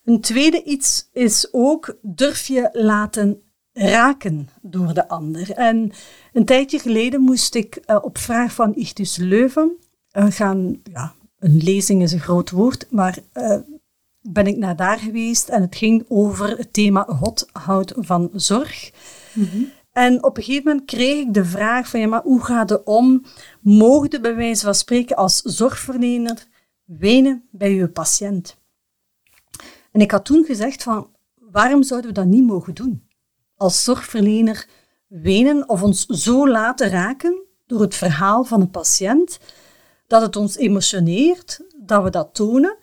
Een 0.05 0.21
tweede 0.21 0.63
iets 0.63 1.09
is 1.13 1.49
ook 1.53 1.97
durf 2.03 2.47
je 2.47 2.69
laten 2.73 3.43
raken 3.73 4.49
door 4.63 4.95
de 4.95 5.09
ander. 5.09 5.51
En 5.51 5.93
een 6.33 6.45
tijdje 6.45 6.79
geleden 6.79 7.21
moest 7.21 7.55
ik 7.55 7.83
uh, 7.87 7.99
op 8.03 8.19
vraag 8.19 8.53
van 8.53 8.75
Ichtus 8.75 9.17
Leuven 9.17 9.77
uh, 10.13 10.27
gaan, 10.29 10.81
ja, 10.93 11.15
een 11.39 11.57
lezing 11.57 12.03
is 12.03 12.13
een 12.13 12.21
groot 12.21 12.51
woord, 12.51 12.87
maar 12.91 13.19
uh, 13.35 13.57
ben 14.21 14.47
ik 14.47 14.57
naar 14.57 14.77
daar 14.77 14.99
geweest 14.99 15.49
en 15.49 15.63
het 15.63 15.77
ging 15.77 16.05
over 16.09 16.49
het 16.59 16.73
thema 16.73 17.03
God 17.09 17.49
houdt 17.53 17.93
van 17.97 18.31
zorg. 18.33 18.93
Mm 19.33 19.49
-hmm. 19.53 19.71
En 19.93 20.25
op 20.25 20.37
een 20.37 20.43
gegeven 20.43 20.69
moment 20.69 20.87
kreeg 20.87 21.19
ik 21.19 21.35
de 21.35 21.45
vraag 21.45 21.89
van, 21.89 22.01
ja, 22.01 22.07
maar 22.07 22.23
hoe 22.23 22.45
gaat 22.45 22.71
het 22.71 22.85
om? 22.85 23.25
Mogen 23.61 24.23
bij 24.23 24.35
wijze 24.35 24.65
van 24.65 24.75
spreken 24.75 25.17
als 25.17 25.41
zorgverlener 25.41 26.47
wenen 26.85 27.45
bij 27.51 27.73
uw 27.73 27.89
patiënt? 27.89 28.57
En 29.93 30.01
ik 30.01 30.11
had 30.11 30.25
toen 30.25 30.45
gezegd 30.45 30.83
van, 30.83 31.11
waarom 31.35 31.83
zouden 31.83 32.11
we 32.11 32.17
dat 32.17 32.27
niet 32.27 32.47
mogen 32.47 32.75
doen? 32.75 33.09
Als 33.61 33.85
zorgverlener 33.85 34.67
wenen 35.07 35.69
of 35.69 35.83
ons 35.83 36.07
zo 36.07 36.49
laten 36.49 36.89
raken 36.89 37.43
door 37.67 37.81
het 37.81 37.95
verhaal 37.95 38.45
van 38.45 38.61
een 38.61 38.71
patiënt, 38.71 39.39
dat 40.07 40.23
het 40.23 40.37
ons 40.37 40.57
emotioneert, 40.57 41.61
dat 41.77 42.03
we 42.03 42.11
dat 42.11 42.35
tonen. 42.35 42.77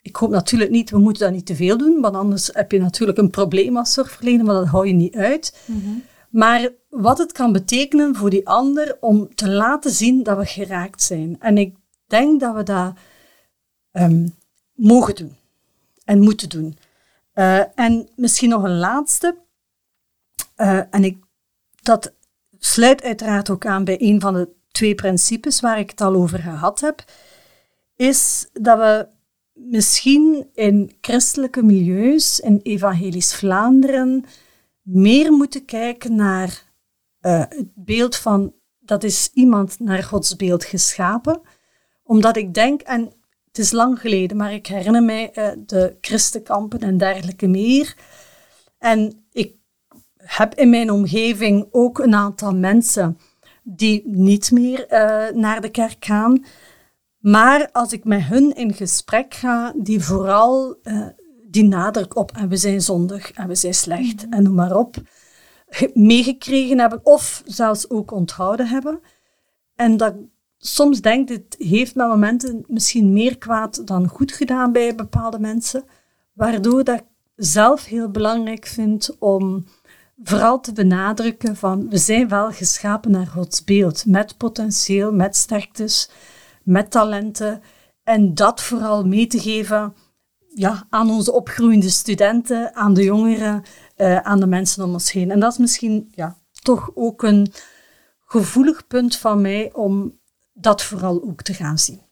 Ik 0.00 0.16
hoop 0.16 0.30
natuurlijk 0.30 0.70
niet, 0.70 0.90
we 0.90 0.98
moeten 0.98 1.22
dat 1.22 1.32
niet 1.32 1.46
te 1.46 1.54
veel 1.54 1.76
doen, 1.76 2.00
want 2.00 2.16
anders 2.16 2.50
heb 2.52 2.72
je 2.72 2.80
natuurlijk 2.80 3.18
een 3.18 3.30
probleem 3.30 3.76
als 3.76 3.92
zorgverlener, 3.92 4.44
maar 4.44 4.54
dat 4.54 4.66
hou 4.66 4.86
je 4.86 4.92
niet 4.92 5.16
uit. 5.16 5.58
Mhm. 5.64 5.90
Maar 6.30 6.68
wat 6.88 7.18
het 7.18 7.32
kan 7.32 7.52
betekenen 7.52 8.14
voor 8.14 8.30
die 8.30 8.48
ander 8.48 8.96
om 9.00 9.34
te 9.34 9.48
laten 9.48 9.90
zien 9.90 10.22
dat 10.22 10.38
we 10.38 10.44
geraakt 10.44 11.02
zijn. 11.02 11.36
En 11.40 11.58
ik 11.58 11.76
denk 12.06 12.40
dat 12.40 12.54
we 12.54 12.62
dat 12.62 12.92
um, 13.92 14.34
mogen 14.72 15.14
doen 15.14 15.36
en 16.04 16.20
moeten 16.20 16.48
doen. 16.48 16.78
Uh, 17.34 17.78
en 17.78 18.08
misschien 18.16 18.48
nog 18.48 18.62
een 18.62 18.78
laatste. 18.78 19.42
Uh, 20.56 20.80
en 20.90 21.04
ik, 21.04 21.18
dat 21.82 22.14
sluit 22.58 23.02
uiteraard 23.02 23.50
ook 23.50 23.66
aan 23.66 23.84
bij 23.84 23.96
een 24.00 24.20
van 24.20 24.34
de 24.34 24.48
twee 24.70 24.94
principes 24.94 25.60
waar 25.60 25.78
ik 25.78 25.90
het 25.90 26.00
al 26.00 26.14
over 26.14 26.38
gehad 26.38 26.80
heb, 26.80 27.04
is 27.96 28.48
dat 28.52 28.78
we 28.78 29.08
misschien 29.52 30.50
in 30.54 30.96
christelijke 31.00 31.62
milieus, 31.62 32.40
in 32.40 32.60
evangelisch 32.62 33.34
Vlaanderen, 33.34 34.24
meer 34.82 35.32
moeten 35.32 35.64
kijken 35.64 36.14
naar 36.14 36.62
uh, 37.20 37.40
het 37.48 37.74
beeld 37.74 38.16
van 38.16 38.54
dat 38.80 39.04
is 39.04 39.30
iemand 39.32 39.78
naar 39.78 40.02
Gods 40.02 40.36
beeld 40.36 40.64
geschapen. 40.64 41.40
Omdat 42.02 42.36
ik 42.36 42.54
denk, 42.54 42.80
en 42.80 43.00
het 43.46 43.58
is 43.58 43.70
lang 43.70 44.00
geleden, 44.00 44.36
maar 44.36 44.52
ik 44.52 44.66
herinner 44.66 45.02
mij 45.02 45.30
uh, 45.34 45.50
de 45.66 45.96
christenkampen 46.00 46.80
en 46.80 46.98
dergelijke 46.98 47.46
meer. 47.46 47.96
En 48.78 49.23
heb 50.24 50.54
in 50.54 50.70
mijn 50.70 50.90
omgeving 50.90 51.68
ook 51.70 51.98
een 51.98 52.14
aantal 52.14 52.54
mensen 52.54 53.18
die 53.62 54.02
niet 54.06 54.50
meer 54.50 54.86
uh, 54.90 55.36
naar 55.36 55.60
de 55.60 55.70
kerk 55.70 56.04
gaan. 56.04 56.44
Maar 57.18 57.68
als 57.72 57.92
ik 57.92 58.04
met 58.04 58.22
hun 58.22 58.54
in 58.54 58.72
gesprek 58.72 59.34
ga, 59.34 59.72
die 59.76 60.00
vooral 60.00 60.76
uh, 60.82 61.06
die 61.50 61.64
nadruk 61.64 62.16
op 62.16 62.32
en 62.32 62.48
we 62.48 62.56
zijn 62.56 62.80
zondig 62.80 63.32
en 63.32 63.48
we 63.48 63.54
zijn 63.54 63.74
slecht 63.74 64.28
en 64.28 64.42
noem 64.42 64.54
maar 64.54 64.76
op, 64.76 64.96
meegekregen 65.94 66.78
hebben 66.78 67.00
of 67.02 67.42
zelfs 67.44 67.90
ook 67.90 68.10
onthouden 68.10 68.66
hebben. 68.66 69.00
En 69.74 69.96
dat 69.96 70.14
soms 70.58 71.00
denk 71.00 71.28
het 71.28 71.56
heeft 71.58 71.94
met 71.94 72.06
momenten 72.06 72.64
misschien 72.66 73.12
meer 73.12 73.38
kwaad 73.38 73.86
dan 73.86 74.08
goed 74.08 74.32
gedaan 74.32 74.72
bij 74.72 74.94
bepaalde 74.94 75.38
mensen, 75.38 75.84
waardoor 76.32 76.84
dat 76.84 76.98
ik 76.98 77.04
zelf 77.36 77.84
heel 77.84 78.10
belangrijk 78.10 78.66
vind 78.66 79.16
om 79.18 79.64
vooral 80.22 80.60
te 80.60 80.72
benadrukken 80.72 81.56
van 81.56 81.88
we 81.88 81.98
zijn 81.98 82.28
wel 82.28 82.50
geschapen 82.50 83.10
naar 83.10 83.26
Gods 83.26 83.64
beeld, 83.64 84.06
met 84.06 84.36
potentieel, 84.36 85.12
met 85.12 85.36
sterktes, 85.36 86.10
met 86.62 86.90
talenten. 86.90 87.62
En 88.02 88.34
dat 88.34 88.62
vooral 88.62 89.04
mee 89.06 89.26
te 89.26 89.40
geven 89.40 89.94
ja, 90.54 90.86
aan 90.90 91.10
onze 91.10 91.32
opgroeiende 91.32 91.90
studenten, 91.90 92.74
aan 92.74 92.94
de 92.94 93.02
jongeren, 93.02 93.62
uh, 93.96 94.16
aan 94.16 94.40
de 94.40 94.46
mensen 94.46 94.84
om 94.84 94.92
ons 94.92 95.12
heen. 95.12 95.30
En 95.30 95.40
dat 95.40 95.52
is 95.52 95.58
misschien 95.58 96.08
ja, 96.10 96.36
toch 96.62 96.90
ook 96.94 97.22
een 97.22 97.52
gevoelig 98.24 98.86
punt 98.86 99.16
van 99.16 99.40
mij 99.40 99.70
om 99.72 100.18
dat 100.52 100.82
vooral 100.82 101.22
ook 101.22 101.42
te 101.42 101.54
gaan 101.54 101.78
zien. 101.78 102.02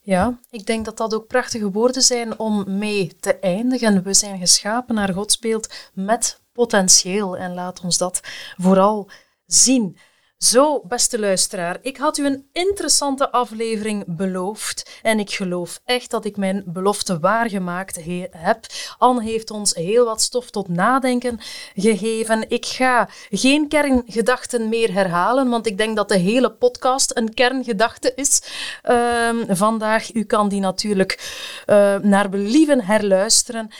Ja, 0.00 0.38
ik 0.50 0.66
denk 0.66 0.84
dat 0.84 0.96
dat 0.96 1.14
ook 1.14 1.26
prachtige 1.26 1.70
woorden 1.70 2.02
zijn 2.02 2.38
om 2.38 2.78
mee 2.78 3.16
te 3.20 3.38
eindigen. 3.38 4.02
We 4.02 4.14
zijn 4.14 4.38
geschapen 4.38 4.94
naar 4.94 5.12
Gods 5.12 5.38
beeld 5.38 5.74
met 5.94 6.40
potentieel 6.56 7.36
en 7.36 7.54
laat 7.54 7.80
ons 7.80 7.98
dat 7.98 8.20
vooral 8.56 9.10
zien. 9.46 9.96
Zo, 10.38 10.82
beste 10.88 11.18
luisteraar, 11.18 11.78
ik 11.82 11.96
had 11.96 12.18
u 12.18 12.26
een 12.26 12.48
interessante 12.52 13.30
aflevering 13.30 14.04
beloofd 14.06 14.98
en 15.02 15.18
ik 15.18 15.30
geloof 15.30 15.80
echt 15.84 16.10
dat 16.10 16.24
ik 16.24 16.36
mijn 16.36 16.62
belofte 16.66 17.18
waargemaakt 17.18 17.98
heb. 18.30 18.66
Anne 18.98 19.22
heeft 19.22 19.50
ons 19.50 19.74
heel 19.74 20.04
wat 20.04 20.20
stof 20.20 20.50
tot 20.50 20.68
nadenken 20.68 21.40
gegeven. 21.74 22.50
Ik 22.50 22.66
ga 22.66 23.08
geen 23.30 23.68
kerngedachten 23.68 24.68
meer 24.68 24.92
herhalen, 24.92 25.48
want 25.48 25.66
ik 25.66 25.78
denk 25.78 25.96
dat 25.96 26.08
de 26.08 26.18
hele 26.18 26.52
podcast 26.52 27.16
een 27.16 27.34
kerngedachte 27.34 28.12
is 28.14 28.42
uh, 28.84 29.30
vandaag. 29.48 30.14
U 30.14 30.24
kan 30.24 30.48
die 30.48 30.60
natuurlijk 30.60 31.42
uh, 31.66 31.96
naar 31.96 32.28
believen 32.28 32.84
herluisteren. 32.84 33.70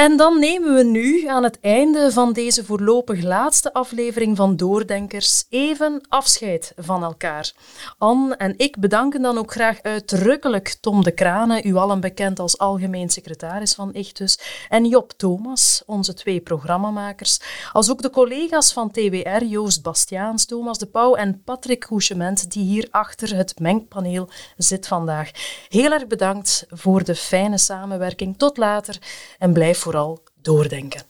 En 0.00 0.16
dan 0.16 0.38
nemen 0.38 0.74
we 0.74 0.82
nu 0.84 1.26
aan 1.26 1.42
het 1.42 1.60
einde 1.60 2.12
van 2.12 2.32
deze 2.32 2.64
voorlopig 2.64 3.22
laatste 3.22 3.72
aflevering 3.72 4.36
van 4.36 4.56
Doordenkers 4.56 5.44
even 5.48 6.00
afscheid 6.08 6.72
van 6.76 7.02
elkaar. 7.02 7.52
Anne 7.98 8.36
en 8.36 8.54
ik 8.56 8.78
bedanken 8.78 9.22
dan 9.22 9.38
ook 9.38 9.52
graag 9.52 9.82
uitdrukkelijk 9.82 10.76
Tom 10.80 11.04
de 11.04 11.10
Kranen, 11.10 11.66
u 11.66 11.74
allen 11.74 12.00
bekend 12.00 12.38
als 12.38 12.58
algemeen 12.58 13.10
secretaris 13.10 13.74
van 13.74 13.94
Ichtus, 13.94 14.38
en 14.68 14.84
Job 14.84 15.12
Thomas, 15.16 15.82
onze 15.86 16.14
twee 16.14 16.40
programmamakers, 16.40 17.40
als 17.72 17.90
ook 17.90 18.02
de 18.02 18.10
collega's 18.10 18.72
van 18.72 18.90
TWR, 18.90 19.44
Joost 19.44 19.82
Bastiaans, 19.82 20.46
Thomas 20.46 20.78
de 20.78 20.86
Pauw 20.86 21.14
en 21.14 21.42
Patrick 21.44 21.80
Couchement, 21.80 22.50
die 22.50 22.64
hier 22.64 22.88
achter 22.90 23.36
het 23.36 23.58
mengpaneel 23.58 24.28
zit 24.56 24.86
vandaag. 24.86 25.30
Heel 25.68 25.92
erg 25.92 26.06
bedankt 26.06 26.66
voor 26.70 27.04
de 27.04 27.14
fijne 27.14 27.58
samenwerking. 27.58 28.38
Tot 28.38 28.56
later 28.56 28.98
en 29.38 29.52
blijf 29.52 29.78
voor 29.78 29.88
vooral 29.90 30.22
doordenken. 30.34 31.02